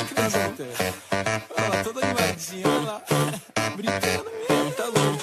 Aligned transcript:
a 0.00 0.04
criança 0.04 0.38
inteira. 0.46 0.94
Olha 1.56 1.68
lá, 1.68 1.84
toda 1.84 2.00
animadinha, 2.04 2.66
olha 2.66 2.80
lá. 2.80 3.02
Brincando 3.76 4.30
mesmo, 4.48 4.72
tá 4.72 4.84
louco. 4.84 5.20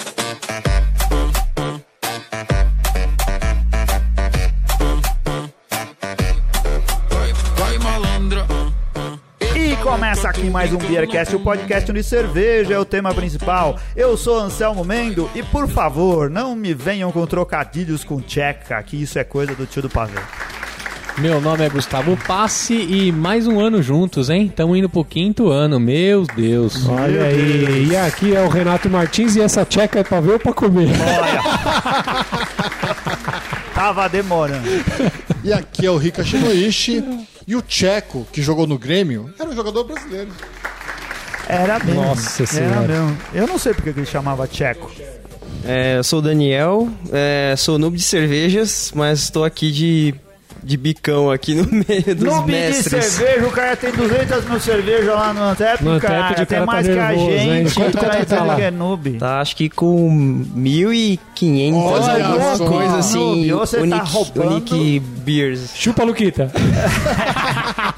E 9.56 9.76
começa 9.78 10.30
aqui 10.30 10.50
mais 10.50 10.72
um 10.72 10.78
Beercast, 10.78 11.36
o 11.36 11.40
podcast 11.40 11.92
onde 11.92 12.04
cerveja 12.04 12.74
é 12.76 12.80
o 12.80 12.86
tema 12.86 13.14
principal. 13.14 13.80
Eu 13.96 14.16
sou 14.16 14.40
Anselmo 14.40 14.86
Mendo 14.86 15.30
e, 15.34 15.42
por 15.42 15.68
favor, 15.68 16.30
não 16.30 16.56
me 16.56 16.74
venham 16.74 17.12
com 17.12 17.26
trocadilhos 17.26 18.04
com 18.04 18.22
tcheca, 18.22 18.82
que 18.84 19.02
isso 19.02 19.18
é 19.18 19.24
coisa 19.24 19.56
do 19.56 19.66
tio 19.66 19.82
do 19.82 19.90
pavê. 19.90 20.20
Meu 21.20 21.42
nome 21.42 21.66
é 21.66 21.70
Gustavo 21.70 22.16
Passe 22.28 22.76
e 22.76 23.12
mais 23.12 23.48
um 23.48 23.60
ano 23.60 23.82
juntos, 23.82 24.30
hein? 24.30 24.46
Estamos 24.46 24.78
indo 24.78 24.88
pro 24.88 25.04
quinto 25.04 25.50
ano, 25.50 25.80
meu 25.80 26.26
Deus. 26.36 26.88
Olha 26.88 27.24
aí, 27.24 27.88
e 27.90 27.98
aqui 27.98 28.36
é 28.36 28.42
o 28.44 28.48
Renato 28.48 28.88
Martins 28.88 29.36
e 29.36 29.42
essa 29.42 29.66
tcheca 29.66 30.00
é 30.00 30.04
pra 30.04 30.20
ver 30.22 30.34
ou 30.34 30.40
pra 30.40 30.54
comer? 30.54 30.90
Tava 33.74 34.08
demorando. 34.08 34.68
E 35.44 35.52
aqui 35.52 35.88
é 35.88 35.92
o 35.92 35.98
Rika 35.98 36.24
Shinoishi. 36.24 37.04
E 37.48 37.56
o 37.56 37.62
Tcheco, 37.62 38.28
que 38.32 38.42
jogou 38.42 38.68
no 38.68 38.78
Grêmio, 38.78 39.34
era 39.40 39.50
um 39.50 39.56
jogador 39.56 39.86
brasileiro. 39.86 40.30
Era 41.48 41.80
mesmo. 41.80 42.02
Nossa 42.02 42.44
Era 42.44 42.52
Senhora. 42.52 42.88
mesmo. 42.88 43.18
Eu 43.34 43.48
não 43.48 43.58
sei 43.58 43.74
porque 43.74 43.94
que 43.94 44.00
ele 44.00 44.06
chamava 44.06 44.46
tcheco. 44.48 44.92
É, 45.64 45.98
eu 45.98 46.04
sou 46.04 46.20
o 46.20 46.22
Daniel, 46.22 46.90
é, 47.12 47.56
sou 47.58 47.80
noob 47.80 47.96
de 47.96 48.04
cervejas, 48.04 48.92
mas 48.94 49.22
estou 49.22 49.46
aqui 49.46 49.72
de, 49.72 50.14
de 50.68 50.78
bicão 50.78 51.32
aqui 51.32 51.56
no 51.56 51.64
meio 51.72 52.16
dos 52.16 52.24
No 52.24 52.42
de 52.46 52.52
mestres. 52.52 53.06
cerveja, 53.06 53.48
o 53.48 53.52
cara 53.52 53.76
tem 53.76 53.92
200 53.92 54.46
mil 54.46 54.60
cervejas 54.60 55.08
lá 55.08 55.34
no 55.34 55.42
Antep, 55.44 55.84
No 55.84 55.92
Antep, 55.92 56.08
cara. 56.08 56.20
o 56.20 56.34
cara 56.34 56.46
Tem 56.46 56.60
tá 56.60 56.66
mais 56.66 56.86
que 56.86 56.92
a 56.92 57.08
nervoso, 57.08 57.30
hein? 57.32 57.40
gente. 57.68 57.74
Quanto 57.76 57.98
tá 57.98 58.10
que 58.18 58.26
tá 58.26 58.44
lá? 58.44 58.56
que 58.56 58.62
é 58.62 58.72
noob. 58.72 59.12
Tá, 59.18 59.40
acho 59.42 59.56
que 59.56 59.70
com 59.70 60.44
1.500 60.58 61.74
Olha 61.76 62.26
alguma 62.28 62.58
coisa 62.70 62.98
assim. 62.98 63.18
Noob, 63.48 63.52
você 63.54 63.78
tá 63.78 63.84
Unique, 63.84 64.12
roubando. 64.12 64.48
Unique 64.52 65.00
Beers. 65.00 65.72
Chupa, 65.76 66.04
Luquita. 66.04 66.52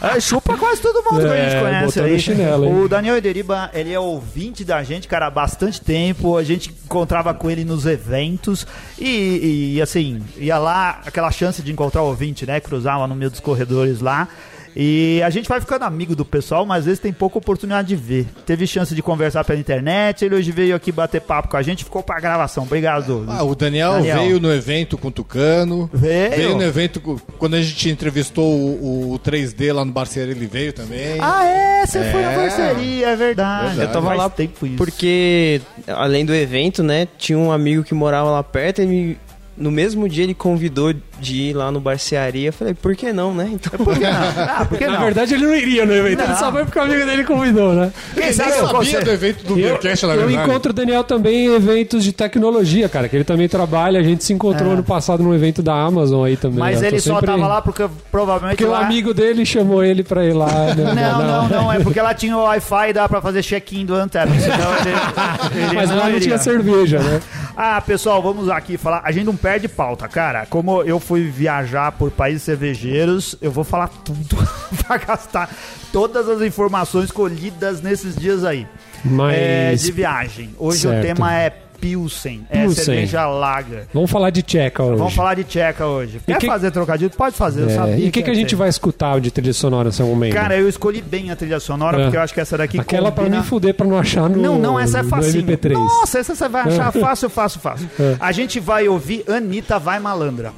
É, 0.01 0.19
chupa 0.19 0.55
quase 0.57 0.79
todo 0.81 1.03
mundo 1.03 1.21
que 1.25 1.27
a 1.33 1.35
gente 1.35 1.55
É, 1.55 1.61
conhece 1.61 1.99
aí. 1.99 2.19
chinelo, 2.19 2.83
o 2.83 2.87
Daniel 2.87 3.17
Ederiba, 3.17 3.69
ele 3.73 3.91
é 3.91 3.99
ouvinte 3.99 4.63
da 4.63 4.81
gente, 4.81 5.07
cara, 5.09 5.27
há 5.27 5.29
bastante 5.29 5.81
tempo. 5.81 6.37
A 6.37 6.43
gente 6.43 6.69
encontrava 6.85 7.33
com 7.33 7.49
ele 7.49 7.65
nos 7.65 7.85
eventos 7.85 8.65
e, 8.97 9.73
e, 9.75 9.81
assim, 9.81 10.21
ia 10.37 10.57
lá, 10.57 11.01
aquela 11.05 11.31
chance 11.31 11.61
de 11.61 11.71
encontrar 11.71 12.01
o 12.01 12.05
ouvinte, 12.07 12.45
né? 12.45 12.58
Cruzava 12.61 13.07
no 13.07 13.15
meio 13.15 13.31
dos 13.31 13.39
corredores 13.39 13.99
lá. 14.01 14.27
E 14.75 15.19
a 15.25 15.31
gente 15.31 15.49
vai 15.49 15.59
ficando 15.59 15.83
amigo 15.83 16.15
do 16.15 16.23
pessoal, 16.23 16.63
mas 16.63 16.79
às 16.81 16.85
vezes 16.85 16.99
tem 16.99 17.11
pouca 17.11 17.39
oportunidade 17.39 17.87
de 17.87 17.95
ver. 17.95 18.27
Teve 18.45 18.67
chance 18.67 18.93
de 18.93 19.01
conversar 19.01 19.43
pela 19.43 19.59
internet, 19.59 20.23
ele 20.23 20.35
hoje 20.35 20.51
veio 20.51 20.75
aqui 20.75 20.91
bater 20.91 21.19
papo 21.21 21.49
com 21.49 21.57
a 21.57 21.61
gente, 21.63 21.83
ficou 21.83 22.03
pra 22.03 22.19
gravação. 22.19 22.63
Obrigado. 22.65 23.25
Ah, 23.27 23.43
o 23.43 23.55
Daniel, 23.55 23.93
Daniel. 23.93 24.17
veio 24.19 24.39
no 24.39 24.53
evento 24.53 24.95
com 24.95 25.07
o 25.07 25.11
Tucano. 25.11 25.89
Veio? 25.91 26.55
no 26.55 26.61
evento 26.61 27.01
com- 27.01 27.17
quando 27.39 27.55
a 27.55 27.61
gente 27.61 27.89
entrevistou 27.89 28.45
o, 28.45 29.13
o 29.13 29.19
3D 29.19 29.73
lá 29.73 29.83
no 29.83 29.91
Barceiro, 29.91 30.29
ele 30.31 30.45
veio 30.45 30.71
também. 30.71 31.17
Ah, 31.19 31.43
é? 31.45 31.85
Você 31.87 32.03
foi 32.11 32.21
na 32.21 32.31
É. 32.31 32.35
parceria, 32.35 33.07
é 33.09 33.15
verdade. 33.15 33.67
Verdade. 33.69 33.81
Eu 33.81 33.91
tava 33.91 34.13
lá 34.13 34.29
tempo 34.29 34.67
isso. 34.67 34.75
porque, 34.77 35.61
além 35.87 36.23
do 36.23 36.33
evento, 36.33 36.83
né, 36.83 37.07
tinha 37.17 37.37
um 37.39 37.51
amigo 37.51 37.83
que 37.83 37.95
morava 37.95 38.29
lá 38.29 38.43
perto 38.43 38.83
e 38.83 38.85
me- 38.85 39.17
no 39.59 39.69
mesmo 39.69 40.07
dia 40.07 40.23
ele 40.23 40.33
convidou 40.33 40.93
de 41.19 41.35
ir 41.49 41.53
lá 41.53 41.69
no 41.71 41.79
Barcearia. 41.81 42.47
Eu 42.49 42.53
falei, 42.53 42.73
por 42.73 42.95
que 42.95 43.11
não, 43.11 43.33
né? 43.33 43.49
Então, 43.51 43.77
Por 43.85 43.93
que 43.93 44.03
não? 44.03 44.09
Ah, 44.49 44.65
por 44.65 44.77
que 44.77 44.87
Na 44.87 44.93
não? 44.93 45.01
verdade, 45.01 45.33
ele 45.33 45.45
não 45.45 45.55
iria 45.55 45.85
no 45.85 45.93
evento, 45.93 46.21
ele 46.21 46.31
Não. 46.31 46.37
só 46.39 46.51
foi 46.51 46.63
porque 46.63 46.79
o 46.79 46.81
amigo 46.81 47.05
dele 47.05 47.23
convidou, 47.25 47.73
né? 47.73 47.91
Quem 48.13 48.23
Ele 48.23 48.33
sabe 48.33 48.51
sabia 48.53 48.71
você- 48.73 48.99
do 49.01 49.11
evento 49.11 49.43
do 49.43 49.53
Eu, 49.59 49.69
Beercast, 49.77 50.05
na 50.05 50.13
eu 50.15 50.27
verdade. 50.27 50.49
encontro 50.49 50.71
o 50.71 50.73
Daniel 50.73 51.03
também 51.03 51.47
em 51.47 51.53
eventos 51.55 52.03
de 52.03 52.13
tecnologia, 52.13 52.87
cara, 52.87 53.09
que 53.09 53.15
ele 53.17 53.23
também 53.25 53.47
trabalha. 53.49 53.99
A 53.99 54.03
gente 54.03 54.23
se 54.23 54.31
encontrou 54.33 54.69
É. 54.71 54.73
ano 54.73 54.83
passado 54.83 55.21
num 55.21 55.33
evento 55.33 55.61
da 55.61 55.73
Amazon 55.73 56.23
aí 56.25 56.37
também. 56.37 56.59
Mas 56.59 56.81
Eu 56.81 56.87
ele 56.87 56.99
só 57.01 57.21
tava 57.21 57.45
lá 57.47 57.61
porque 57.61 57.85
provavelmente 58.11 58.55
Porque 58.57 58.65
o 58.69 58.71
lá... 58.71 58.79
amigo 58.85 59.13
dele 59.13 59.45
chamou 59.45 59.83
ele 59.83 60.03
pra 60.03 60.25
ir 60.25 60.33
lá. 60.33 60.73
né? 60.73 60.93
Não, 60.95 61.21
não, 61.27 61.49
não, 61.49 61.73
é 61.73 61.79
porque 61.79 61.99
lá 62.01 62.13
tinha 62.13 62.35
o 62.37 62.43
Wi-Fi 62.43 62.89
e 62.89 62.93
dá 62.93 63.09
pra 63.09 63.21
fazer 63.21 63.43
check-in 63.43 63.85
do 63.85 63.93
Antep, 63.93 64.27
ele, 64.31 64.39
ele 65.65 65.75
Mas 65.75 65.89
lá 65.89 65.95
não 65.97 66.07
iria. 66.09 66.19
tinha 66.21 66.37
cerveja, 66.37 66.99
né? 66.99 67.19
Ah, 67.61 67.81
pessoal, 67.81 68.21
vamos 68.21 68.47
aqui 68.47 68.77
falar. 68.77 69.01
A 69.03 69.11
gente 69.11 69.25
não 69.25 69.35
perde 69.35 69.67
pauta, 69.67 70.07
cara. 70.07 70.45
Como 70.45 70.81
eu 70.83 70.97
fui 70.97 71.29
viajar 71.29 71.91
por 71.91 72.09
países 72.09 72.43
cervejeiros, 72.43 73.35
eu 73.41 73.51
vou 73.51 73.65
falar 73.65 73.89
tudo 73.89 74.37
pra 74.87 74.95
gastar 74.95 75.49
todas 75.91 76.29
as 76.29 76.41
informações 76.41 77.11
colhidas 77.11 77.81
nesses 77.81 78.15
dias 78.15 78.45
aí. 78.45 78.65
Mas. 79.03 79.35
É, 79.37 79.75
de 79.75 79.91
viagem. 79.91 80.55
Hoje 80.57 80.87
o 80.87 80.89
Certo. 80.89 81.01
tema 81.05 81.35
é 81.35 81.49
Pilsen, 81.79 82.45
é 82.49 82.61
Pilsen. 82.61 82.83
cerveja 82.83 83.25
lager. 83.27 83.87
Vamos 83.93 84.11
falar 84.11 84.29
de 84.29 84.41
tcheca 84.43 84.83
hoje. 84.83 84.97
Vamos 84.97 85.13
falar 85.13 85.33
de 85.35 85.43
tcheca 85.43 85.85
hoje. 85.85 86.19
Quer 86.25 86.37
que- 86.37 86.47
fazer 86.47 86.71
trocadilho? 86.71 87.09
Pode 87.11 87.35
fazer, 87.35 87.61
eu 87.61 87.69
É, 87.69 87.75
sabia 87.75 87.95
e 88.05 88.09
o 88.09 88.11
que, 88.11 88.21
que 88.21 88.29
a 88.29 88.33
gente 88.33 88.49
ter. 88.51 88.55
vai 88.55 88.69
escutar 88.69 89.19
de 89.19 89.31
trilha 89.31 89.53
sonora 89.53 89.85
nesse 89.89 90.01
momento? 90.03 90.33
Cara, 90.33 90.57
eu 90.57 90.67
escolhi 90.67 91.01
bem 91.01 91.31
a 91.31 91.35
trilha 91.35 91.59
sonora, 91.59 91.97
É. 91.99 92.03
porque 92.03 92.17
eu 92.17 92.21
acho 92.21 92.33
que 92.33 92.39
essa 92.41 92.57
daqui 92.57 92.79
Aquela 92.79 93.11
pra 93.11 93.23
combina... 93.23 93.41
me 93.41 93.47
fuder 93.47 93.73
pra 93.73 93.85
não 93.87 93.97
achar 93.97 94.29
no, 94.29 94.41
Não, 94.41 94.59
não, 94.59 94.79
essa 94.79 94.99
é. 94.99 95.01
MP3. 95.03 95.73
Nossa, 95.73 96.19
essa 96.19 96.35
você 96.35 96.49
vai 96.49 96.61
achar 96.63 96.91
fácil, 96.99 97.29
fácil, 97.29 97.59
fácil. 97.59 97.89
É. 97.99 98.15
A 98.19 98.31
gente 98.31 98.59
vai 98.59 98.87
ouvir 98.87 99.23
Anitta 99.29 99.79
Vai 99.79 99.99
Malandra. 99.99 100.51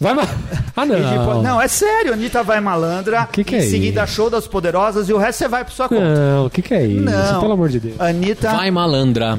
Vai, 0.00 0.14
mas... 0.14 0.28
Ah, 0.74 0.86
não. 0.86 1.42
Não, 1.42 1.60
é 1.60 1.68
sério, 1.68 2.14
Anitta 2.14 2.42
Vai 2.42 2.58
Malandra. 2.58 3.28
Que 3.30 3.44
que 3.44 3.56
em 3.56 3.58
é 3.58 3.62
seguida, 3.62 4.04
isso? 4.04 4.14
Show 4.14 4.30
das 4.30 4.46
Poderosas 4.46 5.06
e 5.08 5.12
o 5.12 5.18
resto 5.18 5.40
você 5.40 5.48
vai 5.48 5.64
pra 5.64 5.72
sua 5.74 5.86
conta. 5.86 6.02
Não, 6.02 6.46
o 6.46 6.50
que, 6.50 6.62
que 6.62 6.72
é 6.72 6.86
isso? 6.86 7.02
Não. 7.04 7.40
Pelo 7.40 7.52
amor 7.52 7.68
de 7.68 7.78
Deus. 7.78 8.00
Anitta... 8.00 8.52
Vai 8.52 8.70
malandra. 8.70 9.38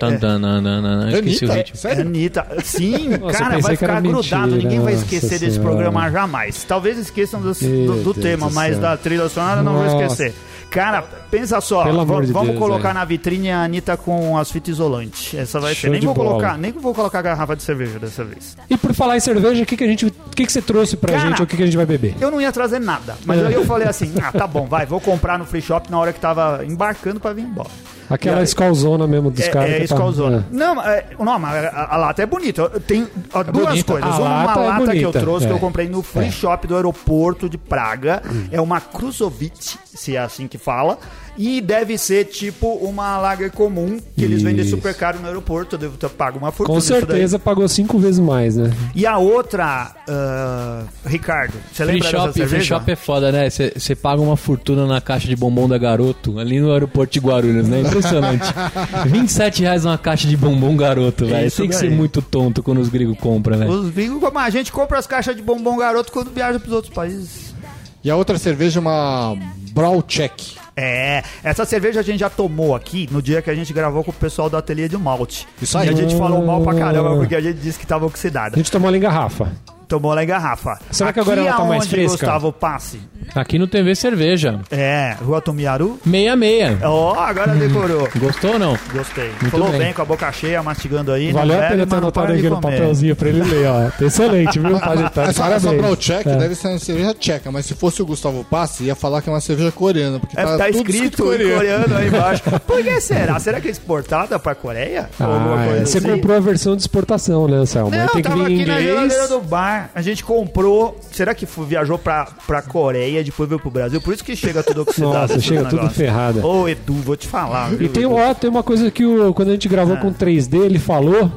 Tan, 0.00 0.12
É. 0.14 0.16
tan, 0.18 0.38
nan, 0.38 0.60
nan, 0.62 0.80
nan, 0.82 1.10
Esqueci 1.12 1.44
o 1.44 1.48
Anitta? 1.50 1.54
ritmo. 1.54 1.76
Sério? 1.76 2.00
Anitta, 2.00 2.46
sim, 2.64 3.08
Nossa, 3.20 3.38
cara, 3.38 3.58
vai 3.60 3.76
ficar 3.76 4.00
grudado, 4.00 4.46
mentira, 4.52 4.62
ninguém 4.62 4.80
vai 4.80 4.94
nossa 4.94 5.04
esquecer 5.04 5.38
desse 5.38 5.52
senhora. 5.52 5.70
programa 5.70 6.10
jamais. 6.10 6.64
Talvez 6.64 6.96
esqueçam 6.98 7.40
do, 7.40 7.52
do- 7.52 8.02
do 8.02 8.14
tema, 8.14 8.48
do 8.48 8.54
mas 8.54 8.78
da 8.78 8.96
trilha 8.96 9.28
sonora 9.28 9.62
não 9.62 9.74
vou 9.74 9.84
Nossa. 9.84 9.96
esquecer. 10.04 10.34
Cara, 10.70 11.02
pensa 11.02 11.60
só, 11.60 11.82
de 11.82 11.90
vamos 11.90 12.26
Deus, 12.28 12.58
colocar 12.58 12.82
velho. 12.90 12.94
na 12.94 13.04
vitrine 13.04 13.50
a 13.50 13.64
Anitta 13.64 13.96
com 13.96 14.38
as 14.38 14.52
fitas 14.52 14.74
isolantes. 14.76 15.34
Essa 15.34 15.58
vai 15.58 15.74
Show 15.74 15.90
ser. 15.90 15.90
Nem 15.90 16.00
vou 16.00 16.14
bola. 16.14 16.28
colocar, 16.30 16.56
nem 16.56 16.70
vou 16.70 16.94
colocar 16.94 17.20
garrafa 17.22 17.56
de 17.56 17.62
cerveja 17.64 17.98
dessa 17.98 18.24
vez. 18.24 18.56
E 18.70 18.76
por 18.76 18.94
falar 18.94 19.16
em 19.16 19.20
cerveja, 19.20 19.62
o 19.64 19.66
que, 19.66 19.76
que 19.76 19.82
a 19.82 19.86
gente. 19.88 20.06
O 20.06 20.12
que, 20.34 20.46
que 20.46 20.52
você 20.52 20.62
trouxe 20.62 20.96
pra 20.96 21.12
Cara, 21.14 21.28
gente? 21.28 21.42
O 21.42 21.46
que, 21.46 21.56
que 21.56 21.62
a 21.64 21.66
gente 21.66 21.76
vai 21.76 21.84
beber? 21.86 22.14
Eu 22.20 22.30
não 22.30 22.40
ia 22.40 22.52
trazer 22.52 22.78
nada, 22.78 23.16
mas 23.26 23.44
aí 23.44 23.52
eu 23.52 23.66
falei 23.66 23.88
assim: 23.88 24.12
ah, 24.22 24.30
tá 24.30 24.46
bom, 24.46 24.64
vai, 24.66 24.86
vou 24.86 25.00
comprar 25.00 25.36
no 25.40 25.44
free 25.44 25.60
shop 25.60 25.90
na 25.90 25.98
hora 25.98 26.12
que 26.12 26.20
tava 26.20 26.64
embarcando 26.64 27.18
pra 27.18 27.32
vir 27.32 27.42
embora. 27.42 27.68
Aquela 28.10 28.40
É, 28.40 28.42
escalzona 28.42 29.06
mesmo 29.06 29.30
dos 29.30 29.40
É, 29.44 29.48
caras. 29.50 29.70
é 29.70 29.80
que 29.80 29.88
tá- 29.88 29.94
Skullzona. 29.94 30.44
Não, 30.50 30.82
é, 30.82 31.06
não, 31.18 31.38
mas 31.38 31.64
a, 31.66 31.94
a 31.94 31.96
lata 31.96 32.22
é 32.22 32.26
bonita. 32.26 32.68
Tem 32.80 33.06
ó, 33.32 33.42
duas 33.44 33.68
bonita. 33.68 33.92
coisas. 33.92 34.10
A 34.10 34.18
Uma 34.18 34.44
lata 34.44 34.60
é 34.60 34.66
lata 34.68 34.90
que 34.92 35.02
eu 35.02 35.12
trouxe, 35.12 35.46
que 35.46 35.52
é. 35.52 35.54
eu 35.54 35.60
comprei 35.60 35.88
no 35.88 36.02
free 36.02 36.26
É. 36.26 36.30
shop 36.30 36.66
do 36.66 36.74
aeroporto 36.74 37.48
de 37.48 37.56
Praga. 37.56 38.20
É 38.50 38.60
uma 38.60 38.80
Kruzovich, 38.80 39.78
se 39.84 40.16
é 40.16 40.20
assim 40.20 40.48
que 40.48 40.58
fala. 40.58 40.98
E 41.36 41.60
deve 41.60 41.96
ser 41.96 42.26
tipo 42.26 42.74
uma 42.74 43.18
lager 43.18 43.50
comum 43.50 43.98
que 44.16 44.24
eles 44.24 44.42
vendem 44.42 44.64
super 44.64 44.94
caro 44.94 45.18
no 45.20 45.26
aeroporto. 45.26 45.76
Eu 45.76 45.78
devo 45.78 45.96
ter 45.96 46.08
pago 46.10 46.38
uma 46.38 46.52
fortuna. 46.52 46.78
Com 46.78 46.80
certeza 46.80 47.38
pagou 47.38 47.66
cinco 47.68 47.98
vezes 47.98 48.20
mais, 48.20 48.56
né? 48.56 48.70
E 48.94 49.06
a 49.06 49.16
outra, 49.18 49.94
ah, 50.08 50.84
Ricardo, 51.06 51.54
você 51.72 51.84
Free 51.84 51.94
lembra 51.94 52.10
dessa 52.10 52.18
shop, 52.26 52.46
free 52.48 52.64
shop 52.64 52.90
é 52.90 52.96
foda, 52.96 53.32
né? 53.32 53.48
Você 53.48 53.94
paga 53.94 54.20
uma 54.20 54.36
fortuna 54.36 54.86
na 54.86 55.00
caixa 55.00 55.28
de 55.28 55.36
bombom 55.36 55.68
da 55.68 55.78
Garoto, 55.78 56.38
ali 56.38 56.60
no 56.60 56.72
aeroporto 56.72 57.12
de 57.12 57.20
Guarulhos, 57.20 57.66
né? 57.68 57.80
Impressionante. 57.80 58.44
27 59.06 59.62
reais 59.62 59.84
uma 59.84 59.98
caixa 59.98 60.28
de 60.28 60.36
bombom 60.36 60.76
Garoto, 60.76 61.26
velho. 61.26 61.46
Isso 61.46 61.62
Tem 61.62 61.68
que 61.68 61.76
ser 61.76 61.90
muito 61.90 62.20
tonto 62.20 62.62
quando 62.62 62.78
os 62.80 62.88
gringos 62.88 63.18
compram, 63.18 63.56
né? 63.56 63.66
Os 63.66 63.90
gringos, 63.90 64.20
como 64.20 64.38
a 64.38 64.50
gente 64.50 64.70
compra 64.72 64.98
as 64.98 65.06
caixas 65.06 65.34
de 65.36 65.42
bombom 65.42 65.76
garoto 65.76 66.12
quando 66.12 66.30
viaja 66.30 66.58
pros 66.58 66.72
outros 66.72 66.92
países. 66.92 67.54
E 68.02 68.10
a 68.10 68.16
outra 68.16 68.38
cerveja 68.38 68.78
é 68.78 68.80
uma 68.80 69.36
Braucheck. 69.72 70.56
É, 70.82 71.22
essa 71.44 71.66
cerveja 71.66 72.00
a 72.00 72.02
gente 72.02 72.20
já 72.20 72.30
tomou 72.30 72.74
aqui 72.74 73.06
no 73.12 73.20
dia 73.20 73.42
que 73.42 73.50
a 73.50 73.54
gente 73.54 73.70
gravou 73.72 74.02
com 74.02 74.10
o 74.10 74.14
pessoal 74.14 74.48
do 74.48 74.56
Ateliê 74.56 74.88
de 74.88 74.96
Malte. 74.96 75.46
Isso 75.60 75.76
aí. 75.76 75.88
E 75.88 75.90
a 75.90 75.92
gente 75.92 76.16
falou 76.16 76.44
mal 76.44 76.62
pra 76.62 76.74
caramba 76.74 77.16
porque 77.16 77.34
a 77.34 77.40
gente 77.40 77.58
disse 77.58 77.78
que 77.78 77.86
tava 77.86 78.04
A 78.04 78.08
oxidada. 78.08 78.56
gente 78.56 78.70
tomou 78.72 78.88
ela 78.88 78.96
em 78.96 79.00
garrafa. 79.00 79.52
Tomou 79.86 80.14
lá 80.14 80.22
em 80.22 80.26
garrafa. 80.26 80.78
Será 80.90 81.12
que 81.12 81.20
agora 81.20 81.40
ela 81.40 81.52
tá 81.56 81.64
mais 81.64 81.86
fresca? 81.86 82.12
Gustavo 82.12 82.52
Passe? 82.52 83.00
Aqui 83.34 83.58
no 83.58 83.66
TV 83.66 83.94
Cerveja. 83.94 84.60
É, 84.70 85.16
Rua 85.22 85.40
Tomiaru? 85.40 85.98
66. 86.04 86.78
Ó, 86.82 87.14
agora 87.18 87.54
decorou. 87.54 88.08
Gostou 88.16 88.52
ou 88.54 88.58
não? 88.58 88.78
Gostei. 88.92 89.30
Muito 89.40 89.50
Falou 89.50 89.68
bem. 89.70 89.78
bem. 89.80 89.92
com 89.92 90.02
a 90.02 90.04
boca 90.04 90.30
cheia, 90.32 90.62
mastigando 90.62 91.12
aí. 91.12 91.32
Valeu 91.32 91.56
não 91.56 91.64
a 91.64 91.68
pena 91.68 91.86
ter 91.86 91.96
anotado 91.96 92.32
aqui 92.32 92.48
no 92.48 92.60
papelzinho 92.60 93.14
pra 93.16 93.28
ele 93.28 93.42
ler, 93.42 93.66
ó. 93.68 93.90
Tá 93.90 94.04
excelente, 94.06 94.58
viu? 94.58 94.78
Tá, 94.78 94.86
tá 94.88 94.94
de 94.94 95.02
Essa, 95.04 95.22
essa 95.22 95.42
parabéns. 95.42 95.80
Braucheck 95.80 96.28
É. 96.28 96.36
deve 96.36 96.54
ser 96.54 96.68
uma 96.68 96.78
cerveja 96.78 97.14
tcheca, 97.14 97.50
mas 97.52 97.66
se 97.66 97.74
fosse 97.74 98.02
o 98.02 98.06
Gustavo 98.06 98.44
Passe, 98.44 98.84
ia 98.84 98.94
falar 98.94 99.22
que 99.22 99.28
é 99.28 99.32
uma 99.32 99.40
cerveja 99.40 99.70
coreana, 99.72 100.18
porque 100.20 100.38
É, 100.38 100.44
tá, 100.44 100.58
tá 100.58 100.66
tudo 100.66 100.90
escrito 100.90 101.32
em 101.34 101.54
coreano 101.54 101.96
aí 101.96 102.08
embaixo. 102.08 102.42
Por 102.66 102.82
que 102.82 103.00
será? 103.00 103.38
Será 103.38 103.60
que 103.60 103.68
é 103.68 103.70
exportada 103.70 104.38
pra 104.38 104.54
Coreia? 104.54 105.08
Ah, 105.20 105.66
coisa 105.68 105.86
você 105.86 105.98
assim? 105.98 106.08
comprou 106.10 106.36
a 106.36 106.40
versão 106.40 106.74
de 106.76 106.82
exportação, 106.82 107.46
né, 107.48 107.64
Selma? 107.66 107.96
Não, 107.96 108.06
tem 108.08 108.22
que 108.22 108.28
tava 108.28 108.44
vir 108.44 108.52
em 108.52 108.60
aqui 108.62 108.70
na 108.70 108.80
geladeira 108.80 109.04
inglês. 109.14 109.28
do 109.28 109.40
bar. 109.40 109.90
A 109.94 110.02
gente 110.02 110.24
comprou. 110.24 110.98
Será 111.12 111.34
que 111.34 111.46
viajou 111.66 111.98
pra, 111.98 112.26
pra 112.46 112.62
Coreia 112.62 113.19
aí 113.20 113.24
depois 113.24 113.48
veio 113.48 113.60
pro 113.60 113.70
Brasil, 113.70 114.00
por 114.00 114.12
isso 114.12 114.24
que 114.24 114.34
chega 114.34 114.62
tudo 114.62 114.82
oxidado. 114.82 115.12
Nossa, 115.14 115.34
esse 115.34 115.46
chega 115.46 115.64
tudo 115.66 115.88
ferrada. 115.90 116.44
Ô, 116.44 116.68
Edu, 116.68 116.94
vou 116.94 117.16
te 117.16 117.26
falar. 117.28 117.72
E 117.72 117.76
viu, 117.76 117.88
tem, 117.88 118.02
Edu? 118.04 118.14
ó, 118.14 118.34
tem 118.34 118.50
uma 118.50 118.62
coisa 118.62 118.90
que 118.90 119.04
o, 119.04 119.32
quando 119.32 119.48
a 119.48 119.52
gente 119.52 119.68
gravou 119.68 119.94
Ah. 119.94 120.00
com 120.00 120.12
3D, 120.12 120.58
ele 120.58 120.78
falou. 120.78 121.30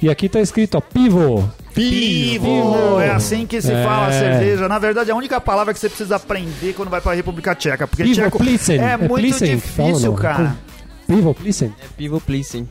E 0.00 0.08
aqui 0.10 0.28
tá 0.28 0.40
escrito, 0.40 0.76
ó, 0.76 0.80
pivo. 0.80 1.50
Pivo, 1.74 3.00
é 3.00 3.10
assim 3.10 3.46
que 3.46 3.60
se 3.60 3.72
É. 3.72 3.84
fala 3.84 4.10
cerveja. 4.12 4.68
Na 4.68 4.78
verdade, 4.78 5.10
é 5.10 5.12
a 5.12 5.16
única 5.16 5.40
palavra 5.40 5.72
que 5.74 5.78
você 5.80 5.88
precisa 5.88 6.16
aprender 6.16 6.72
quando 6.74 6.88
vai 6.90 7.00
pra 7.00 7.12
República 7.14 7.54
Tcheca. 7.54 7.86
Porque 7.86 8.02
Pivo, 8.02 8.14
tcheco 8.14 8.38
Plissen. 8.38 8.78
é 8.80 8.92
É 8.92 8.96
muito 8.96 9.44
difícil, 9.44 10.12
cara. 10.14 10.56
Pivo, 11.06 11.34
Plissen. 11.34 11.72
É 11.80 11.84
Pivo 11.96 12.20
Plissen. 12.20 12.68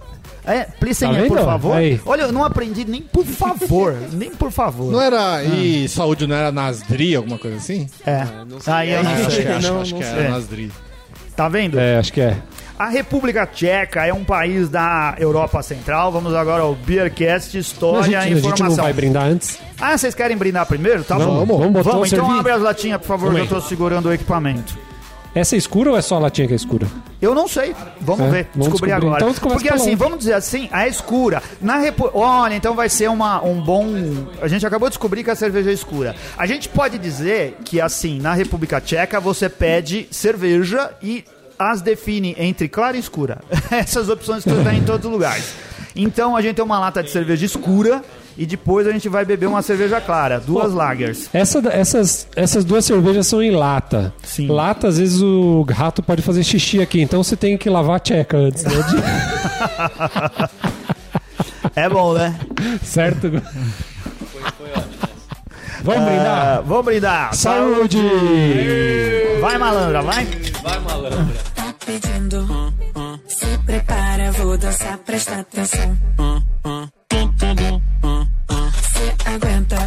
É, 0.47 0.63
Tá 0.65 1.27
por 1.27 1.39
favor. 1.39 1.75
Aí. 1.77 1.99
Olha, 2.05 2.21
eu 2.23 2.31
não 2.31 2.43
aprendi 2.43 2.85
nem 2.85 3.01
por 3.01 3.25
favor. 3.25 3.95
nem 4.13 4.29
por 4.31 4.51
favor. 4.51 4.91
Não 4.91 5.01
era. 5.01 5.43
E 5.43 5.87
saúde 5.89 6.27
não 6.27 6.35
era 6.35 6.51
Nasdri, 6.51 7.15
alguma 7.15 7.37
coisa 7.37 7.57
assim? 7.57 7.87
É. 8.05 8.25
não 8.47 8.59
sei. 8.59 8.73
Aí 8.73 8.91
eu 8.91 8.99
É, 8.99 9.03
não 9.03 9.11
acho 9.11 9.31
sei. 9.31 9.45
que, 9.45 9.51
acho, 9.51 9.67
Não, 9.73 9.81
acho 9.81 9.91
não 9.93 9.99
que 9.99 10.05
sei. 10.05 10.13
era 10.19 10.29
Nasdri. 10.29 10.71
Tá 11.35 11.49
vendo? 11.49 11.79
É, 11.79 11.97
acho 11.97 12.13
que 12.13 12.21
é. 12.21 12.37
A 12.77 12.89
República 12.89 13.45
Tcheca 13.45 14.05
é 14.05 14.13
um 14.13 14.23
país 14.23 14.67
da 14.69 15.15
Europa 15.17 15.61
Central. 15.63 16.11
Vamos 16.11 16.33
agora 16.35 16.61
ao 16.63 16.75
Beercast, 16.75 17.57
História 17.57 18.03
gente, 18.03 18.13
e 18.13 18.15
a 18.15 18.21
gente 18.25 18.41
não 18.43 18.49
Informação. 18.51 18.83
vai 18.83 18.93
brindar 18.93 19.23
antes? 19.23 19.57
Ah, 19.79 19.97
vocês 19.97 20.13
querem 20.13 20.35
brindar 20.37 20.65
primeiro? 20.65 21.03
Tá 21.03 21.17
Vamos, 21.17 21.47
bom. 21.47 21.57
vamos 21.57 21.73
botar 21.73 21.97
o 21.97 22.05
então 22.05 22.25
servi- 22.25 22.39
abre 22.39 22.51
as 22.51 22.61
latinhas, 22.61 22.99
por 22.99 23.07
favor, 23.07 23.31
Vamos 23.31 23.47
que 23.47 23.53
eu 23.53 23.61
tô 23.61 23.67
segurando 23.67 24.07
o 24.09 24.13
equipamento. 24.13 24.77
Essa 25.35 25.55
é 25.55 25.57
escura 25.57 25.91
ou 25.91 25.97
é 25.97 26.01
só 26.01 26.15
a 26.15 26.19
latinha 26.19 26.47
que 26.47 26.53
é 26.53 26.55
escura? 26.55 26.87
Eu 27.21 27.35
não 27.35 27.45
sei. 27.47 27.75
Vamos 27.99 28.25
É, 28.27 28.29
ver, 28.31 28.47
vamos 28.55 28.69
descobrir 28.69 28.91
descobrir. 28.91 28.93
agora. 28.93 29.31
Então, 29.31 29.49
Porque 29.51 29.69
assim, 29.69 29.87
onde? 29.89 29.95
vamos 29.95 30.17
dizer 30.19 30.33
assim, 30.33 30.69
a 30.71 30.87
escura. 30.87 31.43
Na 31.61 31.77
Repu... 31.77 32.09
Olha, 32.13 32.55
então 32.55 32.73
vai 32.73 32.87
ser 32.87 33.09
uma, 33.09 33.43
um 33.43 33.61
bom. 33.61 33.85
A 34.41 34.47
gente 34.47 34.65
acabou 34.65 34.87
de 34.87 34.93
descobrir 34.93 35.23
que 35.25 35.29
a 35.29 35.35
cerveja 35.35 35.69
é 35.69 35.73
escura. 35.73 36.15
A 36.37 36.45
gente 36.45 36.69
pode 36.69 36.97
dizer 36.97 37.57
que, 37.65 37.81
assim, 37.81 38.19
na 38.19 38.33
República 38.33 38.79
Tcheca 38.79 39.19
você 39.19 39.49
pede 39.49 40.07
cerveja 40.09 40.91
e 41.03 41.25
as 41.59 41.81
define 41.81 42.33
entre 42.39 42.69
clara 42.69 42.95
e 42.95 42.99
escura. 43.01 43.39
Essas 43.71 44.07
opções 44.07 44.43
que 44.43 44.49
você 44.49 44.63
tem 44.63 44.79
em 44.79 44.83
todos 44.83 45.05
os 45.05 45.11
lugares. 45.11 45.53
Então 45.95 46.35
a 46.35 46.41
gente 46.41 46.55
tem 46.55 46.65
uma 46.65 46.79
lata 46.79 47.01
de 47.03 47.09
cerveja 47.09 47.45
escura 47.45 48.01
e 48.37 48.45
depois 48.45 48.87
a 48.87 48.91
gente 48.91 49.07
vai 49.07 49.25
beber 49.25 49.47
uma 49.47 49.61
cerveja 49.61 50.01
clara, 50.01 50.39
duas 50.39 50.73
lagers. 50.73 51.29
Essa, 51.33 51.59
essas, 51.69 52.27
essas 52.35 52.65
duas 52.65 52.85
cervejas 52.85 53.27
são 53.27 53.41
em 53.41 53.51
lata. 53.51 54.13
Sim. 54.23 54.47
Lata, 54.47 54.87
às 54.87 54.97
vezes 54.97 55.21
o 55.21 55.65
rato 55.69 56.03
pode 56.03 56.21
fazer 56.21 56.43
xixi 56.43 56.81
aqui, 56.81 57.01
então 57.01 57.23
você 57.23 57.35
tem 57.35 57.57
que 57.57 57.69
lavar 57.69 57.97
a 57.97 57.99
tcheca 57.99 58.37
antes, 58.37 58.63
né? 58.63 58.71
É 61.75 61.89
bom, 61.89 62.13
né? 62.13 62.33
Certo? 62.83 63.29
Vamos 65.83 66.05
brindar? 66.05 66.57
Ah, 66.57 66.61
vamos 66.65 66.85
brindar. 66.85 67.35
Saúde! 67.35 68.01
Vai, 69.41 69.57
malandra, 69.57 70.01
vai. 70.01 70.25
tá 70.25 71.75
pedindo. 71.85 72.73
Se 73.27 73.57
prepara, 73.65 74.31
vou 74.31 74.57
dançar, 74.57 74.97
presta 74.99 75.41
atenção. 75.41 75.97
Aguenta. 79.35 79.77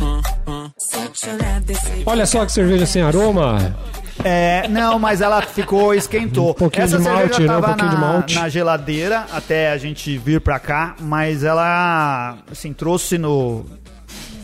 Olhar 1.26 1.60
desse 1.62 2.02
Olha 2.06 2.26
só 2.26 2.44
que 2.44 2.52
cerveja 2.52 2.86
sem 2.86 3.02
aroma. 3.02 3.74
É, 4.24 4.66
não, 4.68 4.98
mas 4.98 5.20
ela 5.20 5.40
ficou, 5.42 5.94
esquentou. 5.94 6.50
Um 6.50 6.54
pouquinho 6.54 6.84
Essa 6.84 6.98
de 6.98 7.04
malte, 7.04 7.42
né? 7.42 7.56
Um 7.56 7.62
pouquinho 7.62 7.88
na, 7.88 7.94
de 7.94 8.00
malte. 8.00 8.34
na 8.34 8.48
geladeira 8.48 9.26
até 9.32 9.70
a 9.70 9.78
gente 9.78 10.18
vir 10.18 10.40
pra 10.40 10.58
cá, 10.58 10.96
mas 11.00 11.44
ela, 11.44 12.38
assim, 12.50 12.72
trouxe 12.72 13.16
no, 13.16 13.64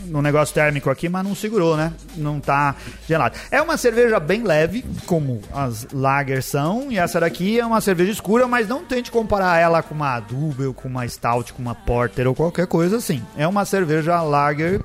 no 0.05 0.21
negócio 0.21 0.53
térmico 0.53 0.89
aqui, 0.89 1.09
mas 1.09 1.23
não 1.23 1.35
segurou, 1.35 1.75
né? 1.75 1.93
Não 2.15 2.39
tá 2.39 2.75
gelado. 3.07 3.37
É 3.51 3.61
uma 3.61 3.77
cerveja 3.77 4.19
bem 4.19 4.43
leve, 4.43 4.85
como 5.05 5.41
as 5.53 5.87
lagers 5.91 6.45
são, 6.45 6.91
e 6.91 6.97
essa 6.97 7.19
daqui 7.19 7.59
é 7.59 7.65
uma 7.65 7.81
cerveja 7.81 8.11
escura, 8.11 8.47
mas 8.47 8.67
não 8.67 8.83
tente 8.83 9.11
comparar 9.11 9.59
ela 9.59 9.81
com 9.81 9.93
uma 9.93 10.19
Double, 10.19 10.73
com 10.73 10.87
uma 10.87 11.07
Stout, 11.07 11.53
com 11.53 11.61
uma 11.61 11.75
Porter 11.75 12.27
ou 12.27 12.35
qualquer 12.35 12.67
coisa 12.67 12.97
assim. 12.97 13.21
É 13.37 13.47
uma 13.47 13.65
cerveja 13.65 14.21
lager 14.21 14.81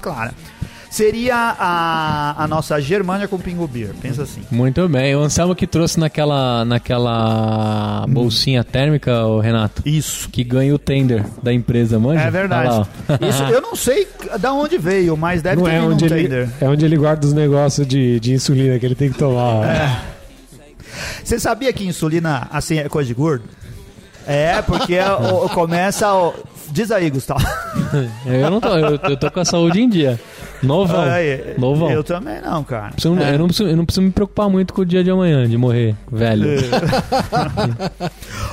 clara. 0.00 0.32
Seria 0.90 1.36
a, 1.58 2.42
a 2.44 2.48
nossa 2.48 2.80
Germânia 2.80 3.28
com 3.28 3.38
Pingo 3.38 3.66
Beer, 3.68 3.90
pensa 4.00 4.22
assim. 4.22 4.40
Muito 4.50 4.88
bem. 4.88 5.14
O 5.14 5.20
Anselmo 5.20 5.54
que 5.54 5.66
trouxe 5.66 6.00
naquela, 6.00 6.64
naquela 6.64 8.06
bolsinha 8.08 8.64
térmica, 8.64 9.26
o 9.26 9.38
Renato, 9.38 9.82
Isso. 9.84 10.28
que 10.30 10.42
ganha 10.42 10.74
o 10.74 10.78
tender 10.78 11.24
da 11.42 11.52
empresa, 11.52 11.98
manja? 11.98 12.22
É 12.22 12.30
verdade. 12.30 12.70
Ó. 12.70 12.84
Isso 13.28 13.42
eu 13.44 13.60
não 13.60 13.76
sei 13.76 14.08
da 14.40 14.52
onde 14.52 14.78
veio, 14.78 15.16
mas 15.16 15.42
deve 15.42 15.56
Não 15.56 15.64
ter 15.64 15.70
é 15.72 15.80
vindo 15.80 15.90
um 15.90 15.92
onde, 15.92 16.04
ele, 16.06 16.22
tender. 16.22 16.48
é 16.60 16.68
onde 16.68 16.84
ele 16.84 16.96
guarda 16.96 17.26
os 17.26 17.32
negócios 17.34 17.86
de, 17.86 18.18
de 18.18 18.32
insulina 18.32 18.78
que 18.78 18.86
ele 18.86 18.94
tem 18.94 19.12
que 19.12 19.18
tomar. 19.18 19.66
É. 19.66 20.00
Você 21.22 21.38
sabia 21.38 21.72
que 21.72 21.86
insulina 21.86 22.48
assim 22.50 22.78
é 22.78 22.88
coisa 22.88 23.06
de 23.06 23.14
gordo? 23.14 23.44
É, 24.26 24.60
porque 24.62 24.94
é 24.94 25.10
o- 25.12 25.48
começa. 25.50 26.12
o- 26.14 26.34
Diz 26.70 26.90
aí, 26.90 27.08
Gustavo. 27.08 27.42
Eu 28.26 28.50
não 28.50 28.60
tô, 28.60 28.68
eu, 28.76 28.98
eu 29.02 29.16
tô 29.16 29.30
com 29.30 29.40
a 29.40 29.44
saúde 29.44 29.80
em 29.80 29.88
dia. 29.88 30.20
Novão. 30.62 31.00
Aí, 31.02 31.54
Novão. 31.58 31.90
Eu 31.90 32.02
também 32.04 32.40
não, 32.40 32.62
cara. 32.64 32.92
Preciso- 32.92 33.14
eu, 33.18 33.38
não 33.38 33.46
preciso, 33.46 33.68
eu 33.68 33.76
não 33.76 33.84
preciso 33.84 34.02
me 34.02 34.10
preocupar 34.10 34.48
muito 34.48 34.72
com 34.74 34.82
o 34.82 34.86
dia 34.86 35.02
de 35.04 35.10
amanhã, 35.10 35.46
de 35.48 35.56
morrer 35.56 35.94
velho. 36.10 36.44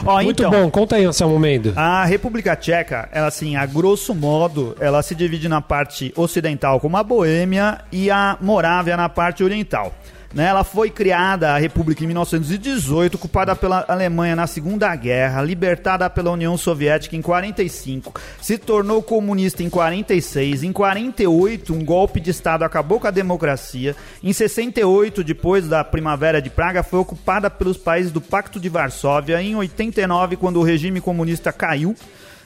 Ó, 0.06 0.22
Muito 0.22 0.44
então, 0.44 0.52
bom, 0.52 0.70
conta 0.70 0.98
aí, 0.98 1.06
Anselmo 1.06 1.40
Mendo. 1.40 1.74
A 1.76 2.06
República 2.06 2.56
Tcheca, 2.56 3.10
ela 3.12 3.28
assim, 3.28 3.56
a 3.56 3.66
grosso 3.66 4.14
modo, 4.14 4.76
ela 4.80 5.02
se 5.02 5.16
divide 5.16 5.50
na 5.50 5.62
parte 5.62 6.14
ocidental 6.16 6.80
como 6.80 6.96
a 6.98 7.04
Boêmia 7.04 7.80
e 7.92 8.12
a 8.12 8.38
Morávia 8.40 8.96
na 8.96 9.10
parte 9.10 9.44
oriental. 9.44 9.94
Né, 10.34 10.46
ela 10.46 10.64
foi 10.64 10.90
criada, 10.90 11.54
a 11.54 11.58
República, 11.58 12.04
em 12.04 12.08
1918, 12.08 13.16
ocupada 13.16 13.56
pela 13.56 13.86
Alemanha 13.88 14.36
na 14.36 14.48
Segunda 14.48 14.94
Guerra, 14.96 15.42
libertada 15.42 16.10
pela 16.10 16.32
União 16.32 16.58
Soviética 16.58 17.16
em 17.16 17.22
45, 17.22 18.14
se 18.42 18.58
tornou 18.58 19.02
comunista 19.02 19.64
em 19.64 19.70
46, 19.70 20.64
em 20.64 20.74
48 20.74 21.74
um 21.74 21.86
golpe 21.86 22.20
de 22.20 22.32
Estado 22.32 22.64
acabou 22.64 23.00
com 23.00 23.08
a 23.08 23.12
democracia, 23.12 23.96
em 24.24 24.34
68, 24.34 25.24
depois 25.24 25.68
da 25.68 25.84
Primavera 25.84 26.42
de 26.42 26.50
Praga, 26.50 26.84
foi 26.84 27.00
ocupada 27.00 27.50
pelos 27.50 27.78
países 27.78 28.12
do 28.12 28.20
Pacto 28.20 28.60
de 28.60 28.68
Varsóvia, 28.68 29.42
em 29.42 29.56
89, 29.56 30.36
quando 30.36 30.60
o 30.60 30.64
regime 30.64 31.00
comunista 31.00 31.54
caiu, 31.54 31.96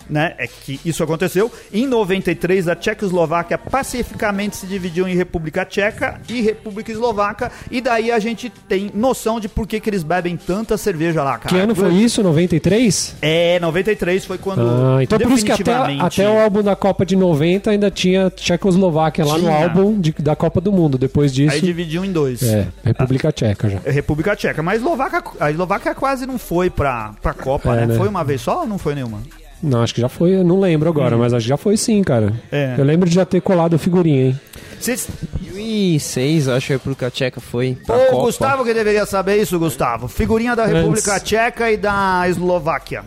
né, 0.09 0.33
é 0.37 0.47
que 0.47 0.79
isso 0.83 1.03
aconteceu. 1.03 1.51
Em 1.71 1.85
93, 1.87 2.67
a 2.67 2.75
Tchecoslováquia 2.75 3.57
pacificamente 3.57 4.55
se 4.57 4.65
dividiu 4.67 5.07
em 5.07 5.15
República 5.15 5.65
Tcheca 5.65 6.19
e 6.27 6.41
República 6.41 6.91
Eslovaca, 6.91 7.51
e 7.69 7.79
daí 7.81 8.11
a 8.11 8.19
gente 8.19 8.49
tem 8.67 8.91
noção 8.93 9.39
de 9.39 9.47
por 9.47 9.67
que, 9.67 9.79
que 9.79 9.89
eles 9.89 10.03
bebem 10.03 10.35
tanta 10.37 10.77
cerveja 10.77 11.23
lá, 11.23 11.37
cara. 11.37 11.49
Que 11.55 11.59
ano 11.61 11.75
foi 11.75 11.93
isso? 11.93 12.21
93? 12.23 13.15
É, 13.21 13.59
93 13.59 14.25
foi 14.25 14.37
quando. 14.37 14.61
Ah, 14.61 15.03
então 15.03 15.19
por 15.19 15.31
isso 15.31 15.45
que 15.45 15.51
até, 15.51 15.73
até 15.99 16.29
o 16.29 16.39
álbum 16.39 16.63
da 16.63 16.75
Copa 16.75 17.05
de 17.05 17.15
90 17.15 17.69
ainda 17.71 17.91
tinha 17.91 18.29
Tchecoslováquia 18.29 19.25
lá 19.25 19.33
no 19.37 19.39
Tinha. 19.45 19.63
álbum 19.63 19.99
de- 19.99 20.13
da 20.19 20.35
Copa 20.35 20.59
do 20.61 20.71
Mundo. 20.71 20.97
Depois 20.97 21.33
disso, 21.33 21.53
Aí 21.53 21.61
dividiu 21.61 22.03
em 22.03 22.11
dois. 22.11 22.41
é, 22.43 22.67
República 22.83 23.31
Tcheca 23.31 23.69
já. 23.69 23.79
É 23.85 23.91
República 23.91 24.35
Tcheca, 24.35 24.61
mas 24.63 24.75
a 24.75 24.77
Eslováquia, 24.77 25.23
a 25.39 25.51
Eslováquia 25.51 25.93
quase 25.95 26.25
não 26.25 26.37
foi 26.37 26.69
pra, 26.69 27.13
pra 27.21 27.33
Copa, 27.33 27.73
É, 27.73 27.81
né? 27.81 27.85
né? 27.87 27.95
Foi 27.95 28.07
uma 28.07 28.23
vez 28.23 28.41
só 28.41 28.61
ou 28.61 28.67
não 28.67 28.77
foi 28.77 28.95
nenhuma? 28.95 29.19
Não, 29.61 29.81
acho 29.81 29.93
que 29.93 30.01
já 30.01 30.07
foi, 30.09 30.35
eu 30.35 30.43
não 30.43 30.59
lembro 30.59 30.87
agora, 30.89 31.17
mas 31.17 31.33
acho 31.33 31.43
que 31.43 31.49
já 31.49 31.57
foi 31.57 31.75
sim, 31.77 32.01
cara. 32.03 32.27
Hum. 32.27 32.37
É. 32.51 32.75
Eu 32.77 32.83
lembro 32.85 33.09
de 33.09 33.15
já 33.15 33.25
ter 33.25 33.41
colado 33.41 33.77
figurinha, 33.77 34.27
hein? 34.27 34.39
Vocês- 34.79 35.07
2006, 35.41 36.47
eu 36.47 36.53
acho 36.55 36.67
que 36.67 36.73
a 36.73 36.75
República 36.77 37.11
Tcheca 37.11 37.41
foi 37.41 37.77
pra 37.85 37.95
Ô, 37.95 38.05
Copa. 38.07 38.21
Gustavo 38.23 38.63
que 38.63 38.73
deveria 38.73 39.05
saber 39.05 39.37
isso, 39.41 39.59
Gustavo. 39.59 40.07
Figurinha 40.07 40.55
da 40.55 40.65
República 40.65 41.13
Antes. 41.15 41.23
Tcheca 41.23 41.69
e 41.71 41.75
da 41.77 42.23
Eslováquia. 42.29 43.03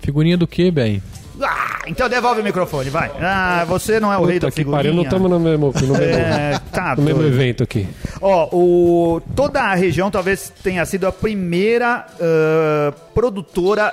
Figurinha 0.00 0.36
do 0.36 0.46
que, 0.46 0.70
bem? 0.70 1.02
Ah, 1.42 1.80
então 1.86 2.08
devolve 2.08 2.40
o 2.40 2.44
microfone, 2.44 2.88
vai. 2.88 3.10
Ah, 3.20 3.64
você 3.68 4.00
não 4.00 4.10
é 4.12 4.16
o 4.16 4.24
rei 4.24 4.38
da 4.38 4.46
Puta 4.46 4.52
que 4.52 4.56
figurinha. 4.60 4.78
pariu, 4.78 4.94
não 4.94 5.02
estamos 5.02 5.28
no 5.30 5.38
mesmo, 5.40 5.66
no 5.74 5.88
mesmo, 5.88 5.96
É, 6.00 6.58
tá 6.72 6.94
no 6.96 7.02
mesmo 7.02 7.22
evento 7.24 7.62
aqui. 7.62 7.86
Ó, 8.22 8.48
o, 8.56 9.20
toda 9.34 9.60
a 9.60 9.74
região 9.74 10.10
talvez 10.10 10.50
tenha 10.62 10.86
sido 10.86 11.06
a 11.06 11.12
primeira 11.12 12.06
ah, 12.20 12.92
produtora 13.12 13.92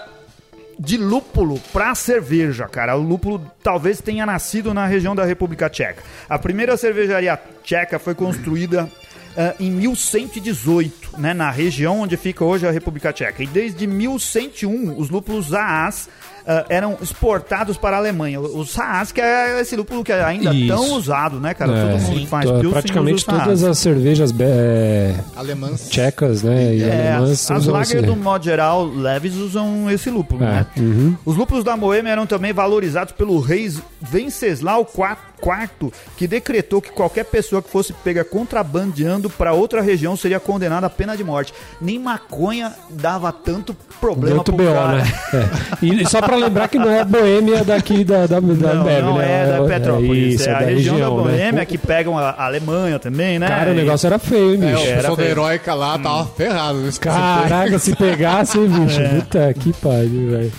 de 0.79 0.97
lúpulo 0.97 1.59
para 1.71 1.93
cerveja, 1.95 2.67
cara. 2.67 2.95
O 2.95 3.01
lúpulo 3.01 3.51
talvez 3.61 4.01
tenha 4.01 4.25
nascido 4.25 4.73
na 4.73 4.85
região 4.85 5.15
da 5.15 5.25
República 5.25 5.69
Tcheca. 5.69 6.03
A 6.29 6.37
primeira 6.37 6.77
cervejaria 6.77 7.39
tcheca 7.63 7.99
foi 7.99 8.15
construída 8.15 8.89
ah, 9.35 9.55
em 9.59 9.71
1118, 9.71 11.19
né, 11.19 11.33
na 11.33 11.49
região 11.49 12.01
onde 12.01 12.15
fica 12.17 12.45
hoje 12.45 12.67
a 12.67 12.71
República 12.71 13.11
Tcheca. 13.11 13.43
E 13.43 13.47
desde 13.47 13.87
1101, 13.87 14.97
os 14.97 15.09
lúpulos 15.09 15.53
AAs 15.53 16.07
ah, 16.47 16.65
eram 16.69 16.97
exportados 17.01 17.77
para 17.77 17.95
a 17.97 17.99
Alemanha. 17.99 18.39
O 18.39 18.65
Saaz, 18.65 19.11
que 19.11 19.21
é 19.21 19.59
esse 19.61 19.75
lúpulo 19.75 20.03
que 20.03 20.11
é 20.11 20.23
ainda 20.23 20.53
Isso. 20.53 20.67
tão 20.67 20.93
usado, 20.93 21.39
né, 21.39 21.53
cara? 21.53 21.71
É, 21.71 21.81
Todo 21.91 22.01
mundo 22.01 22.15
sim. 22.15 22.19
que 22.21 22.27
faz 22.27 22.45
Então, 22.45 22.55
Pilsen 22.59 22.71
praticamente 22.73 23.15
usa 23.15 23.23
o 23.23 23.31
Saaz. 23.31 23.43
todas 23.43 23.63
as 23.63 23.77
cervejas 23.77 24.31
be- 24.31 24.43
é, 24.45 25.15
Alemãs. 25.35 25.87
tchecas, 25.89 26.43
né? 26.43 26.75
E 26.75 26.83
É, 26.83 27.11
alemãs 27.13 27.51
as 27.51 27.57
usam 27.63 27.73
lager, 27.73 28.01
do 28.03 28.15
modo 28.15 28.43
geral, 28.43 28.85
leves, 28.85 29.35
usam 29.35 29.89
esse 29.89 30.09
lúpulo, 30.09 30.41
né? 30.41 30.65
É, 30.75 30.79
uhum. 30.79 31.15
Os 31.25 31.35
lúpulos 31.35 31.63
da 31.63 31.75
Moema 31.77 32.09
eram 32.09 32.25
também 32.25 32.51
valorizados 32.53 33.13
pelo 33.13 33.39
rei 33.39 33.71
Venceslau 34.01 34.87
IV, 34.93 35.91
que 36.17 36.27
decretou 36.27 36.81
que 36.81 36.89
qualquer 36.91 37.25
pessoa 37.25 37.61
que 37.61 37.69
fosse 37.69 37.91
pega 37.93 38.23
contrabandeando 38.23 39.29
para 39.29 39.53
outra 39.53 39.81
região 39.81 40.15
seria 40.15 40.39
condenada 40.39 40.87
à 40.87 40.89
pena 40.89 41.15
de 41.17 41.23
morte. 41.23 41.53
Nem 41.81 41.99
maconha 41.99 42.73
dava 42.89 43.31
tanto 43.31 43.75
problema 43.99 44.37
Muito 44.37 44.53
pro 44.53 44.65
BO, 44.65 44.73
cara. 44.73 44.97
né? 44.97 45.03
É. 45.33 45.85
E 45.85 46.07
só 46.07 46.21
pra 46.21 46.32
lembrar 46.35 46.67
que 46.67 46.77
não 46.77 46.89
é 46.89 47.01
a 47.01 47.05
Boêmia 47.05 47.63
daqui 47.63 48.03
da, 48.03 48.25
da, 48.27 48.39
da 48.39 48.41
Não, 48.41 48.81
Ambev, 48.81 49.03
não 49.03 49.17
né? 49.17 49.43
é 49.43 49.57
da 49.57 49.63
Petrópolis, 49.65 50.35
isso, 50.35 50.49
é, 50.49 50.53
a 50.53 50.59
da 50.59 50.65
região, 50.65 50.97
da 50.99 51.23
né? 51.23 51.37
Boêmia 51.37 51.65
que 51.65 51.77
pegam 51.77 52.17
a 52.17 52.45
Alemanha 52.45 52.99
também, 52.99 53.39
né? 53.39 53.47
Cara, 53.47 53.71
o 53.71 53.73
negócio 53.73 54.07
era 54.07 54.19
feio, 54.19 54.55
hein, 54.55 54.63
É, 54.63 54.73
o 54.73 54.77
bicho. 54.77 54.87
Era 54.87 54.95
pessoal 54.97 55.17
da. 55.17 55.25
Heróica 55.25 55.73
lá 55.73 55.99
tava 55.99 56.25
ferrado. 56.35 56.79
nesse 56.79 56.99
Caraca, 56.99 57.79
se 57.79 57.95
pegasse, 57.95 58.57
hein, 58.57 58.67
bicho. 58.67 59.01
É. 59.01 59.09
Puta 59.09 59.53
que 59.53 59.73
pariu, 59.73 60.31
velho. 60.31 60.51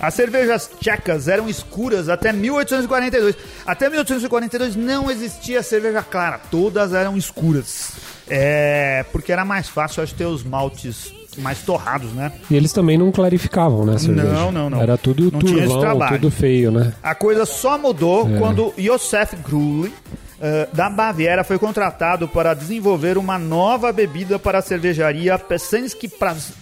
As 0.00 0.14
cervejas 0.14 0.68
tchecas 0.80 1.28
eram 1.28 1.48
escuras 1.48 2.08
até 2.08 2.32
1842. 2.32 3.36
Até 3.64 3.88
1842 3.88 4.74
não 4.74 5.08
existia 5.08 5.62
cerveja 5.62 6.02
clara, 6.02 6.40
todas 6.50 6.92
eram 6.92 7.16
escuras. 7.16 7.92
É, 8.28 9.04
porque 9.12 9.32
era 9.32 9.44
mais 9.44 9.68
fácil, 9.68 10.02
acho, 10.02 10.14
ter 10.14 10.26
os 10.26 10.42
maltes 10.42 11.12
mais 11.38 11.60
torrados, 11.62 12.12
né? 12.12 12.32
E 12.50 12.54
eles 12.56 12.72
também 12.72 12.98
não 12.98 13.10
clarificavam, 13.10 13.84
né, 13.86 13.98
cerveja? 13.98 14.28
Não, 14.28 14.52
não, 14.52 14.70
não. 14.70 14.80
Era 14.82 14.98
tudo 14.98 15.30
Não 15.32 15.38
turvão, 15.40 16.08
tudo 16.08 16.30
feio, 16.30 16.70
né? 16.70 16.92
A 17.02 17.14
coisa 17.14 17.46
só 17.46 17.78
mudou 17.78 18.28
É. 18.28 18.38
quando 18.38 18.72
Josef 18.76 19.36
Grulli, 19.36 19.92
eh, 20.40 20.68
da 20.72 20.90
Baviera, 20.90 21.42
foi 21.44 21.58
contratado 21.58 22.28
para 22.28 22.52
desenvolver 22.54 23.16
uma 23.16 23.38
nova 23.38 23.92
bebida 23.92 24.38
para 24.38 24.58
a 24.58 24.62
cervejaria 24.62 25.38
Pesensky 25.38 26.08
Pras- 26.08 26.52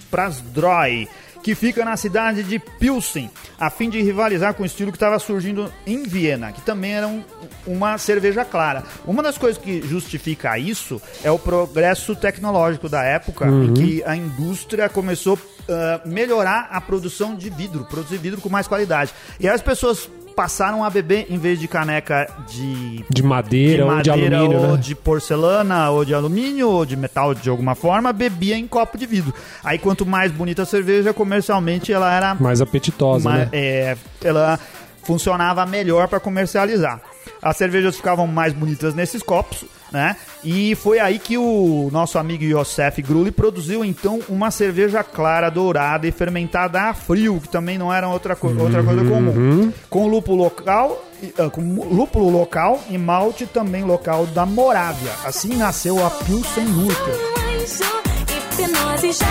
que 1.42 1.54
fica 1.54 1.85
na 1.85 1.97
cidade 1.97 2.42
de 2.42 2.59
Pilsen, 2.59 3.30
a 3.59 3.70
fim 3.70 3.88
de 3.88 4.00
rivalizar 4.02 4.52
com 4.54 4.62
o 4.62 4.66
estilo 4.66 4.90
que 4.92 4.97
estava 4.97 5.18
surgindo 5.18 5.73
em 5.87 6.02
Viena, 6.02 6.52
que 6.52 6.61
também 6.61 6.92
era 6.92 7.09
um- 7.09 7.23
uma 7.66 7.97
cerveja 7.99 8.44
clara. 8.44 8.82
Uma 9.06 9.23
das 9.23 9.38
coisas 9.38 9.61
que 9.61 9.80
justifica 9.82 10.59
isso 10.59 11.00
é 11.25 11.30
o 11.30 11.38
progresso 11.38 12.14
tecnológico 12.14 12.88
da 12.88 13.02
época, 13.02 13.47
em 13.47 13.73
que 13.75 14.04
a 14.04 14.14
indústria 14.16 14.88
começou 14.88 15.38
a 15.68 16.06
melhorar 16.06 16.68
a 16.70 16.80
produção 16.80 17.35
de 17.35 17.49
vidro, 17.49 17.85
produzir 17.85 18.18
vidro 18.18 18.40
com 18.40 18.49
mais 18.49 18.66
qualidade. 18.66 19.12
E 19.38 19.49
aí 19.49 19.54
as 19.54 19.62
pessoas 19.62 20.09
passaram 20.40 20.82
a 20.82 20.88
beber, 20.88 21.26
em 21.28 21.37
vez 21.37 21.61
de 21.61 21.68
caneca 21.68 22.26
de 22.49 23.04
De 23.11 23.23
madeira, 23.23 23.85
ou 23.85 24.00
de 24.00 24.09
alumínio, 24.11 24.59
ou 24.59 24.68
né? 24.68 24.76
de 24.78 24.94
porcelana, 24.94 25.90
ou 25.90 26.02
de 26.02 26.14
alumínio, 26.14 26.70
ou 26.70 26.87
de 26.87 26.97
metal 26.97 27.35
de 27.35 27.50
alguma 27.50 27.75
forma, 27.75 28.11
bebia 28.11 28.56
em 28.56 28.66
copo 28.66 28.97
de 28.97 29.04
vidro. 29.04 29.35
Aí 29.62 29.78
quanto 29.78 30.06
mais 30.06 30.32
bonita 30.32 30.62
a 30.62 30.64
cerveja, 30.64 31.12
comercialmente 31.12 31.92
ela 31.92 32.11
era 32.11 32.35
Mais 32.40 32.62
apetitosa, 32.62 33.28
né? 33.30 33.49
é, 33.52 33.99
ela 34.25 34.59
funcionava 35.02 35.66
melhor 35.66 36.09
para 36.09 36.18
comercializar. 36.18 37.02
As 37.42 37.56
cervejas 37.56 37.97
ficavam 37.97 38.26
mais 38.26 38.52
bonitas 38.52 38.94
nesses 38.94 39.23
copos, 39.23 39.64
né? 39.90 40.14
E 40.44 40.75
foi 40.75 40.99
aí 40.99 41.18
que 41.18 41.38
o 41.38 41.88
nosso 41.90 42.18
amigo 42.18 42.44
Yosef 42.44 43.00
Grulli 43.02 43.30
produziu 43.30 43.85
então 43.85 44.20
uma 44.28 44.50
cerveja 44.50 45.02
clara, 45.02 45.49
dourada 45.50 46.06
e 46.06 46.12
fermentada 46.12 46.82
a 46.82 46.94
frio, 46.94 47.40
que 47.40 47.49
também 47.49 47.78
não 47.78 47.92
era 47.92 48.09
outra, 48.09 48.37
co- 48.37 48.52
outra 48.59 48.82
coisa 48.82 49.02
comum. 49.04 49.73
Com 49.88 50.06
lúpulo 50.09 50.42
local, 50.42 51.02
e, 51.23 51.32
ah, 51.38 51.49
com 51.50 51.61
lúpulo 51.62 52.30
local 52.30 52.80
e 52.90 52.97
malte 52.99 53.47
também 53.47 53.85
local 53.85 54.26
da 54.26 54.44
Morávia. 54.47 55.12
Assim 55.25 55.56
nasceu 55.56 56.04
a 56.04 56.11
Pilsen 56.11 56.66
Lurker. 56.66 57.14
anjo, 57.61 58.02
hipnose 58.28 59.12
já 59.12 59.26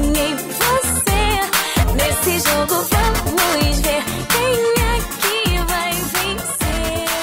ganhei 0.00 0.34
você. 0.36 1.12
Nesse 1.94 2.48
jogo 2.48 2.91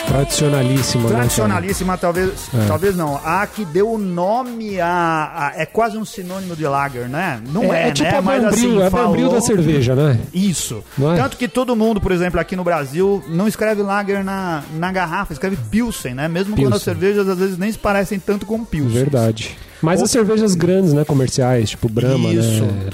vencer. 0.10 0.50
Tradicionalíssima, 0.50 1.04
né? 1.10 1.16
Tradicionalíssima, 1.16 1.98
talvez, 1.98 2.32
É. 2.54 2.66
talvez 2.68 2.96
não. 2.96 3.16
A 3.24 3.46
que 3.48 3.64
deu 3.66 3.92
o 3.92 3.98
nome 3.98 4.80
a, 4.80 5.52
a- 5.56 5.62
É 5.62 5.66
quase 5.66 5.98
um 5.98 6.06
sinônimo 6.06 6.56
de 6.56 6.66
lager, 6.66 7.08
né? 7.10 7.42
Não 7.52 7.74
é, 7.74 7.90
É, 7.90 7.92
tipo 7.92 8.10
né? 8.10 8.18
a 8.18 8.22
Mas 8.22 8.44
Bambril, 8.44 8.70
assim, 8.70 8.82
é 8.82 8.90
Bambril 8.90 9.26
falou- 9.26 9.40
da 9.40 9.42
cerveja, 9.46 9.96
né? 9.96 10.20
Isso. 10.34 10.84
É? 11.00 11.16
Tanto 11.18 11.38
que 11.38 11.48
todo 11.48 11.76
mundo, 11.76 12.00
por 12.02 12.12
exemplo, 12.12 12.40
aqui 12.40 12.56
no 12.56 12.64
Brasil, 12.64 13.24
não 13.28 13.48
escreve 13.48 13.82
lager 13.82 14.24
na, 14.24 14.64
na 14.78 14.92
garrafa, 14.92 15.34
escreve 15.34 15.58
Pilsen, 15.70 16.14
né? 16.16 16.28
Mesmo 16.28 16.56
quando 16.56 16.74
as 16.76 16.84
Pilsen. 16.84 16.94
cervejas 17.02 17.28
às 17.30 17.38
vezes 17.38 17.58
nem 17.58 17.72
se 17.72 17.78
parecem 17.78 18.20
tanto 18.20 18.46
com 18.46 18.64
Pilsen. 18.64 18.92
Verdade. 18.92 19.58
Mas 19.82 20.02
as 20.02 20.12
cervejas 20.12 20.56
grandes, 20.56 20.94
né? 20.94 21.06
Comerciais, 21.06 21.70
tipo 21.70 21.88
Brahma, 21.88 22.30
Isso. 22.34 22.64
né? 22.66 22.90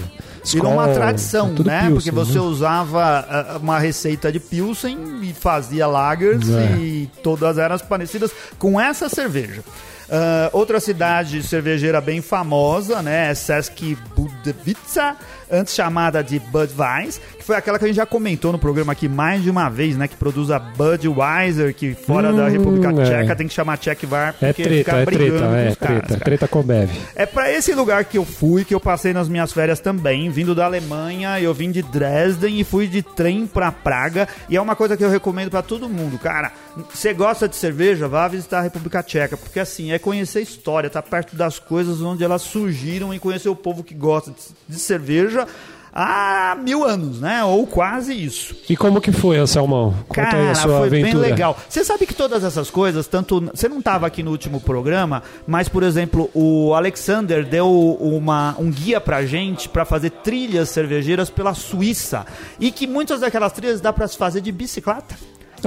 Virou 0.53 0.73
uma 0.73 0.87
tradição, 0.87 1.49
né? 1.49 1.81
Pilsen, 1.81 1.93
Porque 1.93 2.11
você 2.11 2.33
né? 2.33 2.39
usava 2.41 3.25
ah, 3.29 3.57
uma 3.61 3.79
receita 3.79 4.31
de 4.31 4.39
Pilsen 4.39 4.97
e 5.23 5.33
fazia 5.33 5.87
lagers 5.87 6.47
É. 6.49 6.77
e 6.77 7.09
todas 7.23 7.57
eram 7.57 7.77
parecidas 7.79 8.31
com 8.59 8.79
essa 8.79 9.09
cerveja. 9.09 9.63
Ah, 10.09 10.49
outra 10.53 10.79
cidade 10.79 11.41
cervejeira 11.41 11.99
bem 11.99 12.21
famosa, 12.21 13.01
né? 13.01 13.31
É 13.31 13.33
Seski 13.33 13.97
Budovica, 14.15 15.15
antes 15.51 15.73
chamada 15.73 16.23
de 16.23 16.39
Budweiser, 16.39 17.21
que 17.45 17.47
foi 17.47 17.55
aquela 17.55 17.77
que 17.77 17.85
a 17.85 17.87
gente 17.87 17.97
já 17.97 18.07
comentou 18.07 18.51
no 18.51 18.57
programa 18.57 18.91
aqui 18.91 19.07
mais 19.07 19.43
de 19.43 19.51
uma 19.51 19.69
vez, 19.69 19.95
né? 19.95 20.07
Que 20.07 20.15
produz 20.15 20.49
a 20.49 20.57
Budweiser, 20.57 21.75
que 21.75 21.93
fora 21.93 22.33
da 22.33 22.45
Hum, 22.45 22.49
República 22.49 22.89
é. 22.89 23.05
Tcheca 23.05 23.35
tem 23.35 23.47
que 23.47 23.53
chamar 23.53 23.77
Czech 23.77 24.03
Var, 24.03 24.29
É 24.41 24.47
porque 24.47 24.63
treta, 24.63 24.77
fica 24.77 24.97
é 24.97 25.05
brigando 25.05 25.29
treta, 25.29 25.45
com 25.47 25.55
é 25.55 25.69
os 25.69 25.75
caras, 25.75 25.77
treta. 25.77 26.07
cara. 26.07 26.19
Treta 26.25 26.47
com 26.47 26.63
Bev. 26.63 26.89
É 27.15 27.25
pra 27.27 27.51
esse 27.51 27.71
lugar 27.75 28.03
que 28.05 28.17
eu 28.17 28.25
fui, 28.25 28.65
que 28.65 28.73
eu 28.73 28.79
passei 28.79 29.13
nas 29.13 29.29
minhas 29.29 29.53
férias 29.53 29.79
também, 29.79 30.27
vindo 30.31 30.55
da 30.55 30.65
Alemanha, 30.65 31.39
eu 31.39 31.53
vim 31.53 31.69
de 31.69 31.83
Dresden 31.83 32.59
e 32.59 32.63
fui 32.63 32.87
de 32.87 33.03
trem 33.03 33.45
pra 33.45 33.71
Praga, 33.71 34.27
e 34.49 34.57
é 34.57 34.61
uma 34.61 34.75
coisa 34.75 34.97
que 34.97 35.03
eu 35.03 35.09
recomendo 35.09 35.51
pra 35.51 35.61
todo 35.61 35.87
mundo, 35.87 36.17
cara. 36.17 36.51
Você 36.91 37.13
gosta 37.13 37.47
de 37.47 37.55
cerveja, 37.55 38.07
vá 38.07 38.27
visitar 38.27 38.59
a 38.59 38.63
República 38.63 39.03
Tcheca, 39.03 39.37
porque 39.37 39.59
assim, 39.59 39.91
é 39.91 39.99
conhecer 39.99 40.39
a 40.39 40.41
história, 40.41 40.89
tá 40.89 41.01
perto 41.01 41.35
das 41.35 41.59
coisas 41.59 42.01
onde 42.01 42.23
elas 42.23 42.41
surgiram 42.41 43.13
e 43.13 43.19
conhecer 43.19 43.49
o 43.49 43.55
povo 43.55 43.83
que 43.83 43.93
gosta 43.93 44.33
de 44.67 44.79
cerveja 44.79 45.47
há 45.95 46.57
mil 46.61 46.83
anos, 46.83 47.21
né? 47.21 47.41
Ou 47.45 47.65
quase 47.65 48.13
isso. 48.13 48.53
E 48.69 48.75
como 48.75 48.99
que 48.99 49.13
foi, 49.13 49.37
Anselmão? 49.37 49.93
Conta 50.09 50.21
aí 50.23 50.31
Cara, 50.31 50.51
a 50.51 50.55
sua 50.55 50.77
foi 50.79 50.87
aventura. 50.87 51.13
bem 51.13 51.31
legal. 51.31 51.57
Você 51.69 51.85
sabe 51.85 52.05
que 52.05 52.13
todas 52.13 52.43
essas 52.43 52.69
coisas, 52.69 53.07
tanto. 53.07 53.49
Você 53.53 53.69
não 53.69 53.79
estava 53.79 54.05
aqui 54.05 54.21
no 54.21 54.31
último 54.31 54.59
programa, 54.59 55.23
mas, 55.47 55.69
por 55.69 55.81
exemplo, 55.83 56.29
o 56.33 56.73
Alexander 56.73 57.45
deu 57.45 57.71
uma, 58.01 58.55
um 58.59 58.69
guia 58.69 58.99
pra 58.99 59.25
gente 59.25 59.69
pra 59.69 59.85
fazer 59.85 60.09
trilhas 60.09 60.69
cervejeiras 60.69 61.29
pela 61.29 61.53
Suíça. 61.53 62.25
E 62.59 62.71
que 62.71 62.85
muitas 62.85 63.21
daquelas 63.21 63.53
trilhas 63.53 63.79
dá 63.79 63.93
pra 63.93 64.07
se 64.07 64.17
fazer 64.17 64.41
de 64.41 64.51
bicicleta. 64.51 65.15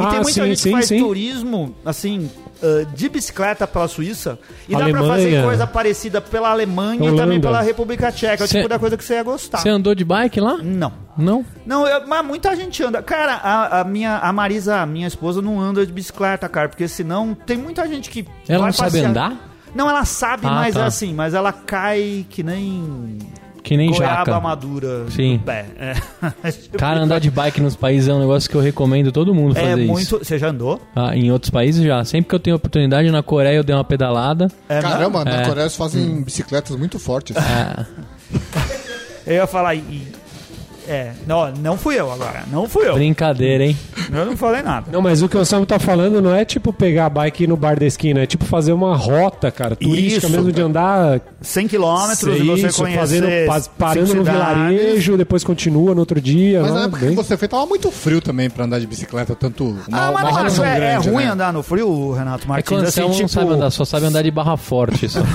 E 0.00 0.05
Ah, 0.07 0.11
tem 0.11 0.21
muita 0.21 0.33
sim, 0.33 0.47
gente 0.47 0.61
sim, 0.61 0.69
que 0.69 0.75
faz 0.75 0.87
sim. 0.87 0.99
turismo, 0.99 1.75
assim, 1.85 2.31
ah, 2.62 2.87
de 2.95 3.09
bicicleta 3.09 3.67
pela 3.67 3.88
Suíça. 3.88 4.38
E 4.69 4.73
dá 4.73 4.78
pra 4.78 4.87
Alemanha. 4.88 5.09
fazer 5.12 5.43
coisa 5.45 5.67
parecida 5.67 6.21
pela 6.21 6.50
Alemanha 6.50 7.00
e 7.00 7.09
Holanda. 7.09 7.23
também 7.23 7.40
pela 7.40 7.61
República 7.61 8.11
Tcheca. 8.12 8.43
É 8.43 8.47
o 8.47 8.49
Cê- 8.49 8.59
tipo 8.59 8.69
da 8.69 8.78
coisa 8.78 8.97
que 8.97 9.05
você 9.05 9.14
ia 9.14 9.23
gostar. 9.23 9.59
Você 9.59 9.69
andou 9.69 9.95
de 9.95 10.05
bike 10.05 10.40
lá? 10.40 10.59
Não. 10.62 10.93
Não? 11.17 11.45
Não, 11.67 11.87
eu- 11.87 12.07
mas 12.07 12.25
muita 12.25 12.55
gente 12.55 12.83
anda. 12.83 13.02
Cara, 13.02 13.35
a, 13.35 13.81
a 13.81 13.85
minha, 13.85 14.19
a 14.19 14.33
Marisa, 14.33 14.76
a 14.81 14.87
minha 14.87 15.07
esposa, 15.09 15.43
não 15.43 15.61
anda 15.61 15.85
de 15.85 15.93
bicicleta, 15.93 16.49
cara, 16.49 16.69
porque 16.69 16.87
senão 16.87 17.35
tem 17.35 17.57
muita 17.57 17.87
gente 17.88 18.09
que. 18.11 18.25
Ela 18.49 18.67
não 18.67 18.73
sabe 18.73 19.00
andar? 19.00 19.37
Não, 19.75 19.88
ela 19.90 20.05
sabe, 20.05 20.47
Ah, 20.47 20.50
mas 20.55 20.75
tá. 20.75 20.81
é 20.81 20.85
assim, 20.87 21.12
mas 21.12 21.35
ela 21.35 21.52
cai 21.52 22.25
que 22.31 22.43
nem. 22.43 23.19
Que 23.69 23.77
nem 23.77 23.91
goiaba 23.91 24.17
jaca. 24.17 24.41
madura 24.41 25.05
Sim. 25.11 25.35
no 25.35 25.39
pé. 25.41 25.67
É. 25.79 25.95
Cara, 26.79 27.01
andar 27.01 27.19
de 27.19 27.31
bike 27.31 27.61
nos 27.61 27.77
países 27.77 28.09
é 28.09 28.15
um 28.15 28.19
negócio 28.21 28.49
que 28.49 28.57
eu 28.57 28.61
recomendo 28.61 29.13
todo 29.13 29.35
mundo 29.35 29.57
É 29.57 29.61
fazer 29.61 29.83
isso. 29.83 29.93
muito. 29.93 30.19
Você 30.25 30.39
já 30.39 30.49
andou? 30.49 30.81
Ah, 30.97 31.15
em 31.17 31.31
outros 31.31 31.51
países 31.51 31.85
já. 31.85 32.03
Sempre 32.05 32.31
que 32.31 32.35
eu 32.35 32.41
tenho 32.41 32.57
oportunidade, 32.57 33.11
na 33.11 33.23
Coreia 33.23 33.57
eu 33.57 33.63
dei 33.65 33.75
uma 33.77 33.85
pedalada. 33.85 34.49
É, 34.69 34.81
Caramba, 34.81 35.25
na 35.25 35.43
É. 35.43 35.45
Coreia 35.47 35.65
eles 35.65 35.77
fazem 35.77 36.23
bicicletas 36.23 36.75
muito 36.77 36.99
fortes. 36.99 37.37
Ah, 37.37 37.85
Eu 39.27 39.35
ia 39.35 39.47
falar. 39.47 39.75
E, 39.75 40.09
é, 40.88 41.12
não, 41.26 41.50
não 41.52 41.76
fui 41.76 41.99
eu 41.99 42.11
agora. 42.11 42.45
Não 42.50 42.68
fui 42.68 42.88
eu. 42.88 42.95
brincadeira, 42.95 43.64
hein? 43.64 43.76
Eu 44.12 44.25
não 44.25 44.37
falei 44.37 44.62
nada. 44.62 44.87
Não, 44.90 45.02
mas 45.02 45.21
o 45.23 45.28
que 45.28 45.37
o 45.37 45.40
Anselmo 45.40 45.66
tá 45.66 45.78
falando 45.78 46.21
não 46.23 46.35
é 46.35 46.45
tipo 46.45 46.73
pegar 46.73 47.07
a 47.07 47.11
bike 47.11 47.47
no 47.47 47.57
bar 47.57 47.78
da 47.78 47.85
esquina, 47.87 48.21
é 48.21 48.26
tipo 48.26 48.45
fazer 48.45 48.73
uma 48.73 48.97
rota, 48.97 49.50
cara, 49.50 49.76
turística 49.76 50.26
Isso, 50.26 50.30
mesmo 50.30 50.50
de 50.50 50.61
andar 50.62 51.21
100 51.42 51.68
quilômetros 51.68 52.38
e 52.40 52.42
você 52.42 52.66
isso, 52.68 52.78
conhecer. 52.83 52.99
fazendo, 53.00 53.26
pa- 53.47 53.62
parando 53.78 54.14
no 54.14 54.25
vilarejo, 54.25 55.16
depois 55.16 55.45
continua 55.45 55.95
no 55.95 56.00
outro 56.00 56.21
dia. 56.21 56.62
Mas 56.62 56.73
né? 56.73 56.78
na 56.78 56.85
época 56.87 56.99
que 57.00 57.07
Bem- 57.07 57.14
você 57.16 57.37
fez, 57.37 57.50
tava 57.50 57.66
muito 57.66 57.90
frio 57.90 58.21
também 58.21 58.49
pra 58.49 58.64
andar 58.64 58.78
de 58.80 58.87
bicicleta, 58.87 59.35
tanto 59.35 59.64
uma, 59.87 60.09
Ah, 60.09 60.11
mas 60.12 60.25
não 60.25 60.54
tão 60.54 60.64
é, 60.64 60.76
é 60.76 60.80
grande, 60.80 61.09
ruim 61.11 61.25
né? 61.25 61.30
andar 61.30 61.52
no 61.52 61.62
frio, 61.62 62.12
Renato 62.12 62.38
É 62.38 62.40
que 62.40 62.47
o 62.47 62.49
Martins. 62.49 62.78
assim, 62.78 62.87
Anselmo 63.02 63.09
não 63.11 63.16
tipo, 63.16 63.28
sabe 63.28 63.52
andar, 63.52 63.71
só 63.71 63.85
sabe 63.85 64.07
andar 64.07 64.23
de 64.23 64.30
barra 64.30 64.57
forte. 64.57 65.09
Só. 65.09 65.21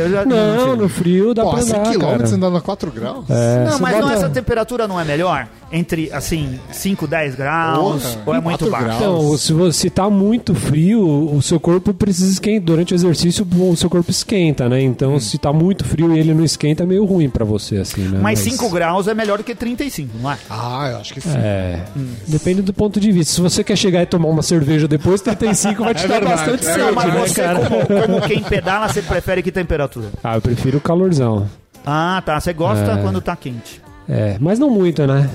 Eu 0.00 0.10
já, 0.10 0.24
Não, 0.24 0.76
no 0.76 0.88
frio 0.88 1.34
dá 1.34 1.42
Pô, 1.44 1.50
pra 1.50 1.58
a 1.60 1.62
100 1.62 1.74
andar, 1.80 1.92
km 1.92 2.00
cara. 2.00 2.28
andando 2.28 2.56
a 2.56 2.60
4 2.60 2.90
graus? 2.90 3.24
É, 3.30 3.64
Não, 3.70 3.78
mas 3.78 3.98
não, 4.00 4.10
essa 4.10 4.28
temperatura 4.28 4.86
não 4.88 4.98
é 5.00 5.04
melhor? 5.04 5.46
Entre, 5.72 6.12
assim, 6.12 6.58
5, 6.72 7.06
10 7.06 7.36
graus? 7.36 8.02
Porra, 8.02 8.22
ou 8.26 8.34
é 8.34 8.40
muito 8.40 8.68
baixo? 8.70 8.84
graus. 8.86 8.96
Então, 9.00 9.38
se 9.38 9.52
você 9.52 9.88
tá 9.88 10.10
muito 10.10 10.52
frio, 10.54 11.00
o 11.32 11.40
seu 11.40 11.60
corpo 11.60 11.94
precisa 11.94 12.32
esquentar. 12.32 12.64
Durante 12.64 12.92
o 12.92 12.96
exercício, 12.96 13.46
o 13.48 13.76
seu 13.76 13.88
corpo 13.88 14.10
esquenta, 14.10 14.68
né? 14.68 14.82
Então, 14.82 15.14
Hum. 15.14 15.20
se 15.20 15.38
tá 15.38 15.52
muito 15.52 15.84
frio 15.84 16.12
e 16.14 16.18
ele 16.18 16.34
não 16.34 16.44
esquenta, 16.44 16.82
é 16.82 16.86
meio 16.86 17.04
ruim 17.04 17.30
pra 17.30 17.44
você, 17.44 17.76
assim, 17.76 18.02
né? 18.02 18.18
Mas 18.20 18.40
5 18.40 18.68
graus 18.70 19.06
é 19.06 19.14
melhor 19.14 19.38
do 19.38 19.44
que 19.44 19.54
35, 19.54 20.10
não 20.20 20.32
é? 20.32 20.36
Ah, 20.50 20.88
eu 20.92 20.96
acho 20.98 21.14
que 21.14 21.20
sim. 21.20 21.30
É. 21.36 21.84
Depende 22.26 22.62
do 22.62 22.72
ponto 22.74 22.98
de 22.98 23.12
vista. 23.12 23.32
Se 23.34 23.40
você 23.40 23.62
quer 23.62 23.76
chegar 23.76 24.02
e 24.02 24.06
tomar 24.06 24.28
uma 24.28 24.42
cerveja 24.42 24.88
depois, 24.88 25.20
35 25.20 25.84
vai 25.84 25.94
te 25.94 26.04
É 26.04 26.08
dar 26.08 26.14
verdade, 26.20 26.36
bastante 26.40 26.66
é 26.66 26.72
sede, 26.72 26.78
Não, 26.84 26.92
mas 26.92 27.14
né, 27.14 27.20
você, 27.20 27.42
cara? 27.42 27.60
como, 27.60 28.02
como 28.02 28.20
quem 28.22 28.42
pedala, 28.42 28.88
você 28.88 29.02
prefere 29.02 29.42
que 29.42 29.52
temperatura? 29.52 29.89
Ah, 30.22 30.36
eu 30.36 30.40
prefiro 30.40 30.78
o 30.78 30.80
calorzão. 30.80 31.48
Ah, 31.84 32.22
tá. 32.24 32.38
Você 32.38 32.52
gosta 32.52 32.92
É. 32.92 33.02
quando 33.02 33.20
tá 33.20 33.34
quente. 33.34 33.80
É, 34.08 34.36
mas 34.40 34.58
não 34.58 34.70
muito, 34.70 35.06
né? 35.06 35.28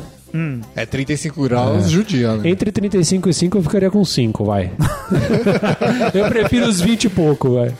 É 0.75 0.85
35 0.85 1.43
graus, 1.43 1.89
judia, 1.89 2.35
né? 2.35 2.49
Entre 2.49 2.69
35 2.69 3.29
e 3.29 3.33
5 3.33 3.57
eu 3.57 3.63
ficaria 3.63 3.89
com 3.89 4.03
5, 4.03 4.43
vai. 4.43 4.69
eu 6.13 6.27
prefiro 6.27 6.67
os 6.67 6.81
20 6.81 7.05
e 7.05 7.09
pouco, 7.09 7.53
vai. 7.53 7.71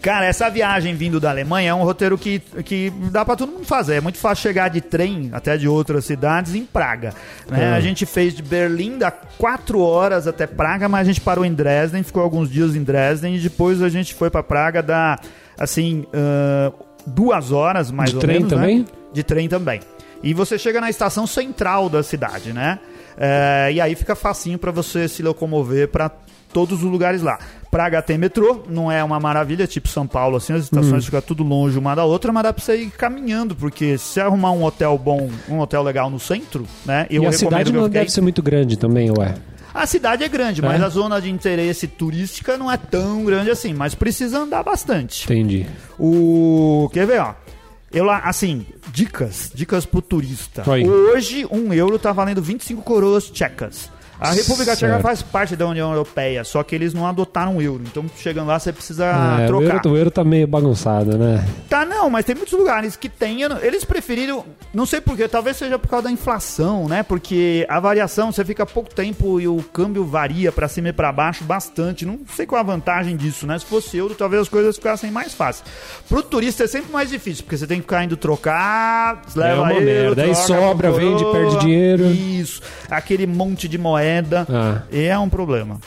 Cara, 0.00 0.24
essa 0.26 0.48
viagem 0.48 0.94
vindo 0.94 1.20
da 1.20 1.30
Alemanha 1.30 1.70
é 1.70 1.74
um 1.74 1.82
roteiro 1.84 2.16
que, 2.18 2.38
que 2.64 2.92
dá 3.10 3.24
pra 3.24 3.36
todo 3.36 3.52
mundo 3.52 3.64
fazer. 3.64 3.96
É 3.96 4.00
muito 4.00 4.18
fácil 4.18 4.42
chegar 4.42 4.68
de 4.68 4.80
trem, 4.80 5.30
até 5.32 5.56
de 5.56 5.68
outras 5.68 6.04
cidades, 6.04 6.54
em 6.54 6.64
Praga. 6.64 7.12
né? 7.48 7.64
É. 7.64 7.72
A 7.72 7.80
gente 7.80 8.06
fez 8.06 8.34
de 8.34 8.42
Berlim, 8.42 8.98
dá 8.98 9.10
quatro 9.10 9.80
horas 9.80 10.26
até 10.26 10.46
Praga, 10.46 10.88
mas 10.88 11.02
a 11.02 11.04
gente 11.04 11.20
parou 11.20 11.44
em 11.44 11.52
Dresden, 11.52 12.02
ficou 12.02 12.22
alguns 12.22 12.50
dias 12.50 12.74
em 12.74 12.82
Dresden 12.82 13.36
e 13.36 13.38
depois 13.38 13.82
a 13.82 13.88
gente 13.88 14.14
foi 14.14 14.30
pra 14.30 14.42
Praga, 14.42 14.82
dá, 14.82 15.18
assim, 15.58 16.06
ah, 16.12 16.72
duas 17.06 17.52
horas 17.52 17.90
mais 17.90 18.10
De 18.10 18.16
ou 18.16 18.20
trem 18.20 18.36
menos. 18.36 18.52
né? 18.52 18.56
também? 18.58 18.86
De 19.12 19.22
trem 19.22 19.48
também. 19.48 19.80
E 20.22 20.34
você 20.34 20.58
chega 20.58 20.80
na 20.80 20.90
estação 20.90 21.26
central 21.26 21.88
da 21.88 22.02
cidade, 22.02 22.52
né? 22.52 22.78
É, 23.16 23.70
e 23.72 23.80
aí 23.80 23.94
fica 23.94 24.14
facinho 24.14 24.58
pra 24.58 24.70
você 24.70 25.08
se 25.08 25.22
locomover 25.22 25.88
pra 25.88 26.10
todos 26.52 26.82
os 26.82 26.90
lugares 26.90 27.22
lá. 27.22 27.38
Praga 27.70 28.02
tem 28.02 28.18
metrô, 28.18 28.64
não 28.68 28.90
é 28.90 29.02
uma 29.04 29.20
maravilha, 29.20 29.66
tipo 29.66 29.86
São 29.88 30.06
Paulo, 30.06 30.36
assim, 30.36 30.52
as 30.52 30.64
estações 30.64 31.04
ficam 31.04 31.20
tudo 31.22 31.44
longe 31.44 31.78
uma 31.78 31.94
da 31.94 32.04
outra, 32.04 32.32
mas 32.32 32.42
dá 32.42 32.52
pra 32.52 32.62
você 32.64 32.76
ir 32.76 32.90
caminhando, 32.90 33.54
porque 33.54 33.96
se 33.96 34.20
arrumar 34.20 34.50
um 34.50 34.64
hotel 34.64 34.98
bom, 34.98 35.30
um 35.48 35.60
hotel 35.60 35.82
legal 35.82 36.10
no 36.10 36.18
centro, 36.18 36.66
né? 36.84 37.06
Eu 37.08 37.22
e 37.22 37.26
a 37.26 37.32
cidade 37.32 37.72
não 37.72 37.88
deve 37.88 38.10
ser 38.10 38.20
muito 38.22 38.42
grande 38.42 38.76
também, 38.76 39.10
ué. 39.16 39.34
A 39.72 39.86
cidade 39.86 40.24
é 40.24 40.28
grande, 40.28 40.60
mas 40.60 40.80
É? 40.80 40.84
a 40.84 40.88
zona 40.88 41.20
de 41.20 41.30
interesse 41.30 41.86
turística 41.86 42.56
não 42.58 42.68
é 42.70 42.76
tão 42.76 43.24
grande 43.24 43.50
assim, 43.50 43.72
mas 43.72 43.94
precisa 43.94 44.40
andar 44.40 44.64
bastante. 44.64 45.24
Entendi. 45.26 45.64
O. 45.96 46.90
Quer 46.92 47.06
ver, 47.06 47.20
ó? 47.20 47.34
Eu 47.92 48.04
lá, 48.04 48.18
assim, 48.24 48.66
dicas, 48.92 49.50
dicas 49.54 49.84
pro 49.86 50.02
turista. 50.02 50.62
Aí. 50.72 50.88
Hoje, 50.88 51.46
um 51.50 51.72
euro 51.72 51.98
tá 52.00 52.12
valendo 52.12 52.42
25 52.42 52.82
coroas 52.82 53.30
tchecas. 53.30 53.90
A 54.20 54.32
República 54.32 54.76
Tcheca 54.76 54.92
Certo. 54.92 55.02
faz 55.02 55.22
parte 55.22 55.56
da 55.56 55.66
União 55.66 55.90
Europeia, 55.90 56.44
só 56.44 56.62
que 56.62 56.74
eles 56.74 56.92
não 56.92 57.06
adotaram 57.06 57.56
o 57.56 57.62
euro. 57.62 57.82
Então, 57.86 58.04
chegando 58.18 58.48
lá, 58.48 58.58
você 58.58 58.72
precisa 58.72 59.06
É, 59.06 59.44
o, 59.44 59.46
trocar. 59.46 59.74
euro, 59.76 59.90
o 59.90 59.96
euro 59.96 60.10
tá 60.10 60.22
meio 60.22 60.46
bagunçado, 60.46 61.16
né? 61.16 61.42
Tá, 61.68 61.86
não, 61.86 62.10
mas 62.10 62.24
tem 62.26 62.34
muitos 62.34 62.52
lugares 62.58 62.96
que 62.96 63.08
tem. 63.08 63.42
Eles 63.62 63.84
preferiram. 63.84 64.44
Não 64.74 64.84
sei 64.84 65.00
porquê, 65.00 65.26
talvez 65.26 65.56
seja 65.56 65.78
por 65.78 65.88
causa 65.88 66.04
da 66.04 66.10
inflação, 66.10 66.86
né? 66.86 67.02
Porque 67.02 67.64
a 67.68 67.80
variação, 67.80 68.30
você 68.30 68.44
fica 68.44 68.66
pouco 68.66 68.94
tempo 68.94 69.40
e 69.40 69.48
o 69.48 69.62
câmbio 69.72 70.04
varia 70.04 70.52
pra 70.52 70.68
cima 70.68 70.88
e 70.88 70.92
pra 70.92 71.10
baixo 71.10 71.42
bastante. 71.44 72.04
Não 72.04 72.20
sei 72.36 72.44
qual 72.44 72.60
a 72.60 72.64
vantagem 72.64 73.16
disso, 73.16 73.46
né? 73.46 73.58
Se 73.58 73.64
fosse 73.64 73.96
euro, 73.96 74.14
talvez 74.14 74.42
as 74.42 74.48
coisas 74.48 74.76
ficassem 74.76 75.10
mais 75.10 75.32
fáceis. 75.32 75.64
Pro 76.08 76.22
turista 76.22 76.64
é 76.64 76.66
sempre 76.66 76.92
mais 76.92 77.08
difícil, 77.08 77.44
porque 77.44 77.56
você 77.56 77.66
tem 77.66 77.78
que 77.78 77.82
ficar 77.84 78.04
indo 78.04 78.16
trocar, 78.18 79.22
leva 79.34 79.62
uma 79.62 79.72
euro, 79.72 79.84
merda. 79.84 80.22
Aí 80.24 80.32
troca 80.32 80.46
sobra, 80.46 80.90
por 80.90 81.00
vende, 81.00 81.24
coroa. 81.24 81.32
perde 81.32 81.58
dinheiro. 81.64 82.04
Isso. 82.10 82.60
Aquele 82.90 83.26
monte 83.26 83.66
de 83.66 83.78
moeda. 83.78 84.09
Ah. 84.50 84.82
É 84.92 85.18
um 85.18 85.28
problema. 85.28 85.78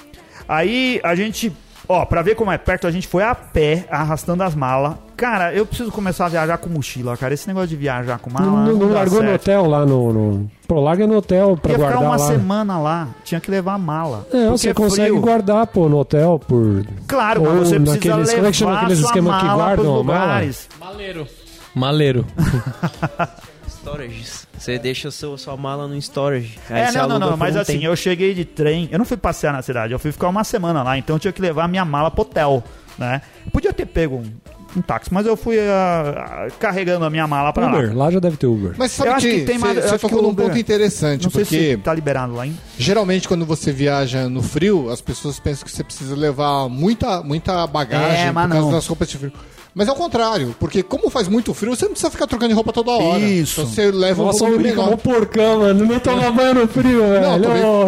Aí 0.48 1.00
a 1.04 1.16
gente, 1.16 1.52
ó, 1.88 2.06
pra 2.06 2.22
ver 2.22 2.36
como 2.36 2.52
é 2.52 2.58
perto, 2.58 2.86
a 2.88 2.92
gente 2.92 3.08
foi 3.08 3.24
a 3.24 3.34
pé, 3.34 3.86
arrastando 3.90 4.44
as 4.44 4.54
malas. 4.56 4.96
Cara, 5.16 5.54
eu 5.54 5.66
preciso 5.66 5.90
começar 5.92 6.26
a 6.26 6.30
viajar 6.30 6.58
com 6.58 6.68
mochila, 6.70 7.16
cara. 7.16 7.34
Esse 7.34 7.48
negócio 7.48 7.70
de 7.70 7.76
viajar 7.78 8.20
com 8.20 8.30
mala. 8.30 8.46
não, 8.66 8.74
não 8.76 8.88
dá 8.90 8.96
largou 8.96 9.22
no 9.22 9.30
certo. 9.30 9.42
hotel 9.42 9.66
lá 9.68 9.86
no. 9.86 10.12
no... 10.12 10.52
Pô, 10.68 10.82
larga 10.82 11.06
no 11.08 11.16
hotel 11.18 11.56
pra 11.62 11.72
Ia 11.72 11.78
guardar 11.78 11.98
ficar 12.00 12.10
uma 12.10 12.18
lá. 12.18 12.28
semana 12.28 12.80
lá, 12.80 13.08
tinha 13.24 13.40
que 13.40 13.50
levar 13.50 13.76
a 13.76 13.78
mala. 13.78 14.28
Não, 14.34 14.40
Porque 14.48 14.58
você 14.58 14.70
é 14.70 14.74
consegue 14.74 15.10
frio. 15.12 15.22
guardar, 15.22 15.68
pô, 15.68 15.88
no 15.88 15.98
hotel 16.00 16.40
por. 16.46 16.84
Claro, 17.08 17.42
Ou 17.42 17.48
mas 17.56 17.68
você 17.70 17.80
precisa 17.80 17.94
naqueles- 17.94 18.18
levar 18.28 18.36
como 18.36 18.48
é 18.48 18.52
que 18.52 18.58
chama 18.58 18.76
aqueles 18.78 18.98
sua 19.00 19.06
esquema 19.08 19.40
que 19.40 19.46
mala 19.46 19.56
guardam 19.64 20.00
a 20.00 20.04
mala? 20.04 20.42
Maleiro. 20.80 21.28
Maleiro. 21.76 22.26
Storages. 23.84 24.48
Você 24.58 24.80
deixa 24.80 25.10
o 25.10 25.12
seu, 25.12 25.38
sua 25.38 25.58
mala 25.58 25.88
no 25.88 25.96
storage. 25.98 26.58
Aí 26.70 26.84
É, 26.84 26.92
não, 26.94 27.08
não, 27.08 27.20
não, 27.20 27.38
mas 27.38 27.56
um 27.56 27.60
assim, 27.60 27.74
tempo. 27.74 27.86
eu 27.86 27.96
cheguei 27.96 28.34
de 28.34 28.46
trem, 28.46 28.88
eu 28.92 28.98
não 28.98 29.06
fui 29.06 29.18
passear 29.18 29.52
na 29.52 29.62
cidade, 29.62 29.92
eu 29.92 30.00
fui 30.00 30.12
ficar 30.12 30.30
uma 30.30 30.44
semana 30.46 30.82
lá, 30.84 30.98
então 30.98 31.18
eu 31.18 31.20
tinha 31.20 31.34
que 31.34 31.42
levar 31.42 31.66
a 31.66 31.68
minha 31.68 31.84
mala 31.84 32.10
pro 32.10 32.22
hotel, 32.22 32.64
né? 32.98 33.22
Podia 33.52 33.74
ter 33.74 33.86
pego 33.86 34.16
um, 34.18 34.32
um 34.78 34.82
táxi, 34.82 35.14
mas 35.14 35.26
eu 35.26 35.36
fui 35.36 35.60
ah, 35.60 36.46
ah, 36.48 36.52
carregando 36.60 37.04
a 37.04 37.10
minha 37.10 37.28
mala 37.28 37.52
pra 37.52 37.66
lá. 37.66 37.74
Uber, 37.78 37.98
lá 37.98 38.10
já 38.10 38.20
deve 38.20 38.38
ter 38.38 38.48
Uber. 38.48 38.74
Mas 38.78 38.92
sabe 38.94 39.10
Eu 39.10 39.14
acho 39.16 39.28
que, 39.28 39.40
que 39.42 39.46
tem 39.46 39.58
mais- 39.58 39.76
você 39.76 40.06
o 40.16 40.22
num 40.22 40.34
ponto 40.34 40.58
interessante, 40.58 41.24
Não 41.26 41.30
sei 41.32 41.44
porque 41.44 41.72
se 41.72 41.78
tá 41.78 41.94
liberado 41.94 42.34
lá, 42.34 42.48
hein? 42.48 42.58
geralmente 42.78 43.28
quando 43.28 43.46
você 43.46 43.74
viaja 43.74 44.30
no 44.30 44.42
frio, 44.42 44.90
as 44.90 45.02
pessoas 45.02 45.42
pensam 45.42 45.66
que 45.66 45.72
você 45.72 45.84
precisa 45.84 46.16
levar 46.16 46.70
muita, 46.70 47.22
muita 47.22 47.68
bagagem 47.68 48.28
É, 48.28 48.32
por 48.32 48.34
causa 48.48 48.56
não. 48.62 48.72
das 48.72 48.88
roupas 48.88 49.10
de 49.10 49.18
frio. 49.18 49.34
Mas 49.76 49.88
é 49.88 49.92
o 49.92 49.96
contrário, 49.96 50.56
porque 50.60 50.84
como 50.84 51.10
faz 51.10 51.28
muito 51.28 51.54
frio, 51.54 51.76
você 51.76 51.86
não 51.86 51.92
precisa 51.94 52.12
ficar 52.12 52.28
trocando 52.28 52.50
de 52.50 52.54
roupa 52.56 52.72
toda 52.72 52.92
hora. 52.92 53.20
Isso. 53.20 53.62
Então 53.62 53.72
você 53.74 53.92
leva 53.92 54.22
um 54.22 54.26
Nossa, 54.28 54.44
o 54.44 54.48
volume 54.48 54.68
é 54.70 54.72
menor. 54.72 54.94
um 54.94 54.98
porcão, 54.98 55.60
mano. 55.60 55.86
Não 55.86 56.00
toma 56.00 56.32
banho 56.32 56.54
no 56.54 56.68
frio, 56.68 57.00
velho. 57.00 57.22
Não, 57.22 57.40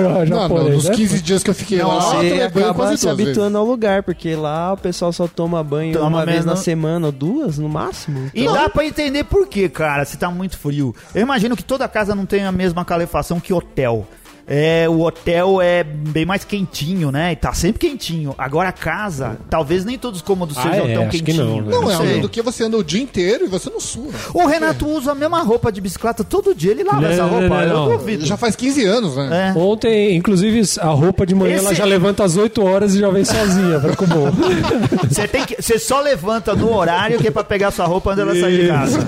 não, 0.02 0.26
japonês, 0.26 0.68
não, 0.68 0.76
nos 0.76 0.86
né? 0.86 0.96
15 0.96 1.22
dias 1.22 1.44
que 1.44 1.50
eu 1.50 1.54
fiquei 1.54 1.78
Não, 1.78 1.90
lá, 1.90 1.96
eu 1.96 2.02
você 2.02 2.12
tomei 2.16 2.30
banho 2.30 2.48
acaba 2.48 2.74
quase 2.74 2.98
se 2.98 3.06
duas 3.06 3.18
vezes. 3.18 3.32
habituando 3.32 3.58
ao 3.60 3.66
lugar, 3.66 4.02
porque 4.04 4.36
lá 4.36 4.74
o 4.74 4.78
pessoal 4.78 5.14
só 5.14 5.28
toma 5.28 5.64
banho 5.64 5.94
Toma 5.94 6.08
uma 6.08 6.26
vez 6.26 6.44
na 6.44 6.56
semana, 6.56 7.06
ou 7.08 7.12
duas 7.12 7.58
no 7.60 7.70
máximo. 7.70 8.32
E 8.34 8.46
dá 8.46 8.68
pra 8.68 8.86
entender 8.86 9.24
por 9.24 9.48
quê, 9.48 9.70
cara, 9.70 10.06
se 10.06 10.18
tá 10.18 10.32
muito 10.32 10.58
frio. 10.58 10.96
Eu 11.14 11.22
imagino 11.22 11.56
que 11.56 11.64
toda 11.64 11.88
casa 11.88 12.16
não 12.16 12.26
tem 12.26 12.46
a 12.46 12.52
mesma 12.52 12.84
calefação 12.84 13.40
que 13.40 13.54
hotel. 13.54 14.08
É, 14.48 14.86
o 14.88 15.02
hotel 15.02 15.60
é 15.60 15.84
bem 15.84 16.24
mais 16.24 16.44
quentinho, 16.44 17.12
né? 17.12 17.32
E 17.32 17.36
tá 17.36 17.52
sempre 17.54 17.80
quentinho. 17.90 18.36
Agora 18.38 18.70
a 18.70 18.72
casa, 18.72 19.38
talvez 19.50 19.84
nem 19.84 19.98
todos 19.98 20.20
os 20.20 20.26
cômodos 20.26 20.56
Ah, 20.58 20.62
sejam 20.62 20.86
é, 20.88 20.94
tão 20.94 21.02
acho 21.04 21.12
que 21.18 21.24
quentinhos. 21.24 21.48
não, 21.50 21.62
né? 21.64 21.72
Não, 21.72 21.92
é 21.92 21.96
sei. 21.98 22.06
além 22.06 22.22
do 22.22 22.30
que 22.30 22.42
você 22.44 22.64
anda 22.64 22.78
o 22.78 22.84
dia 22.84 23.02
inteiro 23.02 23.46
e 23.46 23.48
você 23.48 23.72
não 23.72 23.80
sua. 23.80 24.06
O 24.36 24.46
Renato 24.46 24.88
usa 24.88 25.14
a 25.14 25.16
mesma 25.16 25.42
roupa 25.42 25.72
de 25.72 25.82
bicicleta 25.82 26.24
todo 26.24 26.54
dia, 26.54 26.72
ele 26.72 26.84
lava 26.84 27.02
Não, 27.02 27.10
essa 27.10 27.24
não, 27.24 27.30
roupa. 27.30 27.48
não, 27.48 27.62
eu 27.62 27.70
não. 27.74 27.98
duvido. 27.98 28.24
Já 28.26 28.38
faz 28.38 28.56
15 28.56 28.86
anos, 28.86 29.16
né? 29.16 29.54
É. 29.56 29.60
Ontem, 29.60 30.16
inclusive, 30.16 30.62
a 30.80 30.90
roupa 30.90 31.26
de 31.26 31.34
manhã 31.34 31.56
Esse- 31.56 31.66
ela 31.66 31.74
já 31.74 31.86
levanta 31.86 32.24
às 32.24 32.38
8 32.38 32.64
horas 32.64 32.94
e 32.94 33.00
já 33.00 33.10
vem 33.10 33.26
sozinha 33.26 33.80
pra 33.80 33.96
comer. 33.96 34.32
Você 35.10 35.28
tem 35.28 35.44
que, 35.46 35.62
você 35.62 35.80
só 35.80 36.02
levanta 36.02 36.54
no 36.56 36.72
horário 36.76 37.18
que 37.20 37.28
é 37.28 37.32
pra 37.32 37.44
pegar 37.44 37.72
sua 37.72 37.86
roupa 37.86 38.12
antes 38.12 38.24
dela 38.26 38.40
sair 38.40 38.62
de 38.64 38.68
casa. 38.68 39.08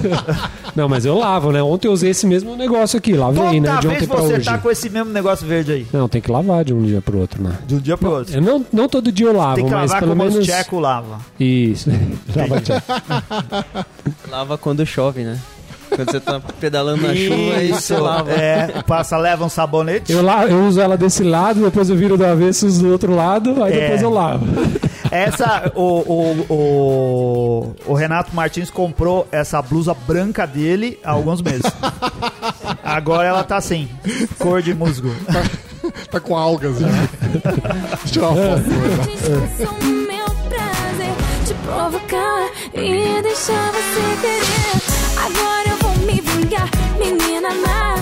Não, 0.76 0.88
mas 0.88 1.06
eu 1.06 1.18
lavo, 1.18 1.52
né? 1.52 1.62
Ontem 1.62 1.88
eu 1.88 1.92
usei 1.92 2.12
esse 2.12 2.26
mesmo 2.26 2.56
negócio 2.56 2.98
aqui, 2.98 3.14
lavei, 3.14 3.44
Toda 3.44 3.60
né? 3.60 3.78
De 3.82 3.88
vez 3.88 3.98
ontem 4.04 4.08
pra 4.08 4.18
você 4.22 4.34
hoje. 4.36 4.46
tá 4.46 4.58
com 4.58 4.72
esse 4.72 4.90
mesmo 4.90 5.12
negócio 5.12 5.27
verde 5.36 5.72
aí, 5.72 5.88
Não, 5.94 6.08
tem 6.08 6.22
que 6.22 6.32
lavar 6.32 6.64
de 6.64 6.74
um 6.74 6.82
dia 6.84 7.02
pro 7.02 7.20
outro, 7.20 7.42
né? 7.44 7.58
de 7.68 7.76
um 7.76 7.80
dia 7.80 7.98
pro 7.98 8.10
outro. 8.12 8.36
Eu 8.36 8.42
não, 8.42 8.66
não 8.72 8.88
todo 8.88 9.12
dia 9.12 9.28
eu 9.28 9.36
lavo, 9.36 9.56
Tem 9.56 9.66
que 9.66 9.72
mas 9.72 9.92
lavar 9.92 10.00
pelo 10.02 10.12
como 10.12 10.24
menos... 10.24 10.38
os 10.40 10.46
tcheco 10.46 10.80
lava. 10.80 11.20
Isso. 11.40 11.90
Lava 12.36 12.62
tcheco. 12.62 12.86
Lava 14.30 14.58
quando 14.58 14.86
chove, 14.86 15.24
né? 15.24 15.40
Quando 15.90 16.12
você 16.12 16.20
tá 16.20 16.42
pedalando 16.60 17.02
na 17.08 17.16
chuva, 17.16 17.56
aí 17.56 17.70
você 17.72 17.96
lava. 17.96 18.30
É, 18.32 18.82
passa, 18.86 19.18
leva 19.18 19.46
um 19.46 19.50
sabonete. 19.50 20.12
Eu, 20.12 20.22
la- 20.22 20.46
eu 20.46 20.66
uso 20.66 20.82
ela 20.82 20.98
desse 20.98 21.24
lado, 21.24 21.62
depois 21.62 21.90
eu 21.90 21.96
viro 21.96 22.18
do 22.18 22.26
avesso 22.26 22.66
e 22.66 22.68
uso 22.68 22.82
do 22.84 22.92
outro 22.92 23.16
lado, 23.16 23.64
aí 23.64 23.74
É. 23.74 23.80
depois 23.82 24.02
eu 24.02 24.10
lavo. 24.10 24.46
Essa, 25.10 25.72
o, 25.74 25.82
o, 25.82 26.46
o, 26.54 27.76
o 27.86 27.94
Renato 27.94 28.36
Martins 28.36 28.70
comprou 28.70 29.26
essa 29.32 29.62
blusa 29.62 29.94
branca 29.94 30.46
dele 30.46 31.00
há 31.02 31.12
alguns 31.12 31.42
meses. 31.42 31.64
Agora 32.98 33.28
ela 33.28 33.44
tá 33.44 33.58
assim, 33.58 33.88
cor 34.40 34.60
de 34.60 34.74
musgo. 34.74 35.14
Tá 36.10 36.20
com 36.20 36.36
algas. 36.36 36.80
né? 36.80 36.90
Deixa 37.22 38.06
eu 38.06 38.12
tirar 38.12 38.30
uma 38.30 38.58
foto. 38.58 38.64
Prazer 40.50 41.14
Te 41.46 41.54
provocar 41.54 42.50
e 42.74 43.22
deixar 43.22 43.72
você 43.72 44.02
querer 44.22 44.82
Agora 45.24 45.70
eu 45.70 45.78
vou 45.78 45.96
me 46.08 46.20
vingar, 46.22 46.70
menina 46.98 47.50
má 47.54 47.96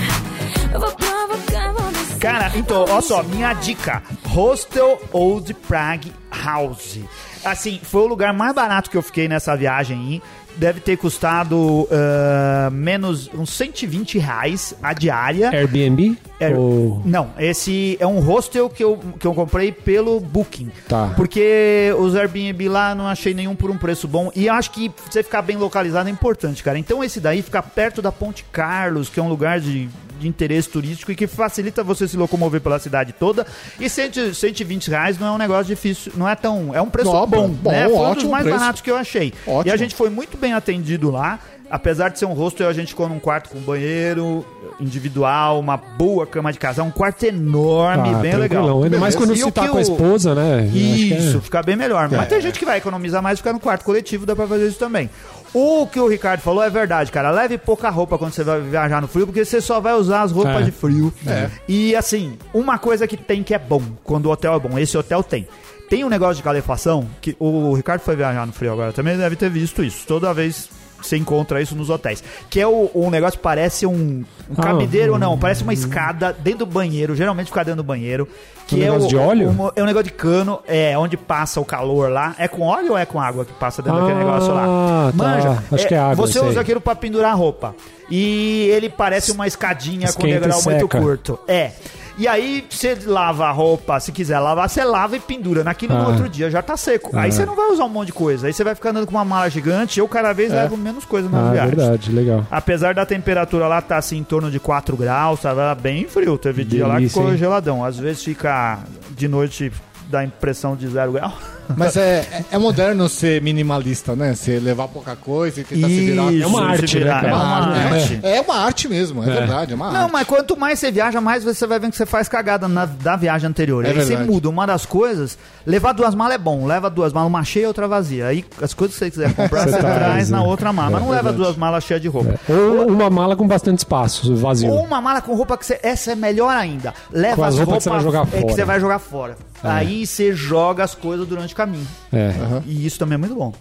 Eu 0.71 0.79
vou 0.79 0.91
provocar, 0.93 1.73
descer 1.91 2.17
Cara, 2.17 2.51
então, 2.55 2.85
olha 2.89 3.01
só, 3.01 3.21
minha 3.21 3.51
dica: 3.53 4.01
Hostel 4.29 4.97
Old 5.11 5.53
Prague 5.67 6.13
House. 6.31 6.99
assim, 7.43 7.81
foi 7.83 8.01
o 8.01 8.07
lugar 8.07 8.33
mais 8.33 8.55
barato 8.55 8.89
que 8.89 8.95
eu 8.95 9.01
fiquei 9.01 9.27
nessa 9.27 9.57
viagem 9.57 9.97
aí. 9.97 10.21
Deve 10.57 10.79
ter 10.79 10.97
custado 10.97 11.87
ah, 11.91 12.69
menos 12.71 13.29
uns 13.33 13.49
120 13.51 14.17
reais 14.19 14.75
a 14.81 14.93
diária. 14.93 15.49
Airbnb? 15.51 16.17
É, 16.39 16.49
Ou... 16.49 17.01
Não, 17.05 17.29
esse 17.37 17.97
é 17.99 18.05
um 18.07 18.19
hostel 18.19 18.69
que 18.69 18.83
eu, 18.83 18.99
que 19.19 19.25
eu 19.25 19.33
comprei 19.33 19.71
pelo 19.71 20.19
Booking. 20.19 20.71
Tá. 20.87 21.13
Porque 21.15 21.93
os 21.97 22.15
Airbnb 22.15 22.67
lá 22.67 22.93
não 22.93 23.07
achei 23.07 23.33
nenhum 23.33 23.55
por 23.55 23.71
um 23.71 23.77
preço 23.77 24.07
bom. 24.07 24.31
E 24.35 24.49
acho 24.49 24.71
que 24.71 24.91
você 25.09 25.23
ficar 25.23 25.41
bem 25.41 25.57
localizado 25.57 26.09
é 26.09 26.11
importante, 26.11 26.63
cara. 26.63 26.77
Então 26.77 27.03
esse 27.03 27.19
daí 27.19 27.41
fica 27.41 27.61
perto 27.61 28.01
da 28.01 28.11
Ponte 28.11 28.45
Carlos, 28.51 29.09
que 29.09 29.19
é 29.19 29.23
um 29.23 29.29
lugar 29.29 29.59
de, 29.59 29.87
de 30.19 30.27
interesse 30.27 30.69
turístico 30.69 31.11
e 31.11 31.15
que 31.15 31.27
facilita 31.27 31.83
você 31.83 32.07
se 32.07 32.17
locomover 32.17 32.59
pela 32.59 32.79
cidade 32.79 33.13
toda. 33.13 33.45
E 33.79 33.89
100, 33.89 34.33
120 34.33 34.89
reais 34.89 35.17
não 35.17 35.27
é 35.27 35.31
um 35.31 35.37
negócio 35.37 35.65
difícil, 35.65 36.11
não 36.15 36.27
é 36.27 36.35
tão. 36.35 36.75
É 36.75 36.81
um 36.81 36.89
preço 36.89 37.11
Não, 37.11 37.25
bom, 37.25 37.49
bom, 37.49 37.71
né? 37.71 37.87
Foi 37.87 37.97
um 37.97 38.13
dos 38.13 38.23
mais 38.25 38.43
preço. 38.43 38.59
baratos 38.59 38.81
que 38.81 38.91
eu 38.91 38.97
achei. 38.97 39.33
E 39.47 39.49
Ótimo. 39.49 39.73
a 39.73 39.77
gente 39.77 39.95
foi 39.95 40.09
muito 40.09 40.37
bem 40.37 40.53
atendido 40.53 41.09
lá. 41.09 41.39
Apesar 41.69 42.09
de 42.09 42.19
ser 42.19 42.25
um 42.25 42.33
hostel, 42.33 42.69
a 42.69 42.73
gente 42.73 42.89
ficou 42.89 43.09
num 43.09 43.19
quarto 43.19 43.49
com 43.49 43.59
banheiro 43.59 44.45
individual, 44.79 45.59
uma 45.59 45.77
boa 45.77 46.25
cama 46.27 46.51
de 46.53 46.59
casal, 46.59 46.85
um 46.85 46.91
quarto 46.91 47.23
enorme, 47.23 48.09
Ah, 48.13 48.19
bem 48.19 48.35
legal. 48.35 48.83
Ainda 48.83 48.97
mais 48.99 49.15
quando 49.15 49.35
você 49.35 49.51
tá 49.51 49.67
com 49.67 49.77
a 49.77 49.81
esposa, 49.81 50.35
né? 50.35 50.61
É- 50.61 50.77
Isso, 50.77 51.41
fica 51.41 51.61
bem 51.63 51.75
melhor. 51.75 52.07
Mas 52.09 52.21
É. 52.21 52.25
tem 52.25 52.41
gente 52.41 52.59
que 52.59 52.65
vai 52.65 52.77
economizar 52.77 53.21
mais 53.21 53.37
e 53.37 53.41
ficar 53.41 53.53
no 53.53 53.59
quarto 53.59 53.83
coletivo, 53.83 54.25
dá 54.25 54.35
pra 54.35 54.47
fazer 54.47 54.67
isso 54.67 54.77
também. 54.79 55.09
O 55.53 55.87
que 55.87 55.99
o 55.99 56.07
Ricardo 56.07 56.41
falou 56.41 56.63
é 56.63 56.69
verdade, 56.69 57.11
cara. 57.11 57.31
Leve 57.31 57.57
pouca 57.57 57.89
roupa 57.89 58.17
quando 58.17 58.33
você 58.33 58.43
vai 58.43 58.61
viajar 58.61 59.01
no 59.01 59.07
frio, 59.07 59.25
porque 59.25 59.43
você 59.43 59.59
só 59.61 59.79
vai 59.79 59.93
usar 59.95 60.21
as 60.23 60.31
roupas 60.31 60.57
É. 60.57 60.63
de 60.63 60.71
frio. 60.71 61.13
É. 61.25 61.49
E 61.67 61.95
assim, 61.95 62.37
uma 62.53 62.77
coisa 62.77 63.07
que 63.07 63.17
tem 63.17 63.41
que 63.41 63.53
é 63.53 63.59
bom, 63.59 63.81
quando 64.03 64.25
o 64.27 64.31
hotel 64.31 64.53
é 64.53 64.59
bom, 64.59 64.77
esse 64.77 64.97
hotel 64.97 65.23
tem. 65.23 65.47
Tem 65.89 66.03
um 66.03 66.09
negócio 66.09 66.35
de 66.37 66.43
calefação, 66.43 67.07
que 67.21 67.35
o 67.39 67.73
Ricardo 67.73 68.01
foi 68.01 68.15
viajar 68.15 68.45
no 68.47 68.51
frio 68.51 68.73
agora, 68.73 68.91
também 68.91 69.15
deve 69.17 69.35
ter 69.35 69.49
visto 69.51 69.83
isso. 69.83 70.05
Toda 70.07 70.33
vez 70.33 70.67
você 71.05 71.17
encontra 71.17 71.61
isso 71.61 71.75
nos 71.75 71.89
hotéis. 71.89 72.23
Que 72.49 72.59
é 72.59 72.67
o, 72.67 72.89
um 72.95 73.09
negócio 73.09 73.37
que 73.39 73.43
parece 73.43 73.85
um, 73.85 74.23
um 74.49 74.55
Ah, 74.57 74.61
cabideiro, 74.63 75.15
um- 75.15 75.17
não, 75.17 75.37
parece 75.37 75.63
uma 75.63 75.73
escada 75.73 76.35
dentro 76.39 76.59
do 76.59 76.65
banheiro, 76.65 77.15
geralmente 77.15 77.47
fica 77.47 77.63
dentro 77.63 77.77
do 77.77 77.83
banheiro. 77.83 78.27
Que 78.67 78.75
Um 78.75 78.79
é 78.79 78.81
negócio 78.85 79.05
o, 79.05 79.09
de 79.09 79.15
óleo? 79.17 79.49
o- 79.59 79.71
é 79.75 79.83
um 79.83 79.85
negócio 79.85 80.05
de 80.05 80.11
cano, 80.13 80.59
é 80.67 80.97
onde 80.97 81.15
passa 81.15 81.59
o 81.61 81.65
calor 81.65 82.09
lá. 82.11 82.33
É 82.39 82.47
com 82.47 82.63
óleo 82.63 82.93
ou 82.93 82.97
é 82.97 83.05
com 83.05 83.21
água 83.21 83.45
que 83.45 83.53
passa 83.53 83.81
dentro 83.81 83.99
daquele 83.99 84.19
Ah, 84.19 84.23
negócio 84.23 84.53
lá? 84.53 85.13
tá. 85.15 85.63
Acho 85.71 85.87
que 85.87 85.93
é 85.93 85.97
água, 85.99 86.15
Você 86.15 86.39
usa 86.39 86.61
aquilo 86.61 86.81
pra 86.81 86.95
pendurar 86.95 87.37
roupa. 87.37 87.75
E 88.09 88.67
ele 88.71 88.89
parece 88.89 89.31
uma 89.31 89.45
escadinha 89.47 90.07
com 90.07 90.25
Esquenta 90.25 90.35
e 90.35 90.39
degrau 90.39 90.61
muito 90.63 90.87
curto. 90.87 91.39
É. 91.47 91.71
E 92.17 92.27
aí, 92.29 92.65
você 92.69 92.97
lava 93.05 93.45
a 93.47 93.51
roupa, 93.51 93.99
se 93.99 94.11
quiser 94.11 94.39
lavar, 94.39 94.69
você 94.69 94.83
lava 94.85 95.17
e 95.17 95.19
pendura. 95.19 95.63
Naquilo 95.65 95.93
no 95.95 96.01
Ah. 96.01 96.07
outro 96.07 96.29
dia 96.29 96.49
já 96.49 96.61
tá 96.61 96.77
seco. 96.77 97.11
Aí 97.17 97.29
Ah. 97.29 97.31
você 97.31 97.45
não 97.45 97.55
vai 97.55 97.69
usar 97.71 97.83
um 97.83 97.89
monte 97.89 98.07
de 98.07 98.13
coisa. 98.13 98.47
Aí 98.47 98.53
você 98.53 98.63
vai 98.63 98.73
ficar 98.73 98.91
andando 98.91 99.05
com 99.05 99.11
uma 99.11 99.25
mala 99.25 99.49
gigante. 99.49 99.99
Eu 99.99 100.07
cada 100.07 100.31
vez 100.31 100.49
levo 100.51 100.77
menos 100.77 101.03
coisa 101.03 101.27
nas 101.27 101.49
Ah, 101.49 101.51
viagens. 101.51 101.75
verdade, 101.75 102.11
legal. 102.11 102.47
Apesar 102.49 102.93
da 102.93 103.05
temperatura 103.05 103.67
lá 103.67 103.81
tá 103.81 103.97
assim 103.97 104.17
em 104.17 104.23
torno 104.23 104.49
de 104.49 104.59
4 104.61 104.95
graus, 104.95 105.41
tava 105.41 105.75
bem 105.75 106.07
frio. 106.07 106.37
Teve 106.37 106.63
dia 106.63 106.87
lá 106.87 106.93
que 106.93 106.99
Delícia, 107.01 107.19
ficou 107.19 107.31
hein? 107.33 107.37
geladão. 107.37 107.83
Às 107.83 107.97
vezes 107.99 108.23
fica 108.23 108.79
de 109.11 109.27
noite 109.27 109.71
dá 110.09 110.19
a 110.19 110.23
impressão 110.23 110.75
de 110.75 110.87
zero 110.87 111.11
grau. 111.13 111.33
Mas 111.75 111.95
é, 111.97 112.19
é- 112.31 112.45
é 112.51 112.57
moderno 112.57 113.07
ser 113.09 113.41
minimalista, 113.41 114.15
né? 114.15 114.33
Você 114.35 114.59
levar 114.59 114.87
pouca 114.87 115.15
coisa 115.15 115.61
e 115.61 115.63
tentar 115.63 115.87
se 115.87 116.05
virar. 116.05 116.31
Isso, 116.33 116.43
É 116.43 116.47
uma 116.47 116.65
arte, 116.69 116.97
virar. 116.97 117.23
né? 117.23 117.29
É 117.29 117.33
uma 117.33 117.77
É, 117.77 117.93
arte. 118.01 118.19
é 118.23 118.41
uma 118.41 118.55
arte 118.57 118.87
mesmo, 118.87 119.23
é, 119.23 119.29
É. 119.29 119.33
verdade, 119.33 119.71
é 119.73 119.75
uma 119.75 119.91
Não, 119.91 120.01
arte. 120.03 120.11
mas 120.13 120.27
quanto 120.27 120.57
mais 120.57 120.79
você 120.79 120.91
viaja, 120.91 121.19
mais 121.21 121.43
você 121.43 121.65
vai 121.65 121.79
vendo 121.79 121.91
que 121.91 121.97
você 121.97 122.05
faz 122.05 122.27
cagada 122.29 122.67
na, 122.67 122.85
da 122.85 123.15
viagem 123.15 123.49
anterior. 123.49 123.83
É 123.85 123.89
aí 123.89 123.93
você 123.95 124.09
verdade. 124.09 124.29
muda. 124.31 124.49
Uma 124.49 124.65
das 124.65 124.85
coisas, 124.85 125.37
levar 125.65 125.93
duas 125.93 126.13
malas 126.13 126.35
é 126.35 126.37
bom. 126.37 126.65
Leva 126.65 126.89
duas 126.89 127.11
malas, 127.13 127.29
uma 127.29 127.43
cheia 127.43 127.63
e 127.63 127.67
outra 127.67 127.87
vazia. 127.87 128.27
Aí 128.27 128.45
as 128.61 128.73
coisas 128.73 128.95
que 128.97 129.05
você 129.05 129.11
quiser 129.11 129.33
comprar, 129.33 129.63
Você 129.63 129.71
você 129.71 129.77
traz, 129.79 129.97
traz 129.97 130.29
na 130.29 130.43
outra 130.43 130.71
mala. 130.71 130.91
mas 130.91 131.01
não 131.01 131.09
leva 131.09 131.31
duas 131.33 131.55
malas 131.55 131.83
cheias 131.83 132.01
de 132.01 132.07
roupa. 132.07 132.35
Ou 132.47 132.87
uma 132.87 133.09
mala 133.09 133.35
com 133.35 133.47
bastante 133.47 133.79
espaço, 133.79 134.35
vazio. 134.35 134.69
Ou 134.71 134.83
uma 134.83 135.01
mala 135.01 135.21
com 135.21 135.33
roupa 135.35 135.57
que 135.57 135.65
você. 135.65 135.79
Essa 135.81 136.11
é 136.11 136.15
melhor 136.15 136.55
ainda. 136.55 136.93
Leva 137.11 137.35
Com 137.37 137.43
as 137.43 137.53
as 137.55 137.59
roupas 137.59 137.83
você 137.83 137.89
é, 138.37 138.41
que 138.43 138.51
você 138.53 138.65
vai 138.65 138.79
jogar 138.79 138.99
fora. 138.99 139.37
Aí 139.63 140.05
você 140.05 140.31
joga 140.33 140.83
as 140.83 140.93
coisas 140.93 141.25
durante 141.27 141.54
o 141.55 141.57
caminho. 141.57 141.87
É. 142.13 142.31
E 142.65 142.85
isso 142.85 142.99
também 142.99 143.15
é 143.15 143.17
muito 143.17 143.35
bom. 143.35 143.53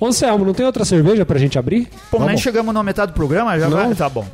Ô, 0.00 0.06
Anselmo, 0.06 0.44
não 0.44 0.54
tem 0.54 0.64
outra 0.64 0.84
cerveja 0.84 1.24
pra 1.26 1.38
gente 1.38 1.58
abrir? 1.58 1.88
Pô, 2.10 2.18
Tá 2.18 2.26
nem 2.26 2.36
chegamos 2.36 2.72
na 2.72 2.82
metade 2.82 3.12
do 3.12 3.14
programa, 3.14 3.58
já 3.58 3.68
Não? 3.68 3.76
vai. 3.76 3.94
Tá 3.94 4.08
bom. 4.08 4.24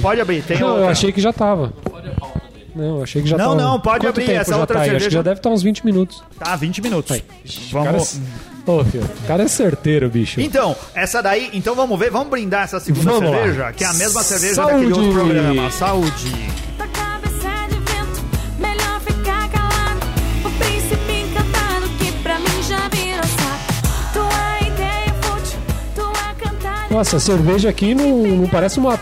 Pode 0.00 0.20
abrir. 0.20 0.42
Tem 0.42 0.58
Não, 0.60 0.68
outra. 0.68 0.84
eu 0.84 0.88
achei 0.88 1.10
que 1.12 1.20
já 1.20 1.32
tava. 1.32 1.72
Não, 2.76 2.98
eu 2.98 3.02
achei 3.02 3.22
que 3.22 3.28
já 3.28 3.36
Não, 3.36 3.56
tava. 3.56 3.60
não, 3.62 3.80
pode 3.80 4.06
Quanto 4.06 4.20
abrir, 4.20 4.32
essa 4.34 4.56
outra 4.56 4.76
tá 4.76 4.82
aí? 4.82 4.90
Acho 4.90 4.90
cerveja- 4.90 5.08
que 5.08 5.14
já 5.14 5.22
deve 5.22 5.40
estar 5.40 5.50
uns 5.50 5.62
20 5.62 5.84
minutos. 5.84 6.22
Tá, 6.38 6.54
20 6.54 6.80
minutos. 6.80 7.16
Cara, 7.72 7.90
Vamos. 7.90 8.16
é- 8.16 8.70
Ô, 8.70 8.84
filho, 8.84 9.02
o 9.04 9.26
cara 9.26 9.42
é 9.44 9.48
certeiro, 9.48 10.08
bicho. 10.10 10.40
Então, 10.40 10.76
essa 10.94 11.22
daí, 11.22 11.48
então 11.54 11.74
vamos 11.74 11.98
ver, 11.98 12.10
vamos 12.10 12.28
brindar 12.28 12.64
essa 12.64 12.78
segunda 12.78 13.10
Vamos 13.12 13.30
lá. 13.30 13.36
cerveja, 13.38 13.72
que 13.72 13.82
é 13.82 13.86
a 13.86 13.94
mesma 13.94 14.22
cerveja 14.22 14.54
Saúde! 14.56 14.72
daquele 14.74 14.92
outro 14.92 15.12
programa. 15.12 15.70
Saúde! 15.70 16.67
Nossa, 26.90 27.16
a 27.16 27.20
cerveja 27.20 27.68
aqui 27.68 27.94
não, 27.94 28.08
não 28.26 28.48
parece 28.48 28.78
uma 28.78 28.98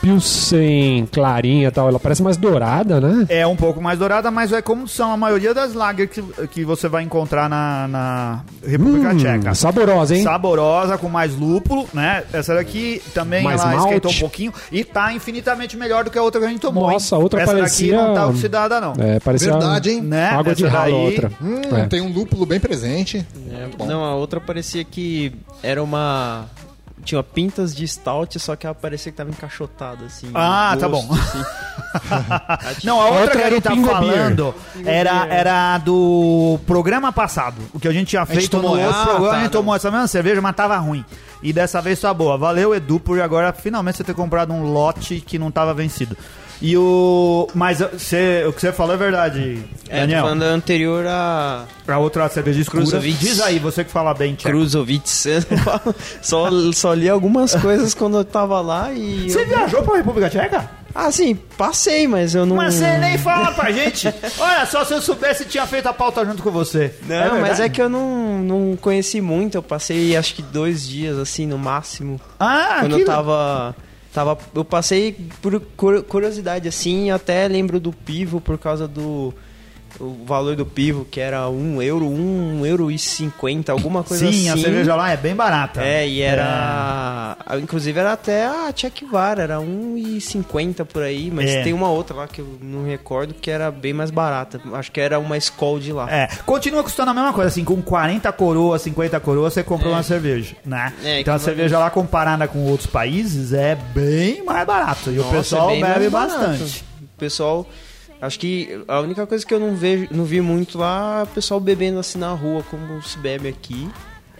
Pilsen 0.00 1.06
clarinha 1.10 1.68
e 1.68 1.70
tal. 1.70 1.88
Ela 1.88 1.98
parece 1.98 2.22
mais 2.22 2.36
dourada, 2.36 3.00
né? 3.00 3.26
É 3.28 3.46
um 3.46 3.56
pouco 3.56 3.82
mais 3.82 3.98
dourada, 3.98 4.30
mas 4.30 4.52
é 4.52 4.62
como 4.62 4.86
são 4.86 5.10
a 5.10 5.16
maioria 5.16 5.52
das 5.52 5.74
lager 5.74 6.08
que, 6.08 6.22
que 6.48 6.64
você 6.64 6.88
vai 6.88 7.02
encontrar 7.02 7.48
na, 7.50 7.88
na 7.88 8.40
República 8.64 9.10
Hum, 9.12 9.16
Tcheca. 9.16 9.54
saborosa, 9.54 10.14
hein? 10.16 10.22
Saborosa, 10.22 10.96
com 10.96 11.08
mais 11.08 11.34
lúpulo, 11.36 11.88
né? 11.92 12.22
Essa 12.32 12.54
daqui 12.54 13.02
também 13.14 13.42
Mais 13.42 13.60
ela 13.60 13.70
malte. 13.74 13.86
esquentou 13.88 14.10
um 14.12 14.18
pouquinho 14.20 14.52
e 14.70 14.84
tá 14.84 15.12
infinitamente 15.12 15.76
melhor 15.76 16.04
do 16.04 16.10
que 16.10 16.18
a 16.18 16.22
outra 16.22 16.40
que 16.40 16.46
a 16.46 16.50
gente 16.50 16.60
tomou. 16.60 16.88
Nossa, 16.90 17.16
hein? 17.16 17.20
a 17.20 17.24
outra 17.24 17.42
Essa 17.42 17.52
parecia- 17.54 17.92
daqui 17.96 18.06
não 18.08 18.14
tá 18.14 18.26
oxidada, 18.28 18.80
não. 18.80 18.92
É, 18.98 19.18
parecia 19.18 19.50
Verdade, 19.52 19.90
hein? 19.90 20.00
Né? 20.02 20.28
água 20.28 20.54
de 20.54 20.64
Essa 20.64 20.72
ralo 20.78 20.94
a 20.94 20.98
daí- 20.98 21.06
outra. 21.06 21.32
Hum, 21.42 21.60
É. 21.76 21.86
Tem 21.86 22.00
um 22.00 22.12
lúpulo 22.12 22.46
bem 22.46 22.60
presente. 22.60 23.26
É, 23.50 23.84
não, 23.84 24.04
a 24.04 24.14
outra 24.14 24.40
parecia 24.40 24.84
que 24.84 25.32
era 25.62 25.82
uma. 25.82 26.44
Tinha 27.06 27.22
pintas 27.22 27.74
de 27.74 27.86
stout, 27.86 28.38
só 28.40 28.56
que 28.56 28.66
ela 28.66 28.74
parecia 28.74 29.12
que 29.12 29.16
tava 29.16 29.30
encaixotada, 29.30 30.04
assim. 30.04 30.28
Ah, 30.34 30.76
tá 30.78 30.88
gosto, 30.88 31.06
bom. 31.06 31.14
assim. 31.14 31.44
Não, 32.84 33.00
a 33.00 33.04
outra, 33.06 33.20
outra 33.20 33.36
que 33.36 33.42
a 33.42 33.46
era 33.46 33.54
gente 33.54 33.60
o 33.60 33.62
tá 33.62 33.70
Pingo 33.70 33.88
falando 33.88 34.54
era, 34.84 35.26
era 35.28 35.78
do 35.78 36.58
programa 36.66 37.12
passado. 37.12 37.62
O 37.72 37.78
que 37.78 37.86
a 37.88 37.92
gente 37.92 38.08
tinha 38.08 38.26
feito 38.26 38.56
no 38.56 38.62
tomou 38.62 38.76
outro 38.76 38.90
essa? 38.90 39.04
programa, 39.04 39.28
Ah, 39.28 39.36
a 39.36 39.38
gente 39.40 39.52
tá, 39.52 39.58
tomou 39.58 39.74
essa 39.74 39.90
mesma 39.90 40.08
cerveja, 40.08 40.40
mas 40.42 40.56
tava 40.56 40.76
ruim. 40.78 41.04
E 41.42 41.52
dessa 41.52 41.80
vez 41.80 42.00
tá 42.00 42.12
boa. 42.12 42.36
Valeu, 42.36 42.74
Edu, 42.74 42.98
por 42.98 43.20
agora 43.20 43.52
finalmente 43.52 43.98
você 43.98 44.04
ter 44.04 44.14
comprado 44.14 44.52
um 44.52 44.64
lote 44.72 45.20
que 45.20 45.38
não 45.38 45.50
tava 45.50 45.72
vencido. 45.72 46.16
E 46.60 46.76
o. 46.76 47.48
Mas 47.54 47.78
você, 47.80 48.44
o 48.48 48.52
que 48.52 48.60
você 48.60 48.72
falou 48.72 48.94
é 48.94 48.96
verdade, 48.98 49.62
É, 49.88 50.00
Daniel. 50.00 50.22
falando 50.22 50.40
da 50.40 50.46
anterior 50.46 51.04
a 51.06 51.64
A 51.86 51.98
outra 51.98 52.28
cerveja 52.28 52.60
escura. 52.60 52.82
Kruzovitz. 52.82 53.20
Diz 53.20 53.40
aí, 53.40 53.58
você 53.58 53.84
que 53.84 53.90
fala 53.90 54.14
bem, 54.14 54.34
tcheco. 54.34 54.48
Falo- 55.62 55.94
só, 56.22 56.48
só 56.72 56.94
li 56.94 57.08
algumas 57.08 57.54
coisas 57.56 57.92
quando 57.94 58.16
eu 58.16 58.24
tava 58.24 58.60
lá 58.60 58.92
e. 58.92 59.28
Você 59.30 59.42
eu- 59.42 59.46
viajou 59.46 59.82
pra 59.82 59.96
República 59.96 60.30
Tcheca? 60.30 60.70
Ah, 60.98 61.12
sim, 61.12 61.34
passei, 61.58 62.08
mas 62.08 62.34
eu 62.34 62.46
não. 62.46 62.56
Mas 62.56 62.72
você 62.76 62.96
nem 62.96 63.18
fala 63.18 63.52
pra 63.52 63.70
gente. 63.70 64.08
Olha, 64.38 64.64
só 64.64 64.82
se 64.82 64.94
eu 64.94 65.02
soubesse 65.02 65.44
tinha 65.44 65.66
feito 65.66 65.86
a 65.86 65.92
pauta 65.92 66.24
junto 66.24 66.42
com 66.42 66.50
você. 66.50 66.94
Não, 67.06 67.32
mas 67.32 67.32
verdade? 67.58 67.62
é 67.64 67.68
que 67.68 67.82
eu 67.82 67.88
não, 67.90 68.38
não 68.38 68.76
conheci 68.80 69.20
muito. 69.20 69.56
Eu 69.58 69.62
passei 69.62 70.16
acho 70.16 70.34
que 70.34 70.40
dois 70.40 70.88
dias, 70.88 71.18
assim, 71.18 71.46
no 71.46 71.58
máximo. 71.58 72.18
Ah, 72.40 72.78
quando 72.80 72.96
que- 72.96 73.02
eu 73.02 73.06
tava. 73.06 73.76
Tava, 74.16 74.38
eu 74.54 74.64
passei 74.64 75.14
por 75.42 75.60
cur- 75.76 76.02
curiosidade 76.04 76.66
assim, 76.66 77.10
até 77.10 77.46
lembro 77.46 77.78
do 77.78 77.92
pivo 77.92 78.40
por 78.40 78.56
causa 78.56 78.88
do 78.88 79.34
o 79.98 80.24
valor 80.26 80.54
do 80.56 80.66
pivo, 80.66 81.04
que 81.04 81.20
era 81.20 81.48
um 81.48 81.80
euro, 81.80 82.06
um 82.06 82.64
euro 82.66 82.90
e 82.90 82.98
cinquenta, 82.98 83.72
alguma 83.72 84.02
coisa 84.02 84.30
Sim, 84.30 84.48
assim. 84.48 84.60
a 84.60 84.62
cerveja 84.62 84.94
lá 84.94 85.10
é 85.10 85.16
bem 85.16 85.34
barata. 85.34 85.82
É, 85.82 86.06
e 86.06 86.20
era. 86.20 87.36
Inclusive 87.62 87.98
era 87.98 88.12
até 88.12 88.46
a 88.46 88.72
Tchekvar, 88.72 89.38
era 89.38 89.58
1,50 89.60 90.84
por 90.84 91.02
aí, 91.02 91.30
mas 91.30 91.50
É. 91.50 91.62
tem 91.62 91.72
uma 91.72 91.88
outra 91.90 92.16
lá 92.16 92.28
que 92.28 92.40
eu 92.40 92.58
não 92.60 92.84
recordo 92.84 93.34
que 93.34 93.50
era 93.50 93.70
bem 93.70 93.92
mais 93.92 94.10
barata. 94.10 94.60
Acho 94.74 94.90
que 94.92 95.00
era 95.00 95.18
uma 95.18 95.36
Skol 95.36 95.78
de 95.78 95.92
lá. 95.92 96.10
É, 96.10 96.28
continua 96.44 96.82
custando 96.82 97.10
a 97.10 97.14
mesma 97.14 97.32
coisa, 97.32 97.48
assim, 97.48 97.64
com 97.64 97.80
40 97.80 98.30
coroas, 98.32 98.82
50 98.82 99.18
coroas, 99.20 99.52
você 99.54 99.62
comprou 99.62 99.92
uma 99.92 100.02
cerveja, 100.02 100.56
né? 100.64 100.92
É, 101.04 101.20
então 101.20 101.34
a 101.34 101.38
cerveja 101.38 101.78
lá 101.78 101.90
comparada 101.90 102.46
com 102.46 102.64
outros 102.66 102.86
países 102.86 103.52
é 103.52 103.74
bem 103.94 104.44
mais 104.44 104.66
barato. 104.66 105.10
E 105.10 105.18
o 105.18 105.22
Nossa, 105.22 105.36
pessoal 105.36 105.70
é 105.70 105.72
bem 105.74 105.84
bebe 105.84 106.08
bastante. 106.10 106.84
O 107.02 107.18
pessoal. 107.18 107.66
Acho 108.20 108.38
que 108.38 108.80
a 108.88 109.00
única 109.00 109.26
coisa 109.26 109.44
que 109.44 109.52
eu 109.52 109.60
não 109.60 109.74
vejo, 109.76 110.08
não 110.10 110.24
vi 110.24 110.40
muito 110.40 110.78
lá, 110.78 111.20
é 111.20 111.22
o 111.24 111.26
pessoal 111.26 111.60
bebendo 111.60 111.98
assim 111.98 112.18
na 112.18 112.30
rua, 112.32 112.62
como 112.70 113.02
se 113.02 113.18
bebe 113.18 113.48
aqui. 113.48 113.88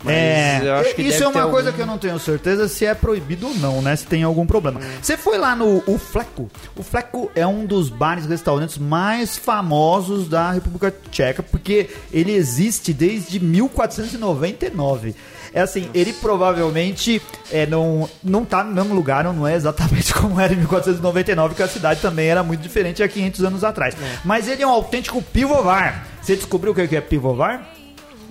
Mas 0.04 0.14
É, 0.14 0.60
eu 0.62 0.74
acho 0.74 0.94
que 0.94 1.02
isso 1.02 1.24
é 1.24 1.26
uma 1.26 1.48
coisa 1.48 1.68
algum- 1.70 1.76
que 1.76 1.82
eu 1.82 1.86
não 1.86 1.96
tenho 1.98 2.18
certeza 2.18 2.68
se 2.68 2.84
é 2.84 2.94
proibido 2.94 3.48
ou 3.48 3.54
não, 3.54 3.80
né? 3.80 3.96
Se 3.96 4.06
tem 4.06 4.22
algum 4.22 4.46
problema. 4.46 4.78
Você 5.00 5.16
foi 5.16 5.38
lá 5.38 5.56
no 5.56 5.82
o 5.86 5.98
Fleco. 5.98 6.50
O 6.76 6.82
Fleco 6.82 7.30
é 7.34 7.46
um 7.46 7.64
dos 7.64 7.88
bares 7.88 8.26
e 8.26 8.28
restaurantes 8.28 8.76
mais 8.76 9.38
famosos 9.38 10.28
da 10.28 10.52
República 10.52 10.94
Tcheca, 11.10 11.42
porque 11.42 11.88
ele 12.12 12.32
existe 12.32 12.92
desde 12.92 13.40
1499. 13.40 15.14
É 15.56 15.62
assim, 15.62 15.88
ele 15.94 16.12
provavelmente 16.12 17.22
é, 17.50 17.64
não, 17.64 18.06
não 18.22 18.44
tá 18.44 18.62
no 18.62 18.74
mesmo 18.74 18.94
lugar, 18.94 19.24
não 19.24 19.48
é 19.48 19.54
exatamente 19.54 20.12
como 20.12 20.38
era 20.38 20.52
em 20.52 20.56
1499, 20.56 21.54
que 21.54 21.62
a 21.62 21.66
cidade 21.66 21.98
também 22.02 22.28
era 22.28 22.42
muito 22.42 22.60
diferente 22.60 23.02
há 23.02 23.08
500 23.08 23.42
anos 23.42 23.64
atrás. 23.64 23.96
Mas 24.22 24.48
ele 24.48 24.62
é 24.62 24.66
um 24.66 24.70
autêntico 24.70 25.22
pivovar. 25.22 26.06
Você 26.20 26.36
descobriu 26.36 26.72
o 26.72 26.74
que 26.74 26.86
que 26.86 26.94
é 26.94 27.00
pivovar? 27.00 27.72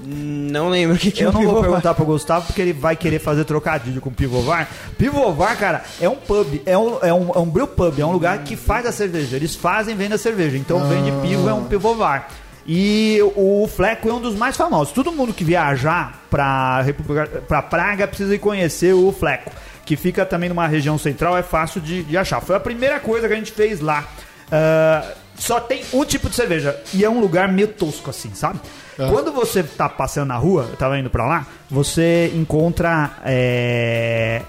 Não 0.06 0.70
lembro 0.70 0.96
o 0.96 1.00
que, 1.00 1.10
que 1.10 1.24
Eu 1.24 1.30
é 1.30 1.34
não 1.34 1.40
o 1.40 1.44
vou 1.46 1.54
pivovar. 1.54 1.70
perguntar 1.72 1.94
pro 1.96 2.06
Gustavo 2.06 2.46
porque 2.46 2.62
ele 2.62 2.74
vai 2.74 2.96
querer 2.96 3.18
fazer 3.18 3.44
trocadilho 3.44 4.00
com 4.00 4.12
pivovar. 4.12 4.70
Pivovar, 4.96 5.58
cara, 5.58 5.84
é 6.00 6.08
um 6.08 6.18
pub, 6.18 6.62
é 6.64 6.78
um, 6.78 7.00
é 7.02 7.12
um, 7.12 7.32
é 7.34 7.40
um 7.40 7.50
brew 7.50 7.66
pub, 7.66 8.00
é 8.00 8.06
um 8.06 8.12
lugar 8.12 8.38
que 8.44 8.56
faz 8.56 8.86
a 8.86 8.92
cerveja. 8.92 9.36
Eles 9.36 9.56
fazem 9.56 9.96
vendem 9.96 10.14
a 10.14 10.20
cerveja. 10.20 10.58
Então 10.58 10.88
vende 10.88 11.12
pivo, 11.28 11.50
é 11.50 11.54
um 11.56 11.64
pivovar. 11.64 12.30
E 12.66 13.20
o 13.36 13.68
Fleco 13.68 14.10
é 14.10 14.14
um 14.14 14.20
dos 14.20 14.36
mais 14.36 14.58
famosos. 14.58 14.94
Todo 14.94 15.12
mundo 15.12 15.34
que 15.34 15.44
viajar 15.44 16.24
pra, 16.30 16.82
República, 16.82 17.42
pra 17.48 17.62
Praga 17.62 18.08
precisa 18.08 18.34
ir 18.34 18.40
conhecer 18.40 18.94
o 18.94 19.12
Fleco, 19.12 19.52
que 19.86 19.96
fica 19.96 20.26
também 20.26 20.50
numa 20.50 20.68
região 20.68 20.98
central, 20.98 21.38
é 21.38 21.44
fácil 21.44 21.80
de, 21.80 22.04
de 22.04 22.18
achar. 22.18 22.42
Foi 22.42 22.56
a 22.56 22.60
primeira 22.60 23.00
coisa 23.00 23.28
que 23.28 23.34
a 23.34 23.38
gente 23.38 23.52
fez 23.52 23.80
lá. 23.80 24.04
Ah, 24.52 25.14
só 25.38 25.60
tem 25.60 25.84
um 25.94 26.06
tipo 26.06 26.30
de 26.30 26.36
cerveja 26.36 26.80
e 26.94 27.04
é 27.04 27.10
um 27.10 27.20
lugar 27.20 27.48
meio 27.52 27.68
tosco 27.68 28.10
assim, 28.10 28.34
sabe? 28.34 28.60
Quando 28.96 29.32
você 29.34 29.62
tá 29.62 29.90
passando 29.90 30.30
na 30.30 30.38
rua, 30.38 30.68
eu 30.70 30.78
tava 30.78 30.98
indo 30.98 31.10
pra 31.10 31.26
lá, 31.28 31.46
você 31.70 32.32
encontra 32.34 33.12
é, 33.26 34.42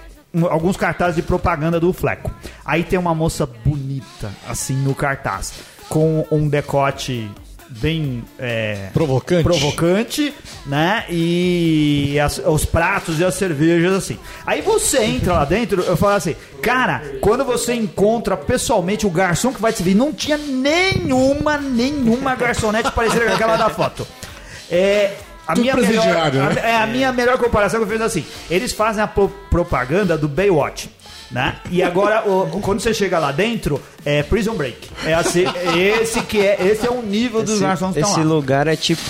alguns 0.49 0.77
cartazes 0.77 1.17
de 1.17 1.21
propaganda 1.21 1.81
do 1.81 1.91
Fleco. 1.91 2.31
Aí 2.63 2.83
tem 2.83 2.97
uma 2.97 3.13
moça 3.13 3.45
bonita, 3.45 4.31
assim, 4.47 4.75
no 4.77 4.95
cartaz, 4.95 5.53
com 5.89 6.25
um 6.31 6.47
decote 6.47 7.29
bem 7.69 8.23
é, 8.39 8.89
Provocante. 8.93 9.43
provocante, 9.43 10.33
né? 10.65 11.05
E 11.09 12.19
as- 12.19 12.37
os 12.45 12.65
pratos 12.65 13.19
e 13.19 13.25
as 13.25 13.35
cervejas, 13.35 13.93
assim. 13.93 14.17
Aí 14.45 14.61
você 14.61 15.03
entra 15.03 15.33
lá 15.33 15.45
dentro, 15.45 15.81
eu 15.83 15.97
falo 15.97 16.13
assim, 16.15 16.35
cara, 16.61 17.01
quando 17.21 17.43
você 17.45 17.73
encontra 17.73 18.35
pessoalmente 18.37 19.05
o 19.05 19.09
garçom 19.09 19.53
que 19.53 19.61
vai 19.61 19.71
te 19.71 19.77
servir, 19.77 19.95
não 19.95 20.11
tinha 20.13 20.37
nenhuma, 20.37 21.57
nenhuma 21.57 22.35
garçonete 22.35 22.91
parecida 22.91 23.25
com 23.25 23.33
aquela 23.33 23.57
da 23.57 23.69
foto. 23.69 24.07
É. 24.69 25.13
A 25.47 25.55
minha, 25.55 25.75
melhor, 25.75 26.31
né? 26.33 26.61
a, 26.61 26.67
é, 26.67 26.75
a 26.83 26.87
minha 26.87 27.11
melhor 27.13 27.37
comparação 27.37 27.79
que 27.79 27.85
eu 27.85 27.89
fiz 27.89 28.01
assim: 28.01 28.25
eles 28.49 28.73
fazem 28.73 29.01
a 29.01 29.07
pro- 29.07 29.29
propaganda 29.49 30.17
do 30.17 30.27
Baywatch. 30.27 30.89
Né? 31.29 31.57
E 31.69 31.83
agora, 31.83 32.23
o- 32.29 32.59
quando 32.61 32.79
você 32.79 32.93
chega 32.93 33.19
lá 33.19 33.31
dentro, 33.33 33.81
é 34.05 34.23
Prison 34.23 34.55
Break. 34.55 34.89
É 35.05 35.13
assim, 35.13 35.43
esse 35.77 36.21
que 36.21 36.39
é, 36.39 36.57
esse 36.67 36.85
é 36.85 36.89
o 36.89 37.01
nível 37.01 37.41
dos 37.43 37.55
Esse, 37.55 37.63
garçons 37.63 37.93
que 37.93 37.99
estão 37.99 38.11
esse 38.13 38.19
lá. 38.23 38.25
lugar 38.33 38.67
é 38.67 38.75
tipo. 38.75 39.01